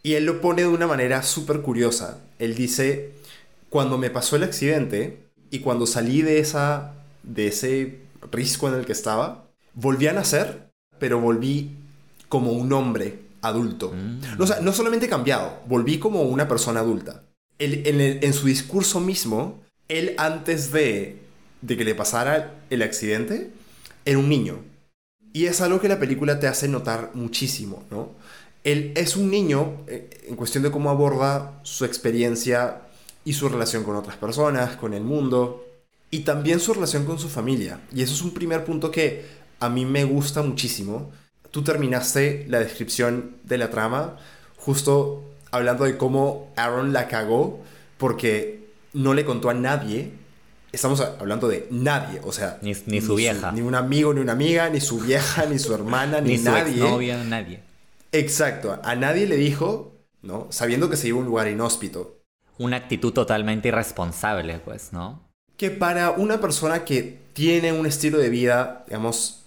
[0.02, 2.20] Y él lo pone de una manera súper curiosa.
[2.38, 3.12] Él dice,
[3.70, 5.18] cuando me pasó el accidente
[5.50, 8.00] y cuando salí de, esa, de ese
[8.30, 10.68] risco en el que estaba, volví a nacer,
[10.98, 11.70] pero volví
[12.28, 13.94] como un hombre adulto.
[13.94, 14.42] Mm.
[14.42, 17.22] O sea, no solamente cambiado, volví como una persona adulta.
[17.58, 21.18] Él- en, el- en su discurso mismo, él antes de,
[21.62, 23.50] de que le pasara el accidente,
[24.04, 24.60] era un niño.
[25.32, 28.12] Y es algo que la película te hace notar muchísimo, ¿no?
[28.64, 32.82] Él es un niño eh, en cuestión de cómo aborda su experiencia
[33.24, 35.64] y su relación con otras personas, con el mundo,
[36.10, 37.80] y también su relación con su familia.
[37.94, 39.26] Y eso es un primer punto que
[39.60, 41.10] a mí me gusta muchísimo.
[41.50, 44.16] Tú terminaste la descripción de la trama
[44.56, 47.60] justo hablando de cómo Aaron la cagó
[47.96, 50.10] porque no le contó a nadie.
[50.70, 53.52] Estamos hablando de nadie, o sea, Ni- ni su vieja.
[53.52, 56.44] ni un amigo, ni una amiga, ni su vieja, ni su hermana, ni, Ni su
[56.44, 56.72] nadie.
[56.74, 57.60] exnovia, nadie.
[58.12, 60.46] Exacto, a nadie le dijo, ¿no?
[60.50, 62.16] Sabiendo que se iba a un lugar inhóspito.
[62.58, 65.22] Una actitud totalmente irresponsable, pues, ¿no?
[65.56, 69.42] Que para una persona que tiene un estilo de vida, digamos,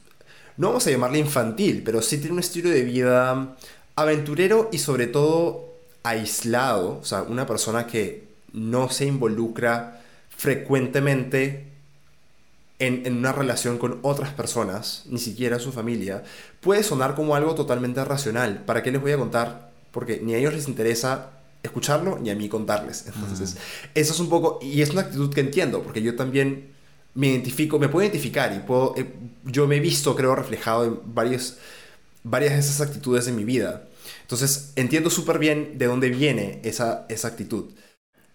[0.58, 3.56] no vamos a llamarle infantil, pero sí tiene un estilo de vida
[3.96, 5.66] aventurero y sobre todo
[6.04, 11.68] aislado, o sea, una persona que no se involucra frecuentemente
[12.80, 16.24] en, en una relación con otras personas, ni siquiera su familia,
[16.62, 18.64] puede sonar como algo totalmente racional.
[18.66, 19.72] ¿Para qué les voy a contar?
[19.92, 21.32] Porque ni a ellos les interesa
[21.64, 23.06] escucharlo, ni a mí contarles.
[23.08, 23.58] Entonces,
[23.94, 26.72] eso es un poco, y es una actitud que entiendo, porque yo también
[27.14, 29.14] me identifico, me puedo identificar y puedo, eh,
[29.46, 31.58] yo me he visto, creo, reflejado en varios,
[32.24, 33.88] varias de esas actitudes en mi vida.
[34.22, 37.66] Entonces, entiendo súper bien de dónde viene esa, esa actitud.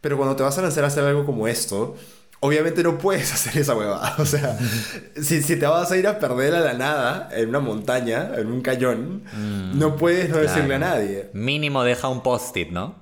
[0.06, 1.96] Pero cuando te vas a lanzar a hacer algo como esto,
[2.38, 4.14] obviamente no puedes hacer esa huevada.
[4.18, 4.56] O sea,
[5.20, 8.46] si, si te vas a ir a perder a la nada en una montaña, en
[8.46, 9.24] un cañón,
[9.74, 11.30] no puedes no decirle a nadie.
[11.32, 12.94] Mínimo deja un post-it, ¿no?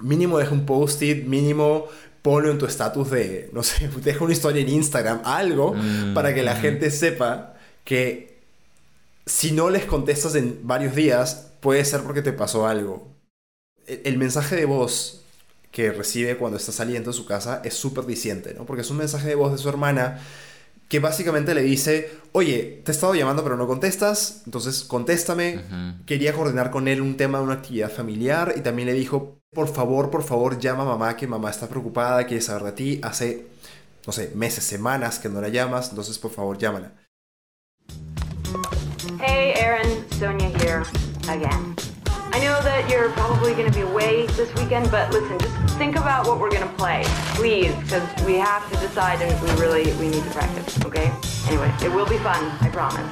[0.00, 1.86] Mínimo deja un post-it, mínimo
[2.20, 6.34] ponlo en tu estatus de, no sé, deja una historia en Instagram, algo, Mm, para
[6.34, 6.60] que la mm.
[6.60, 7.54] gente sepa
[7.84, 8.42] que
[9.24, 13.08] si no les contestas en varios días, puede ser porque te pasó algo.
[13.86, 15.19] El, el mensaje de voz
[15.70, 18.66] que recibe cuando está saliendo de su casa es súper diciente, ¿no?
[18.66, 20.20] Porque es un mensaje de voz de su hermana
[20.88, 25.58] que básicamente le dice, oye, te he estado llamando pero no contestas, entonces contéstame.
[25.58, 26.04] Ujú.
[26.04, 29.72] Quería coordinar con él un tema de una actividad familiar y también le dijo, por
[29.72, 33.00] favor, por favor, llama a mamá, que mamá está preocupada, quiere saber de ti.
[33.04, 33.46] Hace,
[34.04, 36.92] no sé, meses, semanas que no la llamas, entonces por favor, llámala.
[39.20, 40.82] Hey, Aaron, Sonia here
[41.28, 41.76] again.
[42.32, 45.96] I know that you're probably going to be away this weekend, but listen, just think
[45.96, 47.02] about what we're going to play,
[47.34, 50.78] please, because we have to decide and we really we need to practice.
[50.84, 51.10] Okay?
[51.48, 53.10] Anyway, it will be fun, I promise.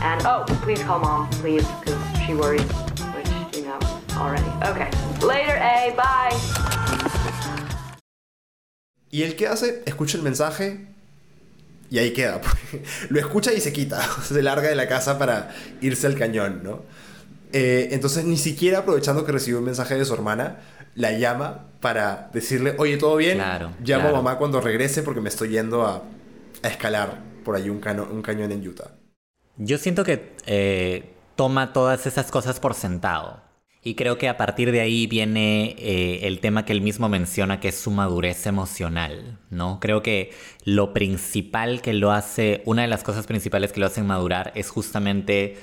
[0.00, 2.64] And oh, please call mom, please, because she worries,
[3.12, 3.78] which you know
[4.16, 4.48] already.
[4.64, 4.90] Okay.
[5.20, 5.92] Later, A.
[5.94, 6.32] Bye.
[9.10, 9.82] Y él, ¿qué hace?
[9.84, 10.86] Escucha el mensaje
[11.90, 12.40] y ahí queda.
[13.10, 14.00] Lo escucha y se quita.
[14.22, 16.82] Se larga de la casa para irse al cañón, ¿no?
[17.52, 20.58] Eh, entonces, ni siquiera aprovechando que recibió un mensaje de su hermana,
[20.94, 23.36] la llama para decirle, oye, ¿todo bien?
[23.36, 24.08] Claro, Llamo claro.
[24.08, 26.02] a mamá cuando regrese porque me estoy yendo a,
[26.62, 28.90] a escalar por ahí un, cano- un cañón en Utah.
[29.56, 33.42] Yo siento que eh, toma todas esas cosas por sentado.
[33.82, 37.60] Y creo que a partir de ahí viene eh, el tema que él mismo menciona,
[37.60, 39.78] que es su madurez emocional, ¿no?
[39.80, 40.32] Creo que
[40.64, 44.68] lo principal que lo hace, una de las cosas principales que lo hacen madurar es
[44.68, 45.56] justamente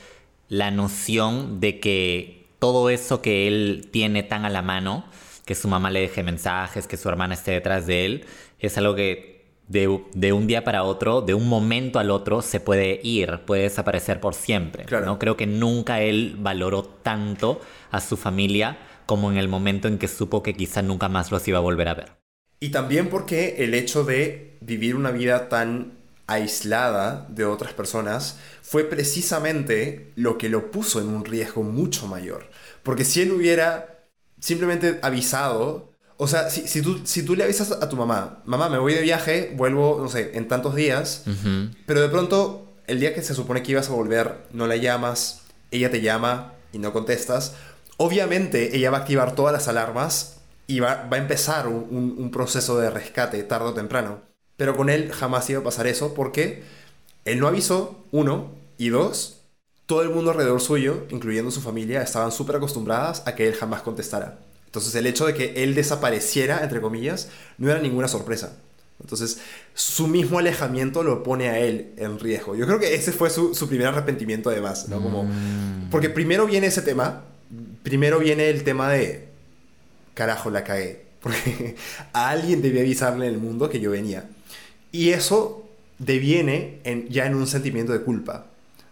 [0.50, 5.06] la noción de que todo eso que él tiene tan a la mano,
[5.46, 8.26] que su mamá le deje mensajes, que su hermana esté detrás de él,
[8.60, 9.36] es algo que
[9.68, 13.64] de, de un día para otro, de un momento al otro, se puede ir, puede
[13.64, 14.86] desaparecer por siempre.
[14.86, 15.06] Claro.
[15.06, 15.20] ¿no?
[15.20, 20.08] Creo que nunca él valoró tanto a su familia como en el momento en que
[20.08, 22.12] supo que quizá nunca más los iba a volver a ver.
[22.60, 25.95] Y también porque el hecho de vivir una vida tan
[26.28, 32.50] aislada de otras personas fue precisamente lo que lo puso en un riesgo mucho mayor.
[32.84, 34.06] Porque si él hubiera
[34.40, 38.70] simplemente avisado, o sea, si, si tú, si tú le avisas a tu mamá, mamá,
[38.70, 41.24] me voy de viaje, vuelvo, no sé, en tantos días,
[41.86, 45.42] pero de pronto, el día que se supone que ibas a volver, no la llamas,
[45.72, 47.54] ella te llama y no contestas,
[47.98, 52.16] obviamente ella va a activar todas las alarmas y va, va a empezar un, un-
[52.18, 54.22] un proceso de rescate tarde o temprano.
[54.58, 56.64] Pero con él jamás iba a pasar eso porque
[57.26, 59.42] él no avisó, uno, y dos,
[59.86, 63.82] todo el mundo alrededor suyo, incluyendo su familia, estaban súper acostumbradas a que él jamás
[63.82, 64.40] contestara.
[64.66, 68.58] Entonces el hecho de que él desapareciera, entre comillas, no era ninguna sorpresa.
[69.02, 69.40] Entonces
[69.74, 72.56] su mismo alejamiento lo pone a él en riesgo.
[72.56, 75.02] Yo creo que ese fue su, su primer arrepentimiento además, ¿no?
[75.02, 75.30] Como,
[75.92, 77.24] porque primero viene ese tema,
[77.84, 79.28] primero viene el tema de,
[80.14, 81.06] carajo, la cagué.
[81.26, 81.76] Porque
[82.14, 84.30] a alguien debía avisarle en el mundo que yo venía.
[84.96, 85.68] Y eso
[86.00, 88.46] deviene en, ya en un sentimiento de culpa.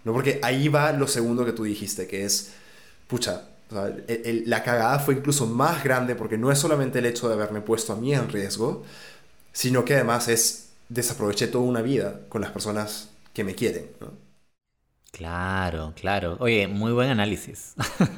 [0.04, 0.14] ¿no?
[0.14, 2.52] Porque ahí va lo segundo que tú dijiste, que es,
[3.08, 7.00] pucha, o sea, el- el- la cagada fue incluso más grande porque no es solamente
[7.00, 8.84] el hecho de haberme puesto a mí en riesgo,
[9.54, 13.88] sino que además es desaproveché toda una vida con las personas que me quieren.
[14.02, 14.12] ¿no?
[15.12, 16.38] Claro, claro.
[16.40, 17.76] Oye, muy buen análisis.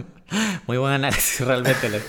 [0.67, 2.01] muy buen análisis realmente.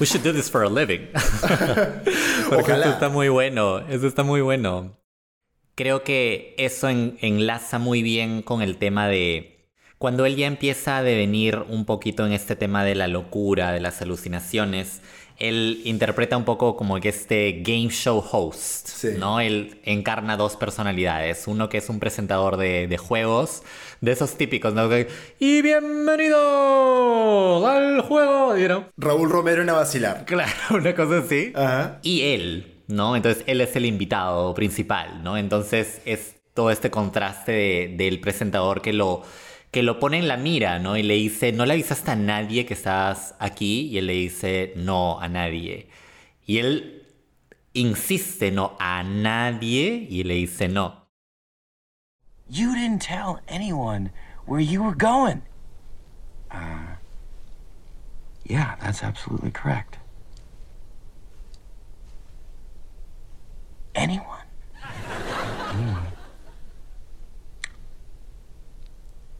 [0.00, 1.08] We should do this for a living.
[2.50, 2.86] Porque Ojalá.
[2.86, 3.78] eso está muy bueno.
[3.88, 4.96] Eso está muy bueno.
[5.74, 9.48] Creo que eso en- enlaza muy bien con el tema de
[9.98, 13.80] cuando él ya empieza a devenir un poquito en este tema de la locura, de
[13.80, 15.00] las alucinaciones.
[15.38, 19.08] Él interpreta un poco como que este game show host, Sí.
[19.18, 19.40] ¿no?
[19.40, 21.46] Él encarna dos personalidades.
[21.46, 23.62] Uno que es un presentador de, de juegos,
[24.00, 24.88] de esos típicos, ¿no?
[25.38, 28.84] Y bienvenidos al juego, you know?
[28.96, 30.24] Raúl Romero en a vacilar.
[30.26, 31.52] Claro, una cosa así.
[31.54, 31.98] Ajá.
[32.02, 33.16] Y él, ¿no?
[33.16, 35.36] Entonces él es el invitado principal, ¿no?
[35.36, 39.22] Entonces es todo este contraste de- del presentador que lo,
[39.70, 40.96] que lo pone en la mira, ¿no?
[40.96, 43.88] Y le dice, ¿no le avisaste a nadie que estás aquí?
[43.88, 45.88] Y él le dice, no, a nadie.
[46.46, 47.06] Y él
[47.72, 50.06] insiste, no, a nadie.
[50.10, 51.06] Y le dice, no.
[52.48, 54.10] You didn't tell anyone
[54.46, 55.42] where you were going.
[56.50, 56.96] Uh,
[58.44, 59.96] yeah, that's absolutely correct.
[63.94, 64.46] Anyone?
[65.72, 66.12] Anyone?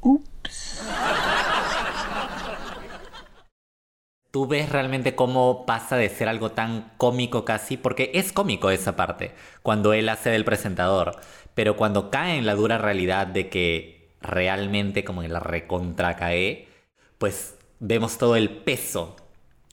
[0.04, 0.82] Oops.
[4.32, 8.96] Tú ves realmente cómo pasa de ser algo tan cómico casi, porque es cómico esa
[8.96, 11.16] parte, cuando él hace del presentador,
[11.54, 16.66] pero cuando cae en la dura realidad de que realmente como en la recontra cae,
[17.18, 19.16] pues vemos todo el peso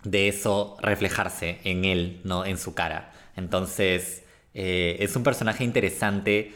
[0.03, 2.45] de eso reflejarse en él, ¿no?
[2.45, 3.13] En su cara.
[3.35, 6.53] Entonces, eh, es un personaje interesante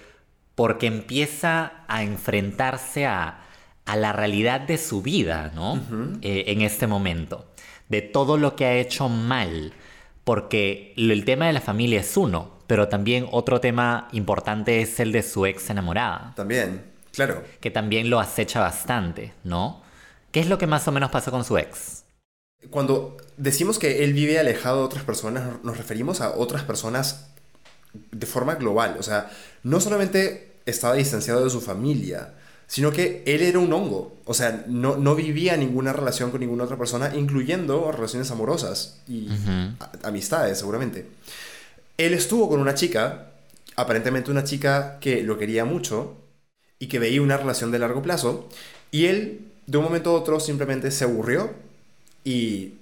[0.56, 3.39] porque empieza a enfrentarse a,
[3.86, 5.80] a la realidad de su vida, ¿no?
[6.22, 7.53] Eh, en este momento.
[7.89, 9.73] De todo lo que ha hecho mal.
[10.23, 15.11] Porque el tema de la familia es uno, pero también otro tema importante es el
[15.11, 17.43] de su ex enamorada, También, claro.
[17.59, 19.81] que también lo acecha bastante, ¿no?
[20.31, 22.05] ¿Qué es lo que más o menos pasó con su ex?
[22.69, 27.27] Cuando decimos que él vive alejado de otras personas, nos referimos a otras personas
[27.93, 28.95] de forma global.
[28.97, 29.29] O sea,
[29.63, 32.34] no solamente estaba distanciado de su familia,
[32.68, 34.16] sino que él era un hongo.
[34.26, 39.41] O sea, no, no vivía ninguna relación con ninguna otra persona, incluyendo relaciones amorosas y
[39.80, 41.07] a- amistades, seguramente.
[41.97, 43.32] Él estuvo con una chica,
[43.76, 46.18] aparentemente una chica que lo quería mucho
[46.80, 48.49] y que veía una relación de largo plazo,
[48.91, 51.51] y él, de un momento a otro, simplemente se aburrió
[52.24, 52.76] y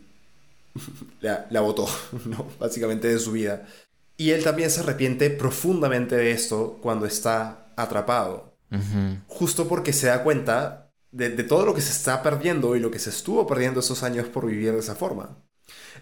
[1.21, 1.87] la, la botó,
[2.25, 2.47] ¿no?
[2.59, 3.67] básicamente de su vida.
[4.17, 8.50] Y él también se arrepiente profundamente de esto cuando está atrapado,
[9.27, 12.89] Justo porque se da cuenta de, de todo lo que se está perdiendo y lo
[12.91, 15.37] que se estuvo perdiendo esos años por vivir de esa forma.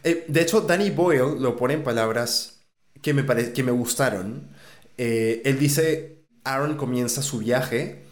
[0.04, 2.62] Eh, de hecho, Danny Boyle lo pone en palabras
[3.02, 4.50] que me, pare- que me gustaron.
[4.98, 8.04] Eh, él dice Aaron comienza su viaje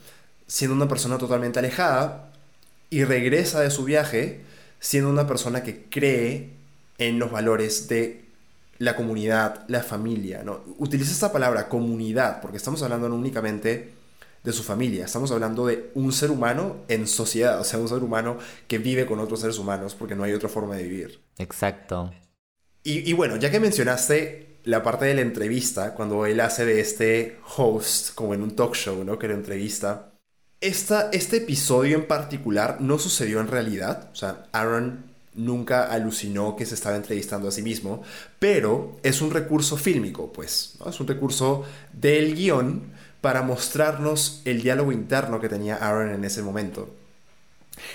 [0.47, 2.32] siendo una persona totalmente alejada
[2.89, 4.41] y regresa de su viaje
[4.80, 6.51] siendo una persona que cree
[6.97, 8.26] en los valores de
[8.80, 10.43] la comunidad, la familia.
[10.43, 10.62] ¿no?
[10.78, 13.93] Utiliza esta palabra comunidad porque estamos hablando no únicamente
[14.48, 18.02] de su familia, estamos hablando de un ser humano en sociedad, o sea, un ser
[18.02, 18.38] humano
[18.70, 21.20] que vive con otros seres humanos porque no hay otra forma de vivir.
[21.38, 22.14] Exacto.
[22.82, 26.80] Y, y bueno, ya que mencionaste la parte de la entrevista, cuando él hace de
[26.80, 29.20] este host, como en un talk show, ¿no?
[29.20, 30.14] Que lo entrevista.
[30.62, 34.10] Esta, este episodio en particular no sucedió en realidad.
[34.14, 38.02] O sea, Aaron nunca alucinó que se estaba entrevistando a sí mismo,
[38.39, 40.89] pero es un recurso fílmico, pues, ¿no?
[40.89, 42.95] Es un recurso del guion
[43.28, 46.88] para mostrarnos el diálogo interno que tenía Aaron en ese momento.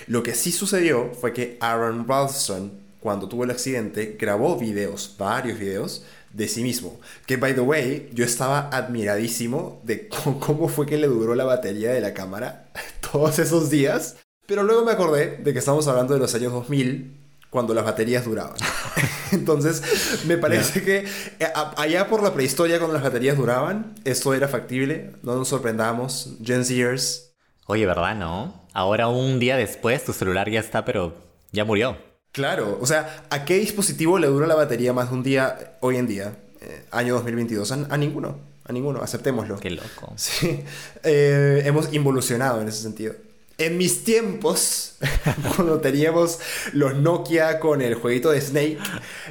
[0.06, 2.70] Lo que sí sucedió fue que Aaron Ralston,
[3.00, 6.04] cuando tuvo el accidente, grabó videos, varios videos,
[6.34, 7.00] de sí mismo.
[7.24, 11.92] Que, by the way, yo estaba admiradísimo de cómo fue que le duró la batería
[11.92, 12.66] de la cámara
[13.10, 14.16] todos esos días.
[14.46, 17.21] Pero luego me acordé de que estamos hablando de los años 2000,
[17.52, 18.56] cuando las baterías duraban.
[19.30, 19.82] Entonces,
[20.26, 21.04] me parece que
[21.38, 21.46] eh,
[21.76, 25.12] allá por la prehistoria, cuando las baterías duraban, esto era factible.
[25.22, 26.30] No nos sorprendamos.
[26.42, 27.34] Gen Zers.
[27.66, 28.66] Oye, ¿verdad, no?
[28.72, 31.14] Ahora un día después tu celular ya está, pero
[31.52, 31.98] ya murió.
[32.32, 35.98] Claro, o sea, ¿a qué dispositivo le dura la batería más de un día hoy
[35.98, 36.32] en día?
[36.62, 37.70] Eh, año 2022.
[37.70, 39.58] A, a, ninguno, a ninguno, aceptémoslo.
[39.58, 40.14] Qué loco.
[40.16, 40.64] Sí,
[41.02, 43.12] eh, hemos involucionado en ese sentido.
[43.58, 44.96] En mis tiempos,
[45.56, 46.40] cuando teníamos
[46.72, 48.78] los Nokia con el jueguito de Snake,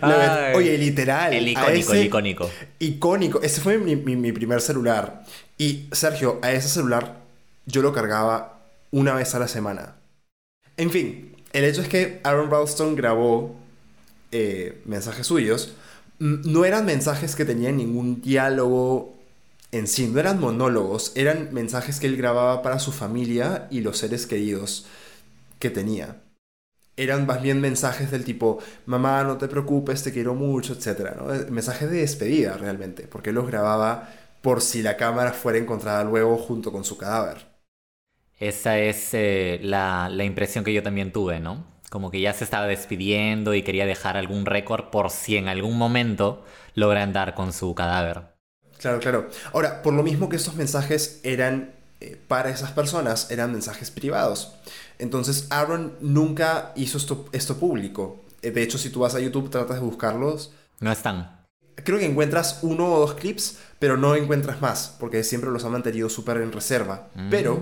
[0.01, 1.33] Ay, oye, literal.
[1.33, 2.49] El icónico, el icónico.
[2.79, 3.41] Icónico.
[3.41, 5.23] Ese fue mi, mi, mi primer celular.
[5.57, 7.21] Y Sergio, a ese celular
[7.65, 8.59] yo lo cargaba
[8.91, 9.95] una vez a la semana.
[10.77, 13.55] En fin, el hecho es que Aaron Ralston grabó
[14.31, 15.73] eh, mensajes suyos.
[16.19, 19.15] No eran mensajes que tenían ningún diálogo
[19.71, 23.97] en sí, no eran monólogos, eran mensajes que él grababa para su familia y los
[23.97, 24.85] seres queridos
[25.59, 26.21] que tenía.
[26.97, 31.15] Eran más bien mensajes del tipo, mamá, no te preocupes, te quiero mucho, etc.
[31.17, 31.25] ¿no?
[31.51, 34.09] Mensajes de despedida realmente, porque él los grababa
[34.41, 37.47] por si la cámara fuera encontrada luego junto con su cadáver.
[38.39, 41.65] Esa es eh, la, la, impresión que yo también tuve, ¿no?
[41.89, 45.77] Como que ya se estaba despidiendo y quería dejar algún récord por si en algún
[45.77, 46.43] momento
[46.73, 48.30] logran dar con su cadáver.
[48.81, 49.29] Claro, claro.
[49.53, 54.53] Ahora, por lo mismo que estos mensajes eran eh, para esas personas, eran mensajes privados.
[54.97, 58.21] Entonces, Aaron nunca hizo esto, esto público.
[58.41, 60.51] Eh, de hecho, si tú vas a YouTube, tratas de buscarlos.
[60.79, 61.39] No están.
[61.75, 65.71] Creo que encuentras uno o dos clips, pero no encuentras más, porque siempre los han
[65.71, 67.07] mantenido súper en reserva.
[67.13, 67.29] Mm.
[67.29, 67.59] Pero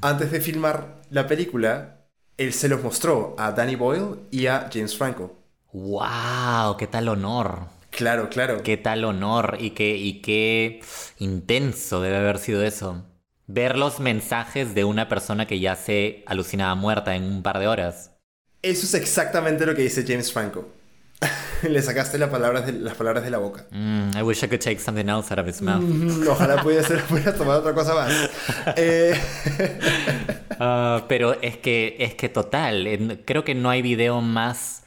[0.00, 4.96] antes de filmar la película, él se los mostró a Danny Boyle y a James
[4.96, 5.36] Franco.
[5.72, 6.76] ¡Wow!
[6.78, 7.73] ¡Qué tal honor!
[7.96, 8.62] Claro, claro.
[8.62, 10.80] Qué tal honor y qué, y qué
[11.18, 13.04] intenso debe haber sido eso.
[13.46, 17.68] Ver los mensajes de una persona que ya se alucinaba muerta en un par de
[17.68, 18.10] horas.
[18.62, 20.68] Eso es exactamente lo que dice James Franco.
[21.62, 23.66] Le sacaste las palabras de, las palabras de la boca.
[23.70, 25.82] Mm, I wish I could take something else out of his mouth.
[25.82, 28.12] Mm, ojalá pudiera, pudiera tomar otra cosa más.
[28.76, 29.14] eh...
[30.58, 34.83] uh, pero es que, es que total, creo que no hay video más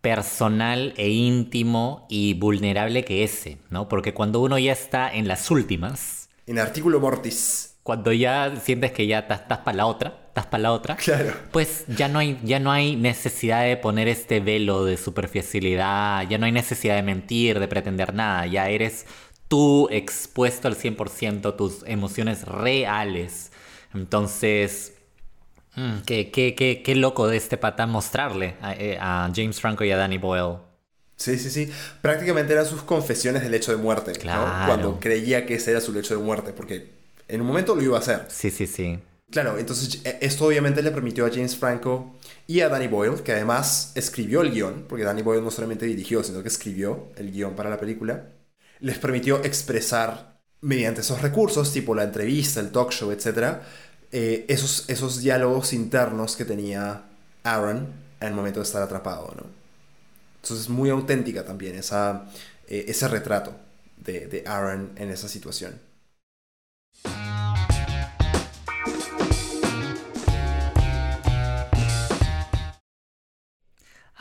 [0.00, 3.88] personal e íntimo y vulnerable que ese, ¿no?
[3.88, 6.28] Porque cuando uno ya está en las últimas...
[6.46, 7.76] En artículo mortis.
[7.82, 11.32] Cuando ya sientes que ya estás para la otra, estás para la otra, claro.
[11.50, 16.38] pues ya no, hay, ya no hay necesidad de poner este velo de superficialidad, ya
[16.38, 19.06] no hay necesidad de mentir, de pretender nada, ya eres
[19.48, 23.50] tú expuesto al 100% tus emociones reales.
[23.92, 24.94] Entonces,
[25.76, 29.84] Mm, qué, qué, qué, qué, loco de este pata mostrarle a, eh, a, James Franco
[29.84, 30.58] y a Danny Boyle.
[31.16, 31.70] Sí, sí, sí.
[32.00, 34.12] Prácticamente eran sus confesiones del hecho de muerte.
[34.12, 34.46] Claro.
[34.46, 34.66] ¿no?
[34.66, 36.90] Cuando creía que ese era su lecho de muerte, porque
[37.28, 38.24] en un momento lo iba a hacer.
[38.28, 38.98] Sí, sí, sí.
[39.30, 42.16] Claro, entonces e, esto obviamente le permitió a James Franco
[42.46, 46.24] y a Danny Boyle, que además escribió el guion, porque Danny Boyle no solamente dirigió,
[46.24, 48.30] sino que escribió el guion para la película,
[48.80, 53.62] les permitió expresar mediante esos recursos, tipo la entrevista, el talk show, etcétera,
[54.12, 57.04] eh, esos, esos diálogos internos que tenía
[57.44, 57.88] Aaron
[58.20, 59.44] en el momento de estar atrapado, ¿no?
[60.36, 62.26] Entonces es muy auténtica también esa,
[62.66, 63.54] eh, ese retrato
[63.96, 65.78] de, de Aaron en esa situación.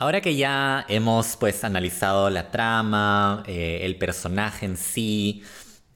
[0.01, 5.43] Ahora que ya hemos pues analizado la trama, eh, el personaje en sí,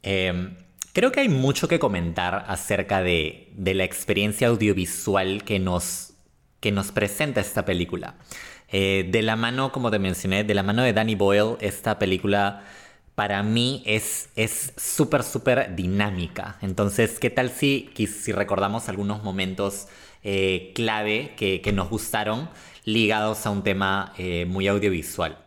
[0.01, 0.57] eh,
[0.93, 6.13] Creo que hay mucho que comentar acerca de, de la experiencia audiovisual que nos,
[6.59, 8.15] que nos presenta esta película.
[8.69, 12.63] Eh, de la mano, como te mencioné, de la mano de Danny Boyle, esta película
[13.15, 16.57] para mí es es súper, súper dinámica.
[16.61, 19.87] Entonces, ¿qué tal si, si recordamos algunos momentos
[20.23, 22.49] eh, clave que, que nos gustaron
[22.85, 25.37] ligados a un tema eh, muy audiovisual?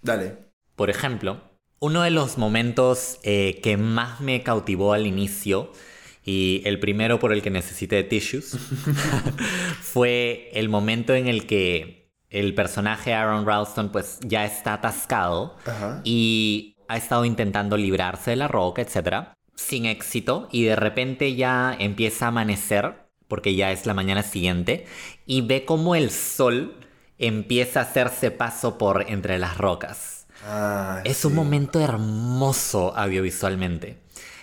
[0.00, 0.36] Dale.
[0.76, 1.40] Por ejemplo,
[1.82, 5.72] uno de los momentos eh, que más me cautivó al inicio,
[6.24, 8.56] y el primero por el que necesité tissues,
[9.80, 16.00] fue el momento en el que el personaje Aaron Ralston pues ya está atascado Ajá.
[16.04, 19.30] y ha estado intentando librarse de la roca, etc.
[19.56, 24.86] Sin éxito y de repente ya empieza a amanecer porque ya es la mañana siguiente
[25.26, 26.76] y ve como el sol
[27.18, 30.21] empieza a hacerse paso por entre las rocas.
[30.44, 33.98] Ah, Es un momento hermoso audiovisualmente.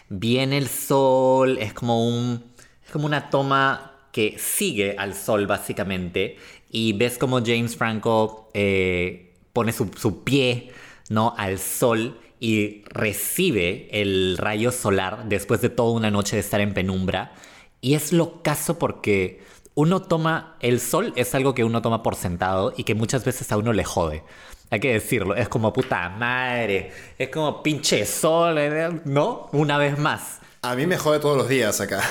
[0.10, 2.44] Viene el sol, es como un.
[2.86, 6.38] Es como una toma que sigue al sol, básicamente.
[6.72, 10.72] Y ves como James Franco eh, pone su, su pie
[11.10, 11.34] ¿no?
[11.38, 16.74] al sol y recibe el rayo solar después de toda una noche de estar en
[16.74, 17.34] penumbra.
[17.82, 19.42] Y es lo caso porque
[19.76, 20.56] uno toma.
[20.62, 23.74] El sol es algo que uno toma por sentado y que muchas veces a uno
[23.74, 24.24] le jode.
[24.70, 29.02] Hay que decirlo, es como puta madre, es como pinche sol, ¿eh?
[29.06, 29.50] ¿no?
[29.52, 30.40] Una vez más.
[30.62, 32.04] A mí me jode todos los días acá.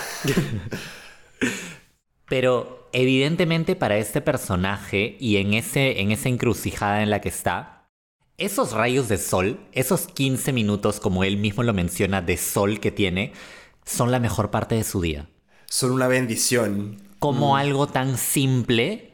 [2.29, 7.87] Pero evidentemente para este personaje y en, ese, en esa encrucijada en la que está,
[8.39, 12.91] esos rayos de sol, esos 15 minutos como él mismo lo menciona de sol que
[12.91, 13.33] tiene,
[13.85, 15.29] son la mejor parte de su día.
[15.67, 17.03] Son una bendición.
[17.19, 19.08] Como algo tan simple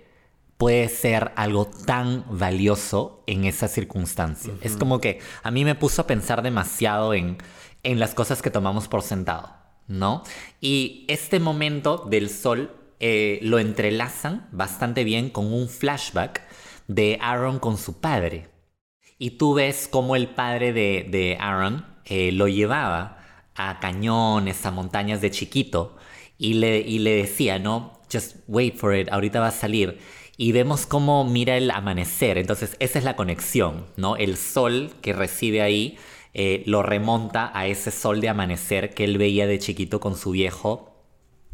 [0.56, 4.56] puede ser algo tan valioso en esas circunstancias.
[4.60, 7.38] Es como que a mí me puso a pensar demasiado en,
[7.82, 9.52] en las cosas que tomamos por sentado,
[9.88, 10.22] ¿no?
[10.60, 16.42] Y este momento del sol eh, lo entrelazan bastante bien con un flashback
[16.86, 18.48] de Aaron con su padre.
[19.18, 23.18] Y tú ves cómo el padre de, de Aaron eh, lo llevaba
[23.54, 25.96] a cañones, a montañas de chiquito,
[26.38, 28.00] y le, y le decía, ¿no?
[28.12, 29.98] Just wait for it, ahorita va a salir.
[30.36, 32.38] Y vemos cómo mira el amanecer.
[32.38, 34.16] Entonces, esa es la conexión, ¿no?
[34.16, 35.96] El sol que recibe ahí
[36.32, 40.32] eh, lo remonta a ese sol de amanecer que él veía de chiquito con su
[40.32, 40.90] viejo.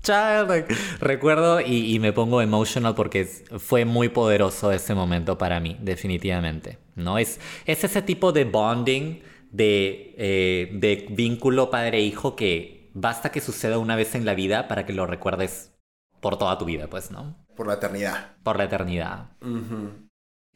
[0.02, 0.64] Child.
[1.00, 6.78] Recuerdo y, y me pongo emotional porque fue muy poderoso ese momento para mí, definitivamente.
[7.00, 7.18] ¿no?
[7.18, 13.78] Es, es ese tipo de bonding, de, eh, de vínculo padre-hijo que basta que suceda
[13.78, 15.72] una vez en la vida para que lo recuerdes
[16.20, 17.36] por toda tu vida, pues, ¿no?
[17.60, 18.36] Por la eternidad.
[18.42, 19.26] Por la eternidad.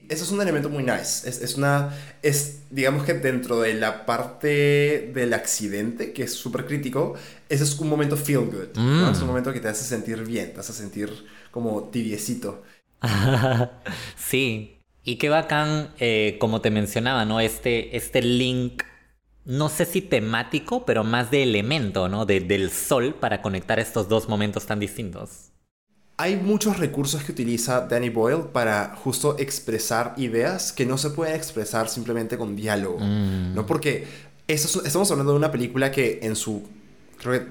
[0.09, 1.29] Eso es un elemento muy nice.
[1.29, 1.95] Es, es una.
[2.23, 7.15] Es, digamos que dentro de la parte del accidente, que es súper crítico,
[7.49, 8.69] ese es un momento feel good.
[8.99, 9.11] ¿no?
[9.11, 11.11] Es un momento que te hace sentir bien, te hace sentir
[11.51, 12.63] como tibiecito.
[14.17, 14.79] sí.
[15.03, 17.41] Y qué bacán, eh, como te mencionaba, ¿no?
[17.41, 18.83] Este, este link,
[19.45, 22.25] no sé si temático, pero más de elemento, ¿no?
[22.27, 25.51] De- del sol para conectar estos dos momentos tan distintos.
[26.17, 31.35] Hay muchos recursos que utiliza Danny Boyle para justo expresar ideas que no se pueden
[31.35, 32.99] expresar simplemente con diálogo.
[33.01, 33.67] ¿No?
[33.67, 34.07] Porque
[34.47, 36.63] eso es- estamos hablando de una película que en su,
[37.21, 37.49] creo que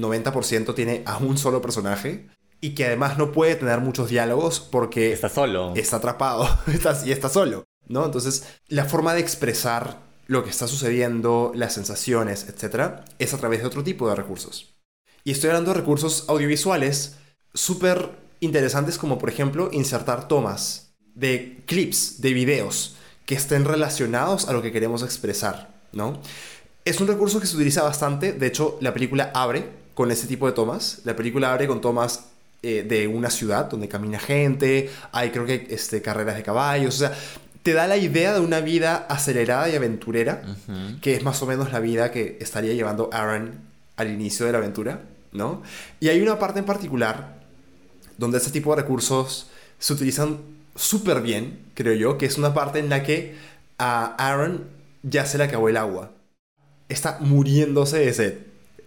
[0.00, 2.26] 90% tiene a un solo personaje
[2.60, 5.72] y que además no puede tener muchos diálogos porque Está solo.
[5.76, 6.48] está atrapado
[7.06, 8.04] y está solo, ¿no?
[8.04, 13.60] Entonces, la forma de expresar lo que está sucediendo, las sensaciones, etc., es a través
[13.60, 14.74] de otro tipo de recursos.
[15.24, 17.16] Y estoy hablando de recursos audiovisuales
[17.54, 22.96] súper interesantes como, por ejemplo, insertar tomas de clips, de videos
[23.26, 26.20] que estén relacionados a lo que queremos expresar, ¿no?
[26.84, 30.46] Es un recurso que se utiliza bastante, de hecho, la película abre con ese tipo
[30.46, 31.02] de tomas.
[31.04, 32.24] La película abre con tomas
[32.62, 36.98] eh, de una ciudad donde camina gente, hay creo que este, carreras de caballos, o
[36.98, 37.12] sea,
[37.62, 40.42] te da la idea de una vida acelerada y aventurera,
[41.00, 43.60] que es más o menos la vida que estaría llevando Aaron
[43.96, 45.62] al inicio de la aventura, ¿no?
[46.00, 47.41] Y hay una parte en particular
[48.18, 49.48] donde ese tipo de recursos
[49.78, 50.38] se utilizan
[50.74, 53.36] súper bien, creo yo, que es una parte en la que
[53.78, 54.64] a Aaron
[55.02, 56.12] ya se le acabó el agua.
[56.88, 58.38] Está muriéndose de sed.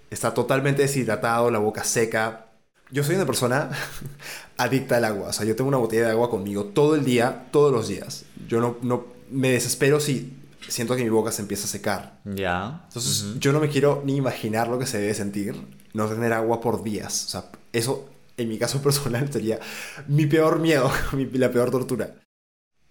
[0.09, 2.47] Está totalmente deshidratado, la boca seca.
[2.91, 3.69] Yo soy una persona
[4.57, 5.29] adicta al agua.
[5.29, 8.25] O sea, yo tengo una botella de agua conmigo todo el día, todos los días.
[8.47, 10.33] Yo no, no me desespero si
[10.67, 12.19] siento que mi boca se empieza a secar.
[12.25, 12.83] Ya.
[12.87, 15.55] Entonces, yo no me quiero ni imaginar lo que se debe sentir
[15.95, 17.25] no tener agua por días.
[17.25, 19.59] O sea, eso en mi caso personal sería
[20.07, 22.15] mi peor miedo, mi- la peor tortura.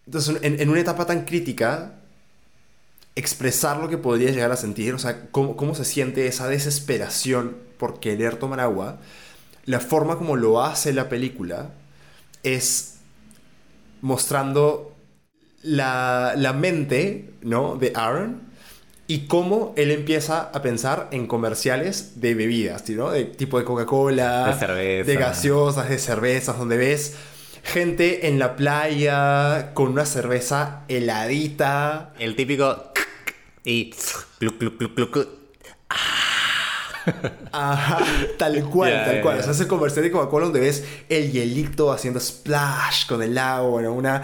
[0.06, 1.94] Entonces, en, en una etapa tan crítica,
[3.16, 7.56] expresar lo que podría llegar a sentir, o sea, cómo, cómo se siente esa desesperación
[7.78, 8.98] por querer tomar agua,
[9.66, 11.70] la forma como lo hace la película
[12.42, 12.96] es
[14.02, 14.94] mostrando
[15.62, 17.76] la, la mente, ¿no?
[17.76, 18.42] De Aaron
[19.06, 23.10] y cómo él empieza a pensar en comerciales de bebidas, ¿no?
[23.10, 27.16] De tipo de Coca-Cola, De de gaseosas, de cervezas, donde ves
[27.62, 32.12] gente en la playa con una cerveza heladita.
[32.18, 32.92] El típico
[33.64, 33.90] y
[34.38, 35.28] cluc.
[37.52, 37.98] Ajá,
[38.38, 39.36] tal cual, Ya, tal cual.
[39.36, 39.40] ya.
[39.40, 43.68] O sea, ese comercial de Coca-Cola donde ves el hielito haciendo splash con el agua,
[43.70, 44.22] bueno, una,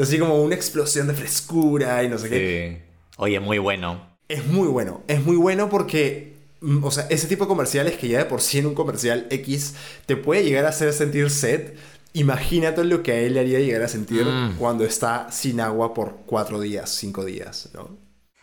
[0.00, 2.82] así como una explosión de frescura y no sé qué.
[2.82, 2.84] Sí.
[3.16, 4.07] Oye, muy bueno.
[4.28, 8.08] Es muy bueno, es muy bueno porque, mm, o sea, ese tipo de comerciales que
[8.08, 9.74] ya de por sí en un comercial X
[10.06, 11.74] te puede llegar a hacer sentir sed.
[12.12, 14.56] Imagínate lo que a él le haría llegar a sentir Mm.
[14.58, 17.96] cuando está sin agua por cuatro días, cinco días, ¿no?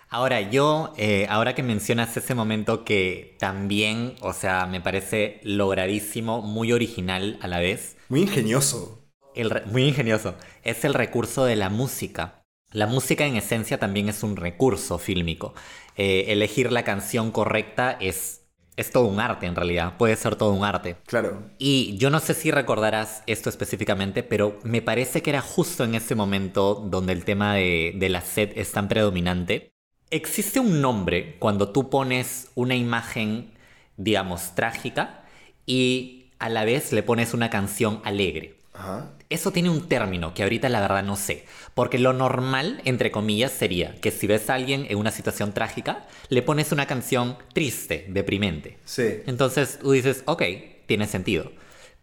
[0.10, 6.42] Ahora, yo, eh, ahora que mencionas ese momento que también, o sea, me parece logradísimo,
[6.42, 9.02] muy original a la vez, Muy ingenioso.
[9.36, 12.45] el muy ingenioso, es el recurso de la música.
[12.76, 15.54] La música en esencia también es un recurso fílmico.
[15.96, 18.42] Eh, elegir la canción correcta es,
[18.76, 20.98] es todo un arte en realidad, puede ser todo un arte.
[21.06, 21.42] Claro.
[21.58, 25.96] Y yo no sé si recordarás esto específicamente, pero me parece que era justo en
[25.96, 29.72] ese momento donde el tema de, de la sed es tan predominante.
[30.10, 33.54] Existe un nombre cuando tú pones una imagen,
[33.96, 35.24] digamos, trágica
[35.66, 38.60] y a la vez le pones una canción alegre.
[38.74, 39.15] Ajá.
[39.30, 43.52] Eso tiene un término que ahorita la verdad no sé, porque lo normal, entre comillas,
[43.52, 48.06] sería que si ves a alguien en una situación trágica, le pones una canción triste,
[48.10, 48.78] deprimente.
[48.86, 49.22] Sí.
[49.26, 50.44] Entonces tú dices, ok,
[50.86, 51.52] tiene sentido.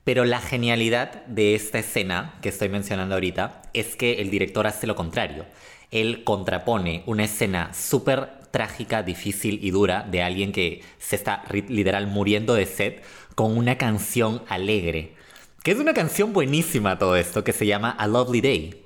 [0.05, 4.89] Pero la genialidad de esta escena que estoy mencionando ahorita es que el director hace
[4.89, 5.47] lo contrario.
[5.93, 12.09] Él contrapone una escena súper trágica, difícil y dura de alguien que se está literal
[12.09, 12.95] muriendo de sed
[13.37, 15.15] con una canción alegre.
[15.63, 18.85] Que es una canción buenísima todo esto, que se llama A Lovely Day.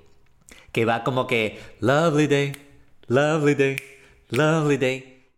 [0.73, 2.53] Que va como que, Lovely Day,
[3.07, 3.77] Lovely Day,
[4.29, 5.31] Lovely Day.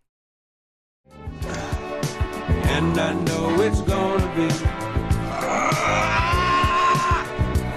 [2.65, 4.49] And I know it's gonna be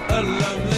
[0.09, 0.73] a lovely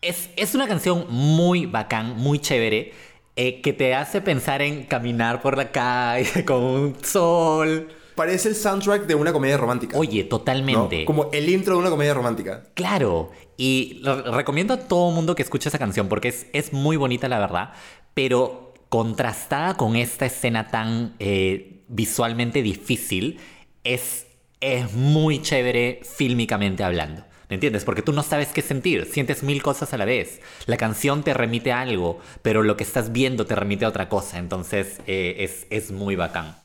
[0.00, 2.92] Es, es una canción muy bacán, muy chévere,
[3.40, 7.88] eh, que te hace pensar en caminar por la calle con un sol.
[8.16, 9.96] Parece el soundtrack de una comedia romántica.
[9.96, 10.28] Oye, ¿no?
[10.28, 11.04] totalmente.
[11.04, 12.64] Como el intro de una comedia romántica.
[12.74, 13.30] Claro.
[13.56, 17.28] Y lo- recomiendo a todo mundo que escuche esa canción porque es, es muy bonita,
[17.28, 17.70] la verdad.
[18.14, 23.38] Pero contrastada con esta escena tan eh, visualmente difícil,
[23.84, 24.26] es,
[24.60, 27.22] es muy chévere fílmicamente hablando.
[27.48, 27.84] ¿Me entiendes?
[27.84, 30.40] Porque tú no sabes qué sentir, sientes mil cosas a la vez.
[30.66, 34.08] La canción te remite a algo, pero lo que estás viendo te remite a otra
[34.08, 34.38] cosa.
[34.38, 36.56] Entonces eh, es, es muy bacán.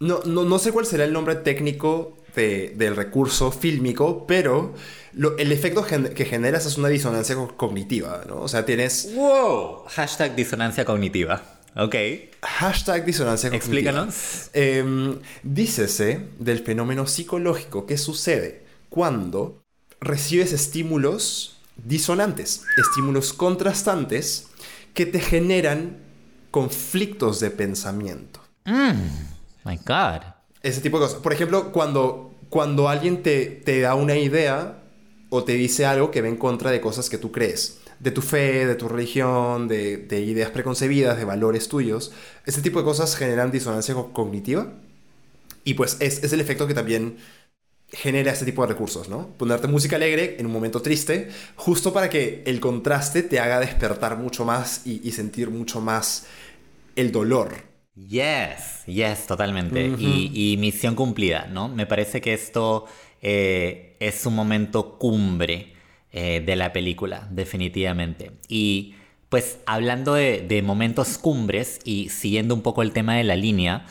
[0.00, 4.74] No, no, no sé cuál será el nombre técnico de- del recurso fílmico, pero
[5.14, 8.40] lo- el efecto gen- que generas es una disonancia co- cognitiva, ¿no?
[8.40, 9.84] O sea, tienes ¡Wow!
[9.88, 11.42] Hashtag disonancia cognitiva.
[11.76, 11.94] Ok.
[12.42, 13.56] hashtag disonancia cognitiva.
[14.02, 14.50] Explícanos.
[14.54, 19.62] Em, dícese del fenómeno psicológico que sucede cuando
[20.00, 24.46] recibes estímulos disonantes, estímulos contrastantes
[24.94, 25.98] que te generan
[26.50, 28.40] conflictos de pensamiento.
[29.64, 30.22] My God.
[30.62, 31.20] Ese tipo de cosas.
[31.20, 34.82] Por ejemplo, cuando, cuando alguien te, te da una idea
[35.28, 38.22] o te dice algo que va en contra de cosas que tú crees, de tu
[38.22, 42.12] fe, de tu religión, de, de ideas preconcebidas, de valores tuyos,
[42.46, 44.72] ese tipo de cosas generan disonancia co- cognitiva.
[45.64, 47.18] Y pues es, es el efecto que también
[47.92, 49.28] genera este tipo de recursos, ¿no?
[49.38, 54.18] Ponerte música alegre en un momento triste, justo para que el contraste te haga despertar
[54.18, 56.26] mucho más y, y sentir mucho más
[56.96, 57.54] el dolor.
[57.94, 59.86] Yes, yes, totalmente.
[59.98, 61.68] y, y misión cumplida, ¿no?
[61.68, 62.84] Me parece que esto
[63.22, 65.72] eh, es un momento cumbre
[66.12, 68.32] eh, de la película, definitivamente.
[68.48, 68.96] Y
[69.30, 73.86] pues hablando de, de momentos cumbres y siguiendo un poco el tema de la línea,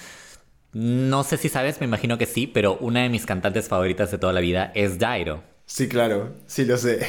[0.75, 4.17] no sé si sabes, me imagino que sí, pero una de mis cantantes favoritas de
[4.17, 5.41] toda la vida es Dairo.
[5.65, 7.07] Sí, claro, sí lo sé.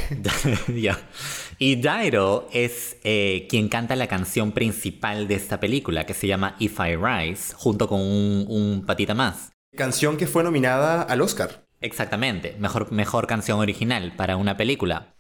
[0.73, 0.97] Ya.
[1.59, 6.55] Y Dairo es eh, quien canta la canción principal de esta película, que se llama
[6.61, 9.51] If I Rise, junto con un, un patita más.
[9.77, 11.67] Canción que fue nominada al Oscar.
[11.81, 15.17] Exactamente, mejor, mejor canción original para una película.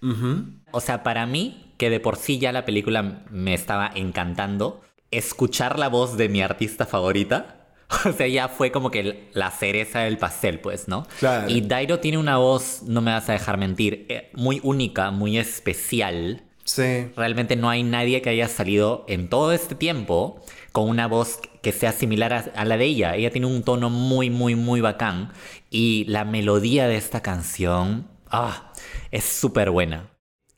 [0.70, 5.80] O sea, para mí, que de por sí ya la película me estaba encantando, escuchar
[5.80, 7.65] la voz de mi artista favorita,
[8.04, 11.06] o sea, ya fue como que la cereza del pastel, pues, ¿no?
[11.18, 11.48] Claro.
[11.48, 15.38] Y Dairo tiene una voz, no me vas a dejar mentir, eh, muy única, muy
[15.38, 16.42] especial.
[16.64, 17.06] Sí.
[17.16, 20.42] Realmente no hay nadie que haya salido en todo este tiempo
[20.72, 23.14] con una voz que sea similar a, a la de ella.
[23.14, 25.32] Ella tiene un tono muy, muy, muy bacán.
[25.70, 28.72] Y la melodía de esta canción Ah,
[29.10, 30.10] es súper buena.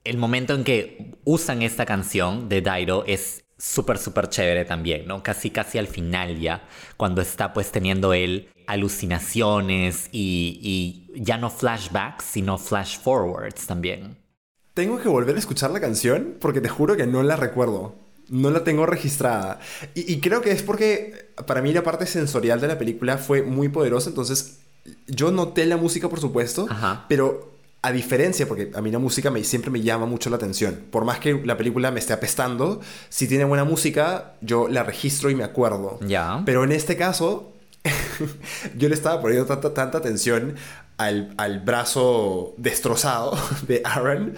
[0.04, 5.22] El momento en que usan esta canción de Dairo es súper, súper chévere también, ¿no?
[5.22, 6.62] Casi, casi al final ya,
[6.96, 14.16] cuando está pues teniendo él alucinaciones y, y ya no flashbacks, sino flash forwards también.
[14.74, 17.96] Tengo que volver a escuchar la canción porque te juro que no la recuerdo.
[18.28, 19.58] No la tengo registrada.
[19.94, 23.42] Y, y creo que es porque para mí la parte sensorial de la película fue
[23.42, 24.10] muy poderosa.
[24.10, 24.60] Entonces,
[25.06, 27.06] yo noté la música, por supuesto, Ajá.
[27.08, 30.86] pero a diferencia, porque a mí la música me, siempre me llama mucho la atención.
[30.90, 35.30] Por más que la película me esté apestando, si tiene buena música, yo la registro
[35.30, 35.98] y me acuerdo.
[36.00, 36.42] Ya.
[36.44, 37.52] Pero en este caso,
[38.76, 40.56] yo le estaba poniendo tanta, tanta atención
[40.96, 43.38] al, al brazo destrozado
[43.68, 44.34] de Aaron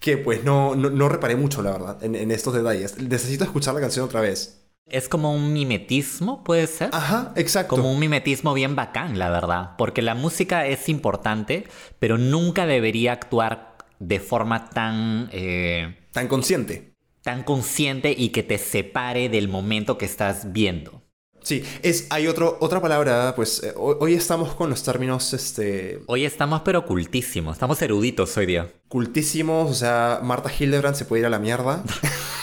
[0.00, 2.98] que pues no, no, no reparé mucho, la verdad, en, en estos detalles.
[2.98, 4.60] Necesito escuchar la canción otra vez.
[4.90, 6.90] Es como un mimetismo, puede ser.
[6.92, 7.76] Ajá, exacto.
[7.76, 9.70] Como un mimetismo bien bacán, la verdad.
[9.78, 11.64] Porque la música es importante,
[11.98, 16.92] pero nunca debería actuar de forma tan, eh, Tan consciente.
[17.22, 20.99] tan consciente y que te separe del momento que estás viendo.
[21.42, 26.24] Sí, es, hay otro, otra palabra, pues eh, hoy, estamos con los términos este, Hoy
[26.24, 28.68] estamos pero cultísimos, estamos eruditos hoy día.
[28.88, 31.82] cultísimos, o sea, Marta Hildebrand se puede ir a la mierda.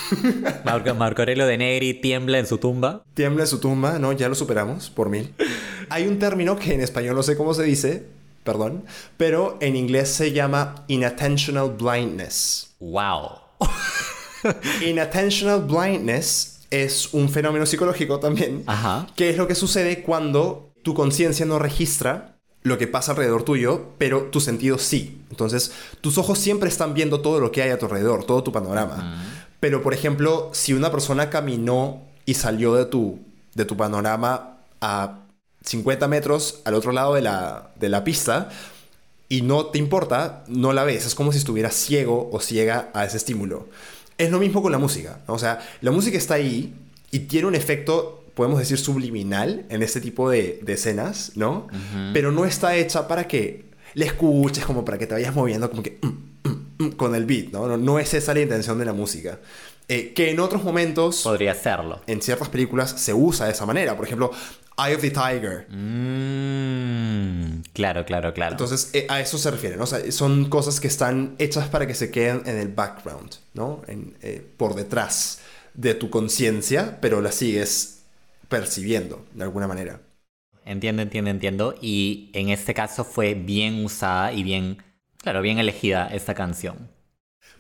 [0.66, 3.04] Marco, Marco Aurelio de Negri tiembla en su tumba.
[3.14, 4.14] Tiembla en su tumba, ¿no?
[4.14, 5.34] Ya lo superamos, por mil.
[5.90, 8.08] Hay un término que en español no sé cómo se dice,
[8.44, 8.86] perdón,
[9.18, 12.76] pero en inglés se llama inattentional blindness.
[12.80, 13.42] ¡Wow!
[14.86, 19.08] Inattentional blindness es un fenómeno psicológico también, Ajá.
[19.16, 23.94] que es lo que sucede cuando tu conciencia no registra lo que pasa alrededor tuyo,
[23.98, 25.22] pero tus sentidos sí.
[25.30, 25.72] Entonces,
[26.02, 29.24] tus ojos siempre están viendo todo lo que hay a tu alrededor, todo tu panorama.
[29.60, 33.20] Pero, por ejemplo, si una persona caminó y salió de tu,
[33.56, 35.20] de tu panorama a
[35.64, 38.50] 50 metros al otro lado de la, de la pista
[39.30, 41.06] y no te importa, no la ves.
[41.06, 43.68] Es como si estuvieras ciego o ciega a ese estímulo.
[44.18, 45.20] Es lo mismo con la música.
[45.28, 45.34] ¿no?
[45.36, 46.74] O sea, la música está ahí
[47.12, 51.68] y tiene un efecto, podemos decir, subliminal en este tipo de, de escenas, ¿no?
[52.14, 55.82] Pero no está hecha para que le escuches, como para que te vayas moviendo, como
[55.84, 57.68] que mm, mm, mm, con el beat, ¿no?
[57.68, 57.78] ¿no?
[57.78, 59.40] No es esa la intención de la música.
[59.88, 62.02] Eh, que en otros momentos, Podría serlo.
[62.08, 63.96] en ciertas películas, se usa de esa manera.
[63.96, 64.32] Por ejemplo,
[64.78, 65.66] Eye of the Tiger.
[65.70, 68.52] Mm, claro, claro, claro.
[68.52, 69.84] Entonces, eh, a eso se refiere, ¿no?
[69.84, 73.82] O sea, son cosas que están hechas para que se queden en el background, ¿no?
[73.88, 75.40] En, eh, por detrás
[75.74, 78.04] de tu conciencia, pero la sigues
[78.50, 80.00] percibiendo de alguna manera.
[80.64, 81.76] Entiendo, entiendo, entiendo.
[81.82, 84.84] Y en este caso fue bien usada y bien,
[85.24, 86.90] claro, bien elegida esta canción.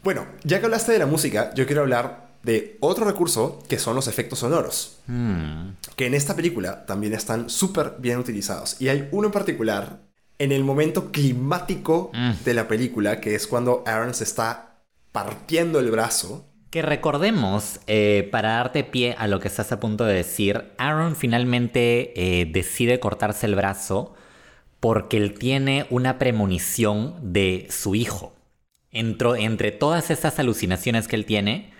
[0.03, 3.95] Bueno, ya que hablaste de la música, yo quiero hablar de otro recurso que son
[3.95, 8.81] los efectos sonoros, Mm, que en esta película también están súper bien utilizados.
[8.81, 9.99] Y hay uno en particular
[10.39, 12.31] en el momento climático Mm.
[12.45, 14.79] de la película, que es cuando Aaron se está
[15.11, 16.45] partiendo el brazo.
[16.69, 21.15] Que recordemos, eh, para darte pie a lo que estás a punto de decir, Aaron
[21.15, 24.13] finalmente eh, decide cortarse el brazo
[24.79, 28.33] porque él tiene una premonición de su hijo.
[28.91, 31.73] Entro- entre todas estas alucinaciones que él tiene,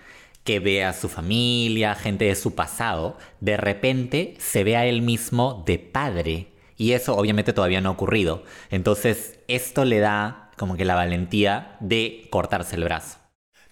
[0.48, 5.02] que ve a su familia, gente de su pasado, de repente se ve a él
[5.02, 6.46] mismo de padre.
[6.78, 8.44] Y eso obviamente todavía no ha ocurrido.
[8.70, 13.18] Entonces esto le da como que la valentía de cortarse el brazo.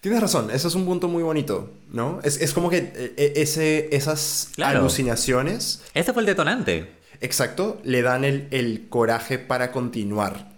[0.01, 2.19] Tienes razón, ese es un punto muy bonito, ¿no?
[2.23, 4.79] Es, es como que eh, eh, ese, esas Claro.
[4.81, 6.91] alucinaciones, Ese fue el detonante.
[7.21, 10.51] exacto, le dan el, el coraje para continuar,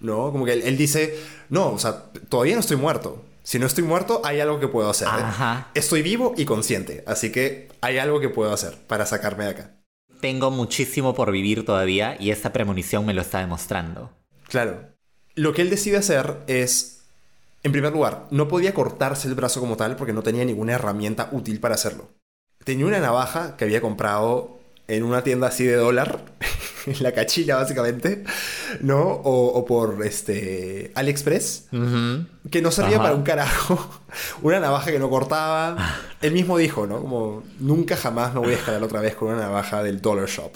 [0.00, 0.32] ¿no?
[0.32, 1.16] Como que él, él dice,
[1.48, 3.24] no, o sea, todavía no estoy muerto.
[3.42, 5.08] Si no estoy muerto, hay algo que puedo hacer.
[5.08, 5.70] Ajá.
[5.74, 9.76] Estoy vivo y consciente, así que hay algo que puedo hacer para sacarme de acá.
[10.20, 14.12] Tengo muchísimo por vivir todavía y esta premonición me lo está demostrando.
[14.48, 14.92] Claro.
[15.34, 17.02] Lo que él decide hacer es,
[17.64, 21.28] en primer lugar, no podía cortarse el brazo como tal porque no tenía ninguna herramienta
[21.32, 22.10] útil para hacerlo.
[22.64, 24.61] Tenía una navaja que había comprado
[24.96, 26.20] en una tienda así de dólar,
[26.86, 28.24] en la cachilla básicamente,
[28.80, 29.00] ¿no?
[29.00, 31.68] O, o por este AliExpress,
[32.50, 33.04] que no servía Ajá.
[33.04, 34.02] para un carajo.
[34.42, 35.76] Una navaja que no cortaba.
[36.20, 37.00] Él mismo dijo, ¿no?
[37.00, 40.52] Como, nunca jamás me voy a escalar otra vez con una navaja del Dollar Shop.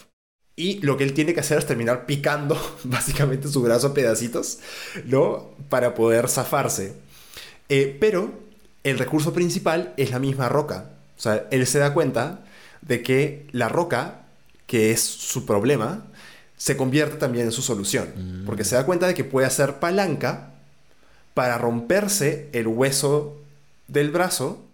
[0.57, 4.59] Y lo que él tiene que hacer es terminar picando básicamente su brazo a pedacitos,
[5.05, 5.55] ¿no?
[5.69, 6.95] Para poder zafarse.
[7.69, 8.33] Eh, pero
[8.85, 10.91] el recurso principal es la misma roca.
[11.17, 12.45] O sea, él se da cuenta
[12.83, 14.26] de que la roca,
[14.67, 16.07] que es su problema,
[16.57, 18.43] se convierte también en su solución.
[18.47, 20.55] Porque se da cuenta de que puede hacer palanca
[21.35, 23.37] para romperse el hueso
[23.89, 24.65] del brazo.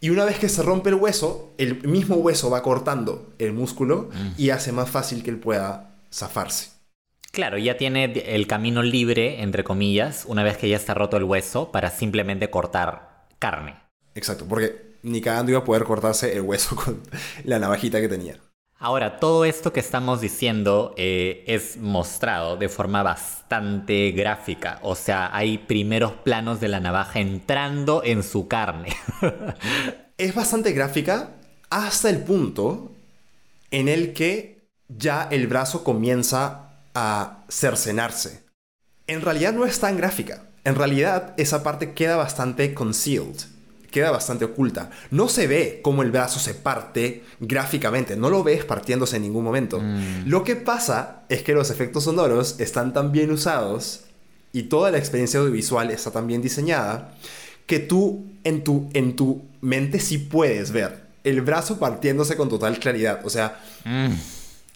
[0.00, 4.10] Y una vez que se rompe el hueso, el mismo hueso va cortando el músculo
[4.36, 6.70] y hace más fácil que él pueda zafarse.
[7.32, 11.24] Claro, ya tiene el camino libre, entre comillas, una vez que ya está roto el
[11.24, 13.76] hueso, para simplemente cortar carne.
[14.14, 17.02] Exacto, porque ni cagando iba a poder cortarse el hueso con
[17.44, 18.38] la navajita que tenía.
[18.78, 24.78] Ahora, todo esto que estamos diciendo eh, es mostrado de forma bastante gráfica.
[24.82, 28.94] O sea, hay primeros planos de la navaja entrando en su carne.
[30.18, 31.34] Es bastante gráfica
[31.68, 32.90] hasta el punto
[33.70, 38.42] en el que ya el brazo comienza a cercenarse.
[39.06, 40.44] En realidad no es tan gráfica.
[40.64, 43.36] En realidad esa parte queda bastante concealed,
[43.96, 44.90] queda bastante oculta.
[45.10, 49.42] No se ve cómo el brazo se parte gráficamente, no lo ves partiéndose en ningún
[49.42, 49.80] momento.
[49.80, 50.26] Mm.
[50.26, 54.02] Lo que pasa es que los efectos sonoros están tan bien usados
[54.52, 57.14] y toda la experiencia audiovisual está tan bien diseñada
[57.64, 62.78] que tú en tu, en tu mente sí puedes ver el brazo partiéndose con total
[62.78, 63.20] claridad.
[63.24, 64.12] O sea, mm.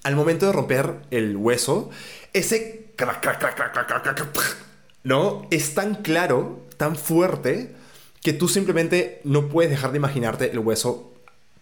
[0.02, 1.90] al momento de romper el hueso,
[2.32, 2.86] ese...
[5.05, 5.47] ¿No?
[5.51, 7.74] Es tan claro, tan fuerte,
[8.22, 11.12] que tú simplemente no puedes dejar de imaginarte el hueso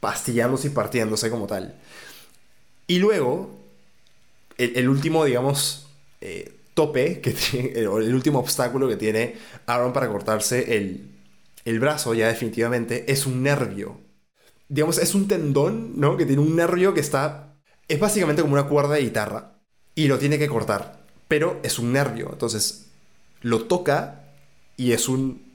[0.01, 1.75] pastillándose y partiéndose como tal.
[2.87, 3.59] Y luego,
[4.57, 5.89] el, el último, digamos,
[6.21, 9.37] eh, tope, que tiene, o el último obstáculo que tiene
[9.67, 11.11] Aaron para cortarse el,
[11.65, 14.01] el brazo ya definitivamente, es un nervio.
[14.69, 16.17] Digamos, es un tendón, ¿no?
[16.17, 17.55] Que tiene un nervio que está...
[17.89, 19.55] Es básicamente como una cuerda de guitarra.
[19.95, 21.05] Y lo tiene que cortar.
[21.27, 22.29] Pero es un nervio.
[22.33, 22.91] Entonces,
[23.41, 24.25] lo toca
[24.77, 25.48] y es un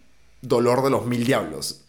[0.43, 1.83] dolor de los mil diablos.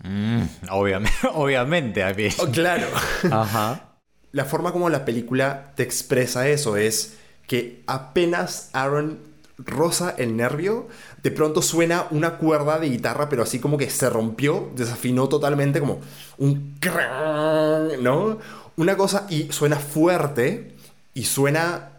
[0.71, 2.29] obviamente, obviamente, a mí.
[2.39, 2.87] Oh, claro.
[3.31, 3.99] Ajá.
[4.33, 9.19] la forma como la película te expresa eso es que apenas Aaron
[9.59, 10.89] roza el nervio,
[11.23, 15.79] de pronto suena una cuerda de guitarra, pero así como que se rompió, desafinó totalmente,
[15.81, 16.01] como
[16.39, 18.39] un crrrr, ¿no?
[18.77, 20.75] Una cosa y suena fuerte
[21.13, 21.91] y suena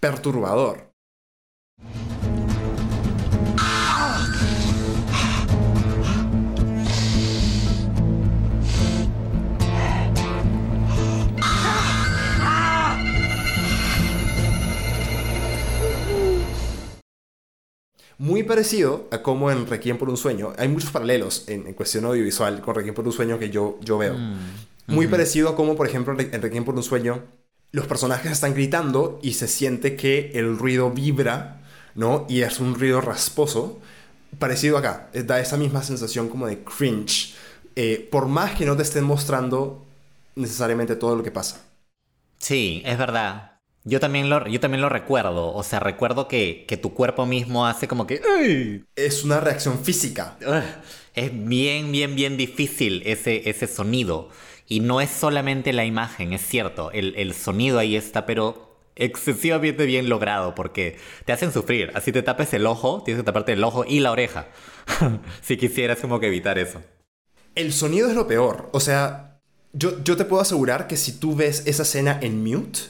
[0.00, 0.85] perturbador.
[18.18, 20.52] Muy parecido a como en Requiem por un sueño.
[20.58, 23.98] Hay muchos paralelos en, en cuestión audiovisual con Requiem por un sueño que yo, yo
[23.98, 24.16] veo.
[24.86, 27.24] Muy parecido a como, por ejemplo, en Requiem por un sueño,
[27.72, 31.62] los personajes están gritando y se siente que el ruido vibra,
[31.94, 32.24] ¿no?
[32.28, 33.80] Y es un ruido rasposo.
[34.38, 35.08] Parecido acá.
[35.12, 37.34] Eh, Da esa misma sensación como de cringe.
[37.74, 39.84] eh, por más que no te estén mostrando
[40.36, 41.60] necesariamente todo lo que pasa.
[42.38, 43.55] Sí, es verdad.
[43.86, 45.52] Yo también lo, yo también lo recuerdo.
[45.54, 48.20] O sea, recuerdo que, que tu cuerpo mismo hace como que...
[48.38, 48.84] "Ay".
[48.96, 50.36] Es una reacción física.
[51.14, 54.28] Es bien, bien, bien difícil ese, ese sonido.
[54.68, 56.90] Y no es solamente la imagen, es cierto.
[56.92, 61.92] El, el sonido ahí está, pero excesivamente bien logrado porque te hacen sufrir.
[61.94, 64.48] Así te tapes el ojo, tienes que taparte el ojo y la oreja.
[65.42, 66.82] si quisieras como que evitar eso.
[67.54, 68.68] El sonido es lo peor.
[68.72, 69.40] O sea,
[69.72, 72.80] yo, yo te puedo asegurar que si tú ves esa escena en mute,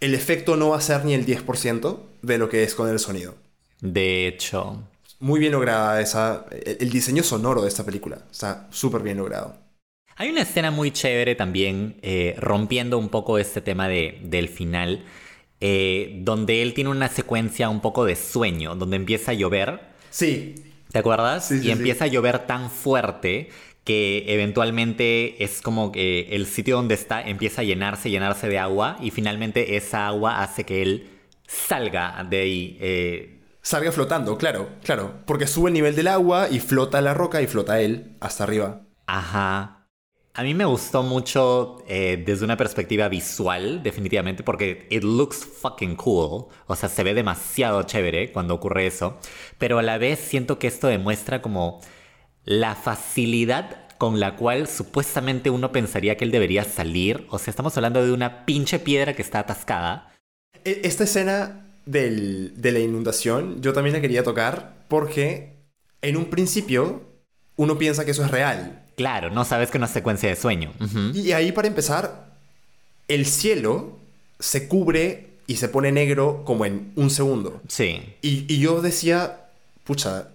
[0.00, 2.98] el efecto no va a ser ni el 10% de lo que es con el
[2.98, 3.36] sonido.
[3.80, 4.82] De hecho,
[5.20, 6.46] Muy bien lograda esa...
[6.50, 8.24] El, diseño sonoro de esta película.
[8.30, 9.56] Está súper bien logrado.
[10.16, 15.04] Hay una escena muy chévere también, eh, rompiendo un poco este tema de, del final,
[15.60, 19.80] eh, donde él tiene una secuencia un poco de sueño, donde empieza a llover,
[20.10, 20.54] Sí,
[20.92, 21.46] ¿te acuerdas?
[21.46, 21.70] Sí, sí, y sí.
[21.70, 23.50] empieza a llover tan fuerte
[23.88, 28.98] que eventualmente es como que el sitio donde está empieza a llenarse, llenarse de agua,
[29.00, 31.08] y finalmente esa agua hace que él
[31.46, 32.78] salga de ahí.
[32.82, 35.22] eh, salga flotando, claro, claro.
[35.24, 38.82] Porque sube el nivel del agua y flota la roca y flota él hasta arriba.
[39.06, 39.86] Ajá.
[40.34, 45.96] A mí me gustó mucho eh, desde una perspectiva visual, definitivamente, porque it looks fucking
[45.96, 46.48] cool.
[46.66, 49.18] O sea, se ve demasiado chévere cuando ocurre eso.
[49.56, 51.80] Pero a la vez siento que esto demuestra como
[52.48, 57.26] la facilidad con la cual supuestamente uno pensaría que él debería salir.
[57.28, 60.14] O sea, estamos hablando de una pinche piedra que está atascada.
[60.64, 65.56] E- Esta escena del- de la inundación yo también la quería tocar porque
[66.00, 67.02] en un principio
[67.56, 68.82] uno piensa que eso es real.
[68.96, 70.72] Claro, no sabes que es una secuencia de sueño.
[71.12, 72.34] Y ahí para empezar,
[73.08, 73.98] el cielo
[74.38, 77.60] se cubre y se pone negro como en un segundo.
[77.68, 78.00] Sí.
[78.22, 79.50] Y, y yo decía,
[79.84, 80.28] pucha,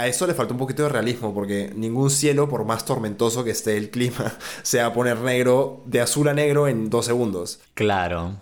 [0.00, 3.50] a eso le falta un poquito de realismo porque ningún cielo, por más tormentoso que
[3.50, 7.60] esté el clima, se va a poner negro de azul a negro en dos segundos.
[7.74, 8.40] Claro.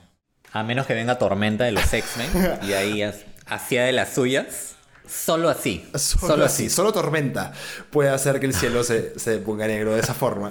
[0.52, 3.14] A menos que venga tormenta de los X-Men y ahí ha-
[3.46, 4.76] hacía de las suyas.
[5.06, 5.84] Solo así.
[5.94, 7.52] Solo, así, solo tormenta
[7.90, 10.50] puede hacer que el cielo se, se ponga negro de esa forma.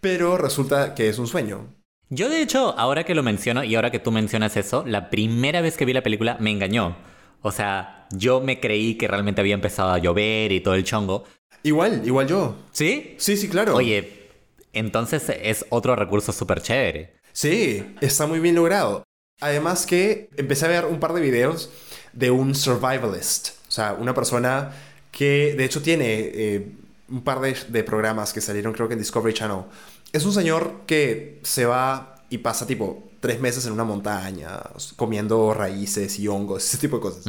[0.00, 1.66] Pero resulta que es un sueño.
[2.08, 5.60] Yo de hecho, ahora que lo menciono y ahora que tú mencionas eso, la primera
[5.60, 6.96] vez que vi la película me engañó.
[7.42, 11.24] O sea, yo me creí que realmente había empezado a llover y todo el chongo.
[11.62, 12.56] Igual, igual yo.
[12.72, 13.14] ¿Sí?
[13.18, 13.74] Sí, sí, claro.
[13.76, 14.30] Oye,
[14.72, 17.14] entonces es otro recurso súper chévere.
[17.32, 19.04] Sí, está muy bien logrado.
[19.40, 21.70] Además que empecé a ver un par de videos
[22.12, 23.50] de un survivalist.
[23.68, 24.72] O sea, una persona
[25.10, 26.72] que de hecho tiene eh,
[27.08, 29.64] un par de, de programas que salieron creo que en Discovery Channel.
[30.12, 34.60] Es un señor que se va y pasa tipo tres meses en una montaña
[34.96, 37.24] comiendo raíces y hongos, ese tipo de cosas.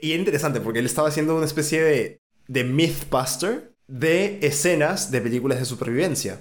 [0.00, 5.20] Y era interesante porque él estaba haciendo una especie de, de mythbuster de escenas de
[5.20, 6.40] películas de supervivencia.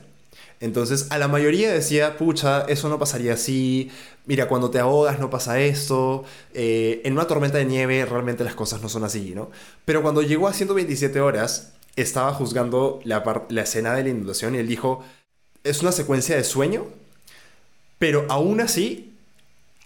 [0.61, 3.91] Entonces, a la mayoría decía, pucha, eso no pasaría así,
[4.25, 6.23] mira, cuando te ahogas no pasa esto,
[6.53, 9.51] eh, en una tormenta de nieve realmente las cosas no son así, ¿no?
[9.83, 14.59] Pero cuando llegó a 127 horas, estaba juzgando la, la escena de la inundación y
[14.59, 15.03] él dijo,
[15.65, 16.87] es una secuencia de sueño,
[17.99, 19.13] pero aún así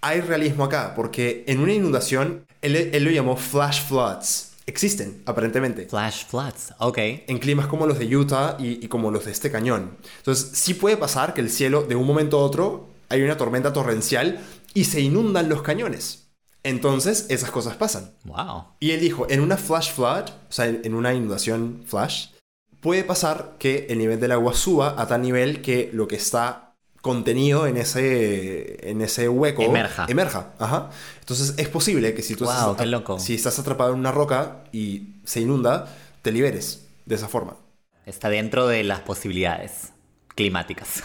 [0.02, 4.52] hay realismo acá, porque en una inundación, él, él lo llamó flash floods.
[4.66, 6.98] Existen, aparentemente, Flash floods, ok.
[6.98, 9.98] en climas como los de Utah y, y como los de este cañón.
[10.18, 13.74] Entonces, sí puede pasar que el cielo, de un momento a otro, hay una tormenta
[13.74, 14.40] torrencial
[14.74, 16.28] y se inundan los cañones.
[16.64, 18.12] Entonces, esas cosas pasan.
[18.24, 18.66] Wow.
[18.80, 22.28] Y él dijo, en una flash flood, o sea, en en una inundación flash,
[22.80, 26.73] puede pasar que el nivel del agua suba a tal nivel que lo que está
[27.04, 30.06] contenido en ese, en ese hueco Emerja.
[30.08, 30.54] emerja.
[30.58, 30.90] Ajá.
[31.20, 33.20] Entonces es posible que si tú estás, qué loco.
[33.20, 37.58] si estás atrapado en una roca y se inunda, te liberes de esa forma.
[38.06, 39.92] Está dentro de las posibilidades
[40.34, 41.04] climáticas.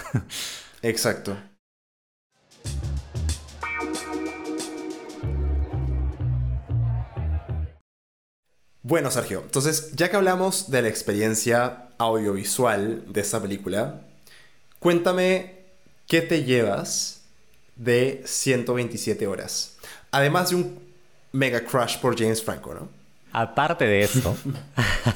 [0.82, 1.36] Exacto.
[8.82, 14.02] Bueno, Sergio, entonces ya que hablamos de la experiencia audiovisual de esta película,
[14.78, 15.57] cuéntame
[16.08, 17.22] qué te llevas
[17.76, 19.76] de 127 horas.
[20.10, 20.78] Además de un
[21.30, 22.88] mega crush por James Franco, ¿no?
[23.32, 24.36] Aparte de eso,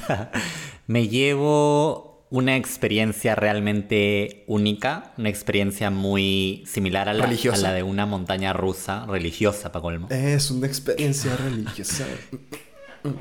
[0.87, 7.83] me llevo una experiencia realmente única, una experiencia muy similar a la, a la de
[7.83, 12.05] una montaña rusa, religiosa, para colmo, Es una experiencia religiosa.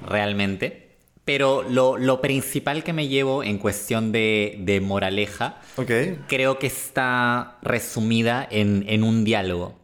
[0.06, 0.91] realmente.
[1.24, 5.90] Pero lo, lo principal que me llevo en cuestión de, de moraleja, Ok.
[6.26, 9.78] creo que está resumida en, en un diálogo.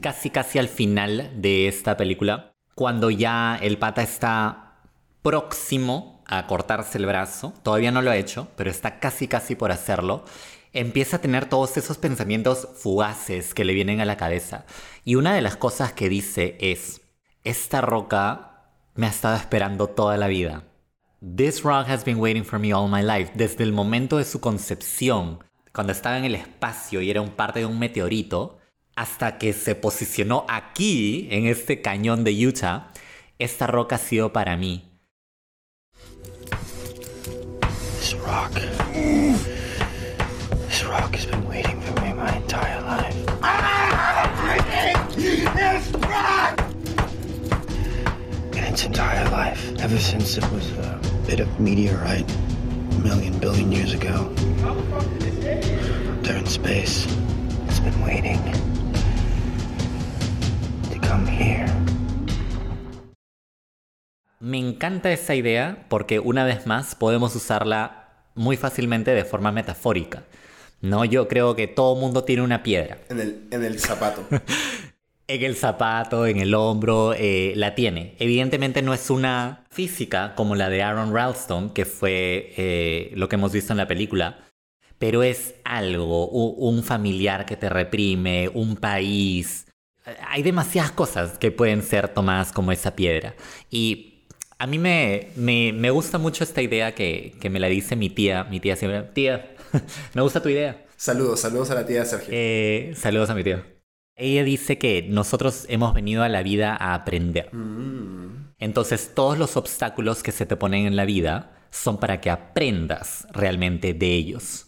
[0.00, 4.78] Casi, casi al final de esta película, cuando ya el pata está
[5.20, 9.70] próximo a cortarse el brazo, todavía no lo ha hecho, pero está casi, casi por
[9.70, 10.24] hacerlo,
[10.72, 14.64] empieza a tener todos esos pensamientos fugaces que le vienen a la cabeza.
[15.04, 17.02] Y una de las cosas que dice es,
[17.44, 18.53] esta roca
[18.94, 20.64] me ha estado esperando toda la vida.
[21.20, 23.32] This rock has been waiting for me all my life.
[23.34, 25.42] Desde el momento de su concepción,
[25.72, 28.58] cuando estaba en el espacio y era un parte de un meteorito,
[28.94, 32.92] hasta que se posicionó aquí, en este cañón de Utah,
[33.38, 34.84] esta roca ha sido para mí.
[37.98, 38.52] This rock.
[40.68, 41.26] This rock has
[48.74, 50.98] its entire life, ever since it was a
[51.28, 52.28] bit of meteorite
[52.90, 54.28] a million billion years ago.
[56.22, 57.06] There in space,
[57.68, 58.42] it's been waiting
[60.90, 61.68] to come here.
[64.40, 70.24] Me encanta esa idea porque una vez más podemos usarla muy fácilmente de forma metafórica.
[70.80, 72.98] No, yo creo que todo mundo tiene una piedra.
[73.08, 74.26] En el, en el zapato.
[75.26, 78.14] En el zapato, en el hombro, eh, la tiene.
[78.18, 83.36] Evidentemente no es una física como la de Aaron Ralston, que fue eh, lo que
[83.36, 84.44] hemos visto en la película,
[84.98, 89.66] pero es algo, un familiar que te reprime, un país.
[90.28, 93.34] Hay demasiadas cosas que pueden ser tomadas como esa piedra.
[93.70, 94.26] Y
[94.58, 98.10] a mí me, me, me gusta mucho esta idea que, que me la dice mi
[98.10, 98.44] tía.
[98.44, 99.54] Mi tía siempre, tía,
[100.14, 100.84] me gusta tu idea.
[100.96, 102.28] Saludos, saludos a la tía de Sergio.
[102.30, 103.73] Eh, saludos a mi tío.
[104.16, 107.50] Ella dice que nosotros hemos venido a la vida a aprender.
[108.58, 113.26] Entonces todos los obstáculos que se te ponen en la vida son para que aprendas
[113.32, 114.66] realmente de ellos.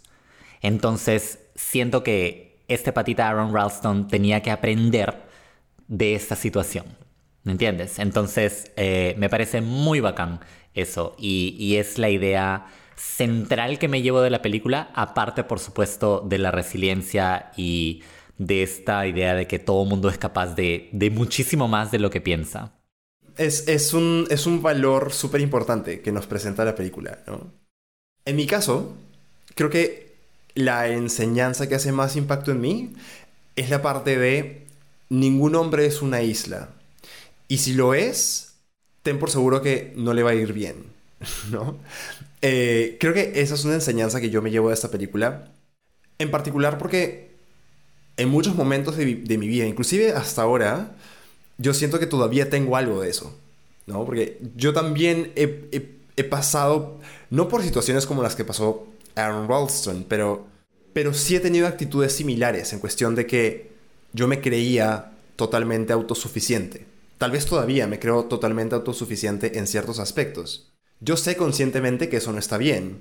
[0.62, 5.22] Entonces siento que este patita Aaron Ralston tenía que aprender
[5.86, 6.86] de esta situación.
[7.44, 8.00] ¿Me entiendes?
[8.00, 10.40] Entonces eh, me parece muy bacán
[10.74, 11.14] eso.
[11.18, 12.66] Y, y es la idea
[12.96, 18.02] central que me llevo de la película, aparte por supuesto de la resiliencia y
[18.38, 22.10] de esta idea de que todo mundo es capaz de, de muchísimo más de lo
[22.10, 22.72] que piensa.
[23.36, 27.52] Es, es un, es un valor súper importante que nos presenta la película, ¿no?
[28.24, 28.94] En mi caso,
[29.54, 30.14] creo que
[30.54, 32.92] la enseñanza que hace más impacto en mí
[33.56, 34.66] es la parte de
[35.10, 36.70] ningún hombre es una isla.
[37.48, 38.54] Y si lo es,
[39.02, 40.86] ten por seguro que no le va a ir bien,
[41.52, 41.78] ¿no?
[42.42, 45.50] Eh, creo que esa es una enseñanza que yo me llevo de esta película.
[46.18, 47.25] En particular porque
[48.16, 50.96] en muchos momentos de, mi vida, inclusive hasta ahora,
[51.58, 53.36] yo siento que todavía tengo algo de eso,
[53.86, 54.04] ¿no?
[54.04, 56.98] Porque yo también he pasado,
[57.30, 58.86] no por situaciones como las que pasó
[59.16, 60.46] Aaron Ralston, pero,
[60.92, 63.70] pero sí he tenido actitudes similares en cuestión de que
[64.12, 66.86] yo me creía totalmente autosuficiente.
[67.18, 70.70] Tal vez todavía me creo totalmente autosuficiente en ciertos aspectos.
[71.00, 73.00] Yo sé conscientemente que eso no está bien,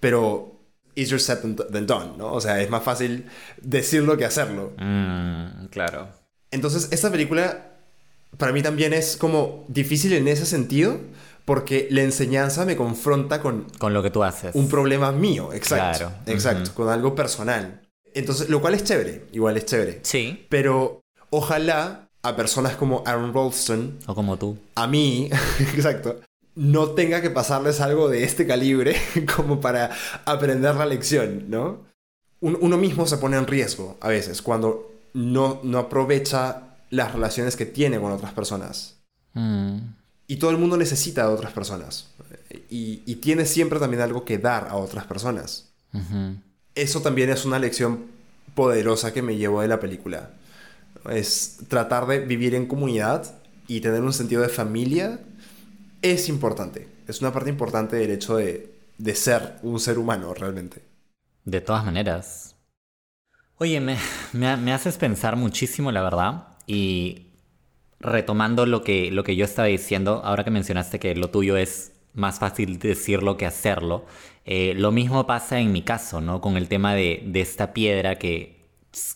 [0.00, 0.57] pero
[1.00, 2.32] easier said than, done, ¿no?
[2.32, 3.26] O sea, es más fácil
[3.60, 4.72] decirlo que hacerlo.
[4.78, 6.08] Mm, claro.
[6.50, 7.64] Entonces, esta película
[8.36, 10.98] para mí también es como difícil en ese sentido,
[11.44, 14.54] porque la enseñanza me confronta con Con lo que tú haces.
[14.54, 15.98] un problema mío, exacto.
[16.08, 17.80] Claro, Exacto, con algo personal.
[18.14, 20.00] Entonces, lo cual es chévere, igual es chévere.
[20.02, 20.46] Sí.
[20.50, 21.00] Pero
[21.30, 24.58] ojalá a personas como Aaron Ralston, O como tú.
[24.74, 25.30] a mí,
[25.74, 26.20] exacto,
[26.58, 28.96] no tenga que pasarles algo de este calibre
[29.36, 29.90] como para
[30.24, 31.86] aprender la lección, ¿no?
[32.40, 37.54] Un- uno mismo se pone en riesgo a veces cuando no, no aprovecha las relaciones
[37.56, 38.96] que tiene con otras personas.
[39.34, 39.78] Mm.
[40.26, 42.08] Y todo el mundo necesita a otras personas.
[42.68, 45.68] Y, y tiene siempre también algo que dar a otras personas.
[46.74, 48.06] Eso también es una lección
[48.54, 50.30] poderosa que me llevo de la película.
[51.10, 53.34] Es tratar de vivir en comunidad
[53.68, 55.20] y tener un sentido de familia
[56.02, 56.88] es importante.
[57.06, 60.82] Es una parte importante del hecho de, de ser un ser humano realmente.
[61.44, 62.56] De todas maneras.
[63.56, 63.96] Oye, me,
[64.32, 66.48] me, me haces pensar muchísimo, la verdad.
[66.66, 67.28] Y
[68.00, 71.92] retomando lo que, lo que yo estaba diciendo, ahora que mencionaste que lo tuyo es
[72.12, 74.04] más fácil decirlo que hacerlo,
[74.44, 76.40] eh, lo mismo pasa en mi caso, ¿no?
[76.40, 78.57] Con el tema de, de esta piedra que,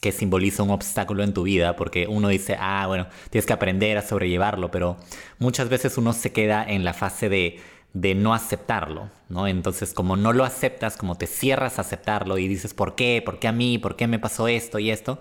[0.00, 3.98] que simboliza un obstáculo en tu vida, porque uno dice, ah, bueno, tienes que aprender
[3.98, 4.96] a sobrellevarlo, pero
[5.38, 7.60] muchas veces uno se queda en la fase de,
[7.92, 9.46] de no aceptarlo, ¿no?
[9.46, 13.22] Entonces, como no lo aceptas, como te cierras a aceptarlo y dices, ¿por qué?
[13.24, 13.78] ¿Por qué a mí?
[13.78, 15.18] ¿Por qué me pasó esto y esto?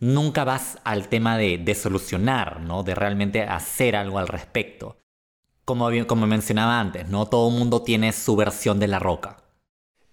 [0.00, 2.82] Nunca vas al tema de, de solucionar, ¿no?
[2.82, 4.98] De realmente hacer algo al respecto.
[5.64, 7.26] Como, como mencionaba antes, ¿no?
[7.26, 9.36] Todo mundo tiene su versión de la roca.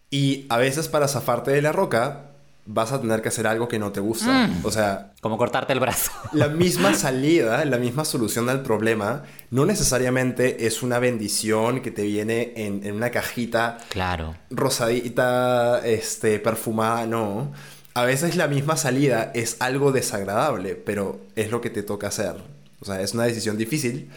[0.10, 2.27] Y a veces para zafarte de la roca
[2.70, 4.50] vas a tener que hacer algo que no te gusta.
[4.64, 6.12] O sea, Como cortarte el brazo.
[6.34, 12.04] la misma salida, la misma solución al problema, no necesariamente es una bendición que te
[12.04, 14.36] viene en, en una cajita Claro.
[14.50, 17.52] rosadita, este, perfumada, no.
[17.94, 22.36] A veces la misma salida es algo desagradable, pero es lo que te toca hacer.
[22.80, 24.10] O sea, es una decisión difícil,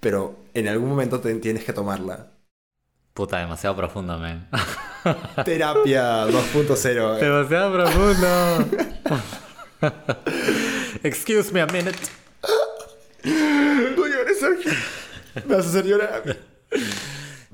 [0.00, 2.26] pero en algún momento te- tienes que tomarla.
[3.18, 4.46] Puta, demasiado profundo, man.
[5.44, 7.18] Terapia 2.0.
[7.18, 8.64] demasiado profundo.
[11.02, 11.98] Excuse me a minute.
[13.24, 14.70] No llores, Sergio.
[15.34, 16.36] Me vas a hacer llorar.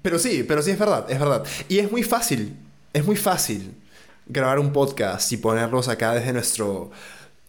[0.03, 1.43] Pero sí, pero sí es verdad, es verdad.
[1.71, 2.55] Y es muy fácil,
[2.93, 3.75] es muy fácil
[4.27, 6.91] grabar un podcast y ponerlos acá desde nuestro,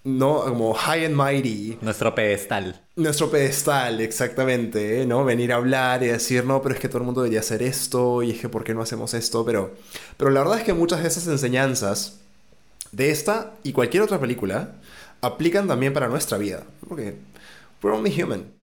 [0.05, 2.81] no, como high and mighty, Nuestro pedestal.
[2.95, 5.05] nuestro pedestal, exactamente.
[5.05, 5.25] ¿no?
[5.25, 8.23] Venir a hablar y decir, no, pero es que todo el mundo debería hacer esto
[8.23, 9.43] y es que ¿por qué no hacemos esto?
[9.45, 9.73] Pero,
[10.15, 12.19] pero la verdad es que muchas de esas enseñanzas
[12.91, 14.75] de esta y cualquier otra película
[15.21, 16.63] aplican también para nuestra vida.
[16.87, 17.15] Porque
[17.83, 18.53] we're only human.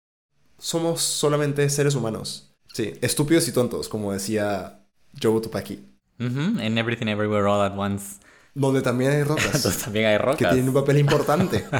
[0.58, 2.54] Somos solamente seres humanos.
[2.72, 4.78] Sí, estúpidos y tontos, como decía
[5.20, 5.84] Joe Tupaki.
[6.20, 8.20] Ujú, And everything everywhere all at once.
[8.54, 10.52] Donde también hay rocas Entonces también hay que rocas.
[10.52, 11.64] tienen un papel importante.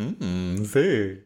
[0.00, 1.24] Mm, sí.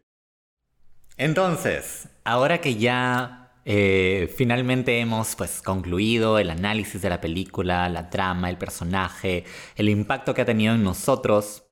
[1.19, 8.09] Entonces, ahora que ya eh, finalmente hemos pues concluido el análisis de la película, la
[8.09, 9.45] trama, el personaje,
[9.77, 11.65] el impacto que ha tenido en nosotros,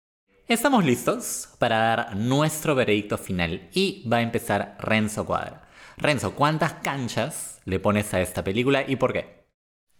[0.47, 5.69] estamos listos para dar nuestro veredicto final y va a empezar Renzo Cuadra.
[5.97, 9.47] Renzo, ¿cuántas canchas le pones a esta película y por qué?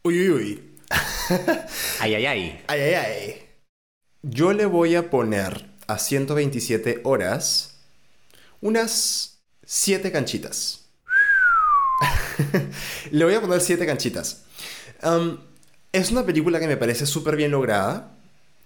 [0.05, 0.70] Uy, uy, uy.
[2.01, 2.65] Ay, ay, ay.
[2.67, 3.43] Ay, ay, ay.
[4.23, 7.79] Yo le voy a poner a 127 horas
[8.61, 10.87] unas 7 canchitas.
[13.11, 14.45] le voy a poner 7 canchitas.
[15.03, 15.39] Um,
[15.93, 18.13] es una película que me parece súper bien lograda.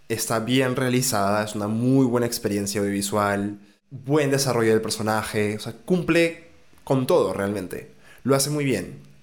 [0.09, 1.45] Está bien realizada.
[1.45, 3.59] Es una muy buena experiencia audiovisual.
[3.91, 5.57] Buen desarrollo del personaje.
[5.57, 6.49] O sea, cumple
[6.83, 7.93] con todo realmente.
[8.23, 9.14] Lo hace muy bien.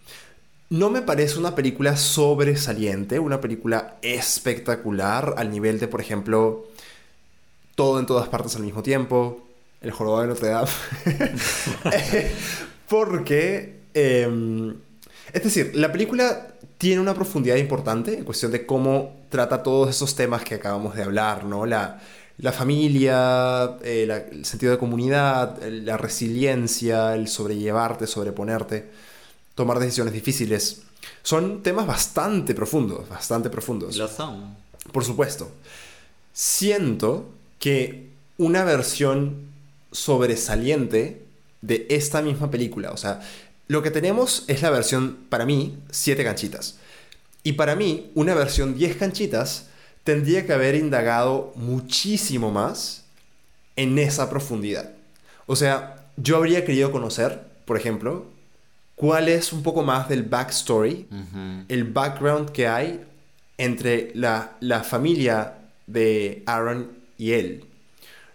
[0.72, 6.66] No me parece una película sobresaliente, una película espectacular al nivel de, por ejemplo,
[7.76, 9.46] todo en todas partes al mismo tiempo,
[9.82, 10.70] El jorobado de Notre Dame.
[12.88, 14.74] Porque, eh,
[15.34, 20.16] es decir, la película tiene una profundidad importante en cuestión de cómo trata todos esos
[20.16, 21.66] temas que acabamos de hablar, ¿no?
[21.66, 22.00] La,
[22.54, 29.11] familia, eh, el sentido de comunidad, la resiliencia, el sobrellevarte, sobreponerte,
[29.56, 30.84] tomar decisiones difíciles.
[31.24, 33.96] Son temas bastante profundos, bastante profundos.
[33.96, 34.56] Lo son.
[34.92, 35.52] Por supuesto.
[36.34, 37.30] Siento
[37.60, 39.52] que una versión
[39.92, 41.26] sobresaliente
[41.62, 43.22] de esta misma película, o sea,
[43.68, 46.78] lo que tenemos es la versión, para mí, 7 canchitas.
[47.44, 49.68] Y para mí, una versión 10 canchitas
[50.04, 53.04] tendría que haber indagado muchísimo más
[53.76, 54.92] en esa profundidad.
[55.46, 58.26] O sea, yo habría querido conocer, por ejemplo,
[59.02, 61.08] cuál es un poco más del backstory,
[61.70, 63.02] el background que hay
[63.58, 65.36] entre la, la familia
[65.88, 66.80] de Aaron
[67.18, 67.66] y él,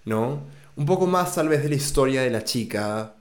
[0.05, 0.43] ¿no?
[0.76, 3.14] Un poco más tal vez de la historia de la chica,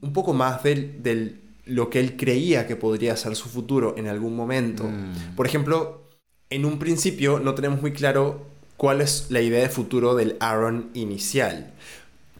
[0.00, 4.06] un poco más del, del- lo que él creía que podría ser su futuro en
[4.08, 4.84] algún momento.
[5.36, 6.08] Por ejemplo,
[6.50, 8.46] en un principio no tenemos muy claro
[8.76, 11.72] cuál es la idea de futuro del Aaron inicial.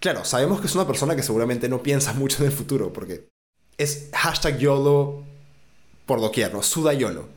[0.01, 3.27] Claro, sabemos que es una persona que seguramente no piensa mucho en el futuro, porque
[3.79, 5.25] es hashtag YOLO
[6.07, 6.63] por doquier, ¿no?
[6.63, 7.29] Suda YOLO.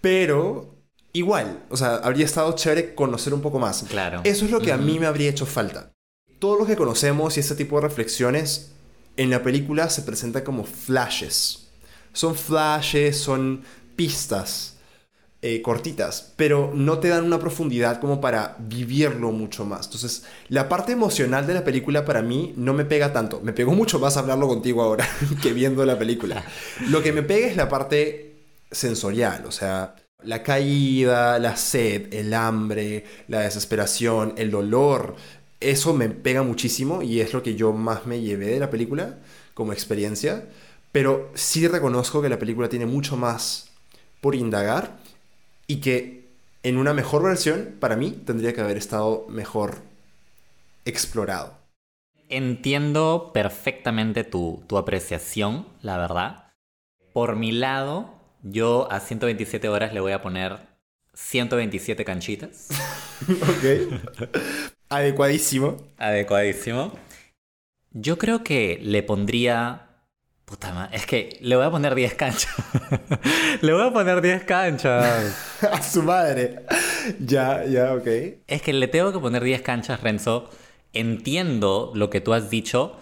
[0.00, 0.74] Pero
[1.12, 3.84] igual, o sea, habría estado chévere conocer un poco más.
[3.88, 4.20] Claro.
[4.24, 5.92] Eso es lo que a mí me habría hecho falta.
[6.38, 8.72] Todo lo que conocemos y este tipo de reflexiones
[9.16, 11.68] en la película se presentan como flashes.
[12.12, 13.62] Son flashes, son
[13.96, 14.75] pistas
[15.48, 19.86] eh, cortitas, pero no te dan una profundidad como para vivirlo mucho más.
[19.86, 23.40] Entonces, la parte emocional de la película para mí no me pega tanto.
[23.44, 25.08] Me pegó mucho más hablarlo contigo ahora
[25.42, 26.44] que viendo la película.
[26.88, 28.34] Lo que me pega es la parte
[28.72, 29.94] sensorial, o sea,
[30.24, 35.14] la caída, la sed, el hambre, la desesperación, el dolor.
[35.60, 39.18] Eso me pega muchísimo y es lo que yo más me llevé de la película
[39.54, 40.48] como experiencia.
[40.90, 43.68] Pero sí reconozco que la película tiene mucho más
[44.20, 45.05] por indagar
[45.66, 46.26] y que
[46.62, 49.78] en una mejor versión, para mí, tendría que haber estado mejor
[50.84, 51.54] explorado.
[52.28, 56.52] Entiendo perfectamente tu, tu apreciación, la verdad.
[57.12, 60.58] Por mi lado, yo a 127 horas le voy a poner
[61.14, 62.68] 127 canchitas.
[63.28, 64.60] Ok.
[64.90, 65.78] Adecuadísimo.
[65.96, 66.92] Adecuadísimo.
[67.92, 69.85] Yo creo que le pondría...
[70.46, 72.54] Puta madre, es que le voy a poner 10 canchas.
[73.62, 75.60] le voy a poner 10 canchas.
[75.72, 76.64] A su madre.
[77.18, 78.06] Ya, ya, ok.
[78.46, 80.48] Es que le tengo que poner 10 canchas, Renzo.
[80.92, 82.96] Entiendo lo que tú has dicho,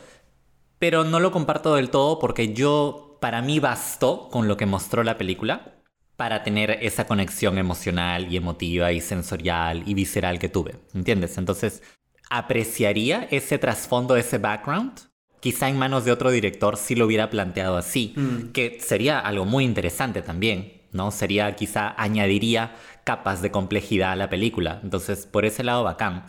[0.79, 5.05] pero no lo comparto del todo porque yo, para mí, bastó con lo que mostró
[5.05, 5.75] la película
[6.17, 10.77] para tener esa conexión emocional y emotiva y sensorial y visceral que tuve.
[10.95, 11.37] ¿Entiendes?
[11.37, 11.83] Entonces,
[12.31, 15.14] apreciaría ese trasfondo, ese background.
[15.45, 18.15] Quizá en manos de otro director sí lo hubiera planteado así,
[18.55, 21.11] que sería algo muy interesante también, ¿no?
[21.11, 24.81] Sería quizá añadiría capas de complejidad a la película.
[24.83, 26.25] Entonces, por ese lado bacán.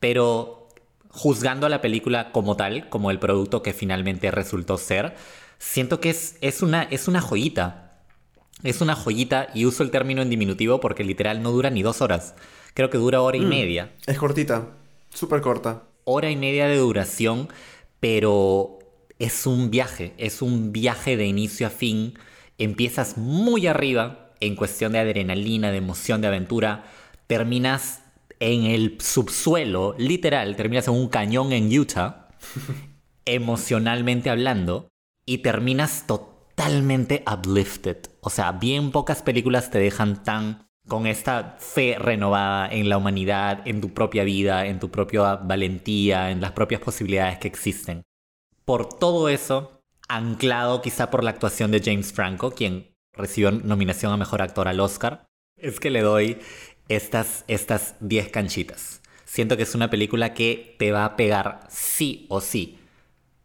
[0.00, 0.66] Pero
[1.10, 5.14] juzgando a la película como tal, como el producto que finalmente resultó ser,
[5.60, 8.00] siento que es, es, una, es una joyita.
[8.64, 12.02] Es una joyita y uso el término en diminutivo porque literal no dura ni dos
[12.02, 12.34] horas.
[12.74, 13.92] Creo que dura hora y media.
[14.08, 14.70] Es cortita.
[15.14, 15.84] Súper corta.
[16.02, 17.48] Hora y media de duración,
[18.00, 18.78] pero
[19.18, 20.14] es un viaje.
[20.18, 22.18] Es un viaje de inicio a fin.
[22.58, 26.84] Empiezas muy arriba en cuestión de adrenalina, de emoción, de aventura.
[27.26, 28.02] Terminas
[28.40, 32.28] en el subsuelo, literal, terminas en un cañón en Utah,
[33.24, 34.88] emocionalmente hablando,
[35.24, 37.98] y terminas totalmente uplifted.
[38.20, 43.66] O sea, bien pocas películas te dejan tan con esta fe renovada en la humanidad,
[43.66, 48.02] en tu propia vida, en tu propia valentía, en las propias posibilidades que existen.
[48.64, 54.16] Por todo eso, anclado quizá por la actuación de James Franco, quien recibió nominación a
[54.16, 55.26] Mejor Actor al Oscar,
[55.56, 56.38] es que le doy
[56.88, 59.02] estas, estas 10 canchitas.
[59.24, 62.78] Siento que es una película que te va a pegar sí o sí.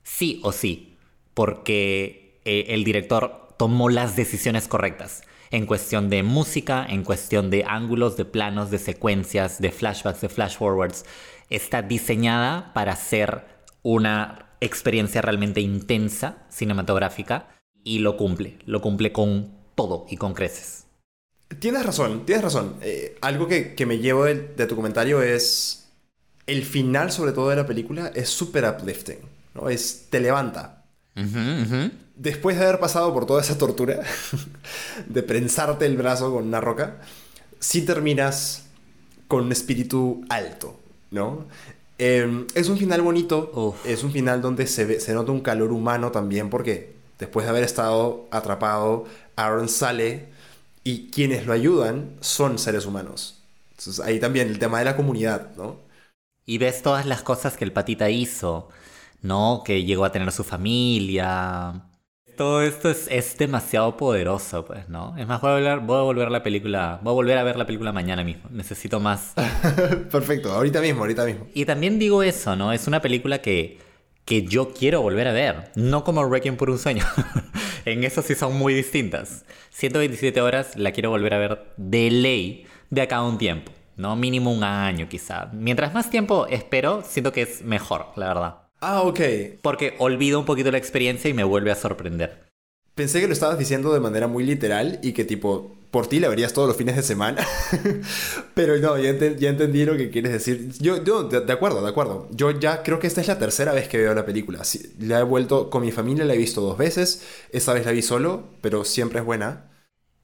[0.03, 0.97] Sí o sí.
[1.33, 5.23] Porque eh, el director tomó las decisiones correctas.
[5.51, 10.29] En cuestión de música, en cuestión de ángulos, de planos, de secuencias, de flashbacks, de
[10.29, 11.05] flash forwards.
[11.49, 13.45] Está diseñada para ser
[13.83, 17.49] una experiencia realmente intensa, cinematográfica.
[17.83, 18.59] Y lo cumple.
[18.65, 20.85] Lo cumple con todo y con creces.
[21.59, 22.77] Tienes razón, tienes razón.
[22.81, 25.91] Eh, algo que, que me llevo de, de tu comentario es.
[26.47, 29.19] El final, sobre todo de la película, es súper uplifting.
[29.53, 29.69] ¿no?
[29.69, 30.85] Es, te levanta.
[31.15, 31.91] Ujú, ujú.
[32.21, 34.01] Después de haber pasado por toda esa tortura,
[35.07, 36.97] de prensarte el brazo con una roca,
[37.59, 38.65] sí terminas
[39.27, 40.79] con un espíritu alto,
[41.11, 41.45] ¿no?
[41.97, 43.85] Eh, es un final bonito, Uf.
[43.85, 47.51] es un final donde se, ve- se nota un calor humano también, porque después de
[47.51, 50.27] haber estado atrapado, Aaron sale
[50.83, 53.41] y quienes lo ayudan son seres humanos.
[53.77, 55.77] Entonces ahí también el tema de la comunidad, ¿no?
[56.45, 58.69] Y ves todas las cosas que el patita hizo,
[59.21, 59.63] ¿no?
[59.65, 61.83] Que llegó a tener su familia.
[62.35, 65.15] Todo esto es, es demasiado poderoso, pues, ¿no?
[65.17, 67.43] Es más, voy a, volver, voy a volver a la película, voy a volver a
[67.43, 68.49] ver la película mañana mismo.
[68.51, 69.33] Necesito más.
[70.11, 71.47] Perfecto, ahorita mismo, ahorita mismo.
[71.53, 72.73] Y también digo eso, ¿no?
[72.73, 73.79] Es una película que,
[74.25, 77.05] que yo quiero volver a ver, no como Requiem por un sueño.
[77.85, 79.45] en eso sí son muy distintas.
[79.71, 84.15] 127 horas la quiero volver a ver de ley de acá a un tiempo, ¿no?
[84.15, 85.49] Mínimo un año quizá.
[85.53, 88.60] Mientras más tiempo espero, siento que es mejor, la verdad.
[88.81, 89.19] Ah, ok.
[89.61, 92.49] Porque olvido un poquito la experiencia y me vuelve a sorprender.
[92.95, 96.29] Pensé que lo estabas diciendo de manera muy literal y que tipo, por ti la
[96.29, 97.45] verías todos los fines de semana.
[98.53, 100.71] Pero no, ya, ya entendí lo que quieres decir.
[100.79, 102.27] Yo, yo de, de acuerdo, de acuerdo.
[102.31, 104.63] Yo ya creo que esta es la tercera vez que veo la película.
[104.63, 107.21] Sí, la he vuelto con mi familia, la he visto dos veces.
[107.51, 109.70] Esta vez la vi solo, pero siempre es buena.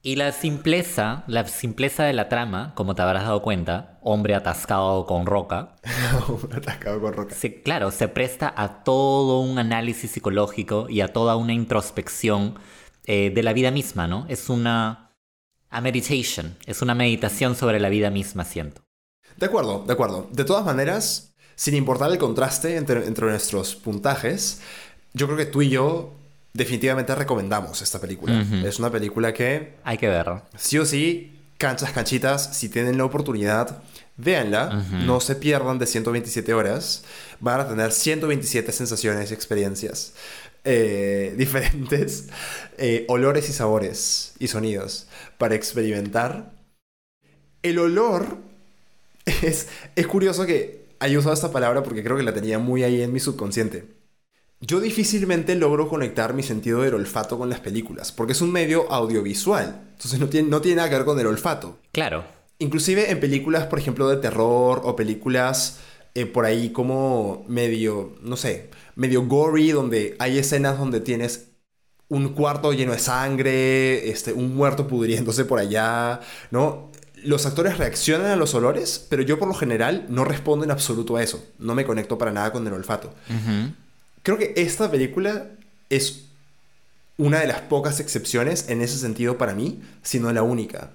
[0.00, 5.06] Y la simpleza, la simpleza de la trama, como te habrás dado cuenta, hombre atascado
[5.06, 5.74] con roca,
[6.28, 7.34] Un atascado con roca.
[7.34, 12.58] se- claro, se presta a todo un análisis psicológico y a toda una introspección
[13.06, 14.24] eh, de la vida misma, ¿no?
[14.28, 15.10] Es una
[15.70, 18.82] a meditation, es una meditación sobre la vida misma, siento.
[19.36, 20.28] De acuerdo, de acuerdo.
[20.32, 24.62] De todas maneras, sin importar el contraste entre, entre nuestros puntajes,
[25.12, 26.14] yo creo que tú y yo
[26.52, 28.44] definitivamente recomendamos esta película.
[28.64, 30.42] Es una película que Hay que verlo.
[30.56, 33.82] sí o sí, canchas, canchitas, si tienen la oportunidad,
[34.16, 37.04] véanla, no se pierdan de 127 horas,
[37.40, 40.14] van a tener 127 sensaciones y experiencias
[40.64, 42.28] eh, diferentes,
[42.78, 45.08] eh, olores y sabores y sonidos
[45.38, 46.52] para experimentar.
[47.62, 48.38] El olor
[49.24, 53.02] es, es curioso que haya usado esta palabra porque creo que la tenía muy ahí
[53.02, 53.97] en mi subconsciente.
[54.60, 58.90] Yo difícilmente logro conectar mi sentido del olfato con las películas, porque es un medio
[58.90, 61.78] audiovisual, entonces no tiene, no tiene nada que ver con el olfato.
[61.92, 62.24] Claro,
[62.60, 65.78] Inclusive en películas, por ejemplo, de terror o películas
[66.14, 71.50] eh, por ahí como medio, no sé, medio gory, donde hay escenas donde tienes
[72.08, 76.20] un cuarto lleno de sangre, este, un muerto pudriéndose por allá,
[76.50, 76.90] ¿no?
[77.22, 81.16] Los actores reaccionan a los olores, pero yo por lo general no respondo en absoluto
[81.16, 81.44] a eso.
[81.58, 83.12] No me conecto para nada con el olfato.
[84.22, 85.46] Creo que esta película
[85.90, 86.24] es
[87.16, 90.90] una de las pocas excepciones en ese sentido para mí, si no la única.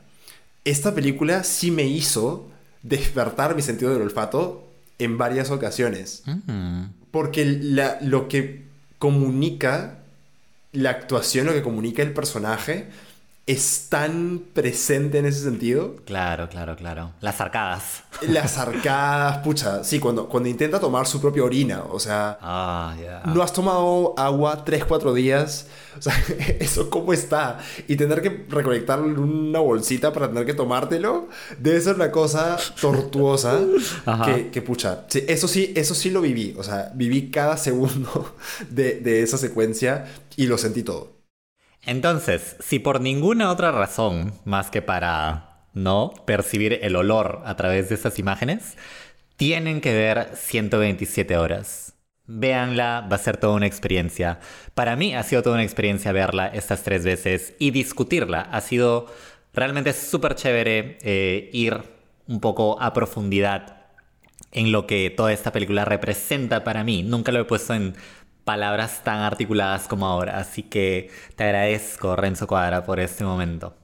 [0.66, 2.50] Esta película sí me hizo
[2.82, 4.68] despertar mi sentido del olfato
[5.00, 6.24] en varias ocasiones.
[6.26, 6.84] Mm.
[7.12, 8.64] Porque la- lo que
[9.00, 10.00] comunica
[10.72, 12.88] la actuación, lo que comunica el personaje,
[13.46, 15.98] es tan presente en ese sentido.
[16.06, 17.12] claro, claro, claro.
[17.20, 18.04] Las arcadas.
[18.22, 22.96] Las arcadas, pucha, sí, cuando, cuando intenta tomar su propia orina, o sea, Ah,
[23.26, 25.68] no has tomado agua 3, 4 días,
[25.98, 26.14] o sea,
[26.60, 27.60] eso cómo está.
[27.90, 31.28] Y tener que recolectarlo en una bolsita para tener que tomártelo,
[31.60, 33.60] debe ser una cosa tortuosa
[34.54, 35.04] que, pucha.
[35.10, 38.36] Sí, eso sí, eso sí lo viví, o sea, viví cada segundo
[38.70, 40.06] de, de esa secuencia
[40.38, 41.13] y lo sentí todo.
[41.86, 47.90] Entonces, si por ninguna otra razón más que para no percibir el olor a través
[47.90, 48.78] de esas imágenes,
[49.36, 51.96] tienen que ver 127 horas.
[52.26, 54.40] Véanla, va a ser toda una experiencia.
[54.74, 58.42] Para mí ha sido toda una experiencia verla estas tres veces y discutirla.
[58.42, 59.08] Ha sido
[59.54, 61.82] realmente súper chévere eh, ir
[62.28, 63.84] un poco a profundidad
[64.54, 67.04] en lo que toda esta película representa para mí.
[67.04, 67.96] Nunca lo he puesto en
[68.44, 73.76] palabras tan articuladas como ahora, así que te agradezco, Renzo Cuadra, por este momento.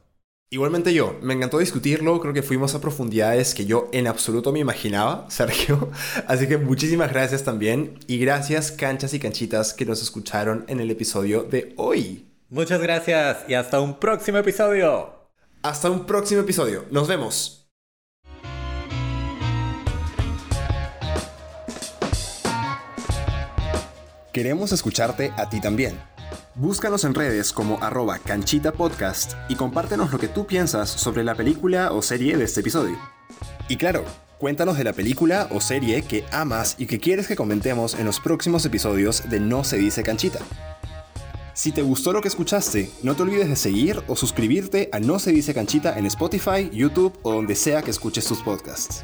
[0.51, 4.59] Igualmente yo, me encantó discutirlo, creo que fuimos a profundidades que yo en absoluto me
[4.59, 5.91] imaginaba, Sergio.
[6.27, 10.89] Así que muchísimas gracias también y gracias canchas y canchitas que nos escucharon en el
[10.89, 12.25] episodio de hoy.
[12.49, 15.13] Muchas gracias y hasta un próximo episodio.
[15.61, 17.58] Hasta un próximo episodio, nos vemos.
[24.31, 25.99] Queremos escucharte a ti también.
[26.53, 31.33] Búscanos en redes como arroba canchita podcast y compártenos lo que tú piensas sobre la
[31.33, 32.95] película o serie de este episodio.
[33.67, 34.05] Y claro,
[34.37, 38.19] cuéntanos de la película o serie que amas y que quieres que comentemos en los
[38.19, 40.39] próximos episodios de No se dice canchita.
[41.55, 45.17] Si te gustó lo que escuchaste, no te olvides de seguir o suscribirte a No
[45.17, 49.03] se dice canchita en Spotify, YouTube o donde sea que escuches tus podcasts.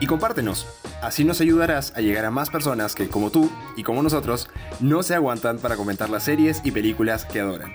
[0.00, 0.66] Y compártenos,
[1.02, 4.48] así nos ayudarás a llegar a más personas que, como tú y como nosotros,
[4.80, 7.72] no se aguantan para comentar las series y películas que adoran.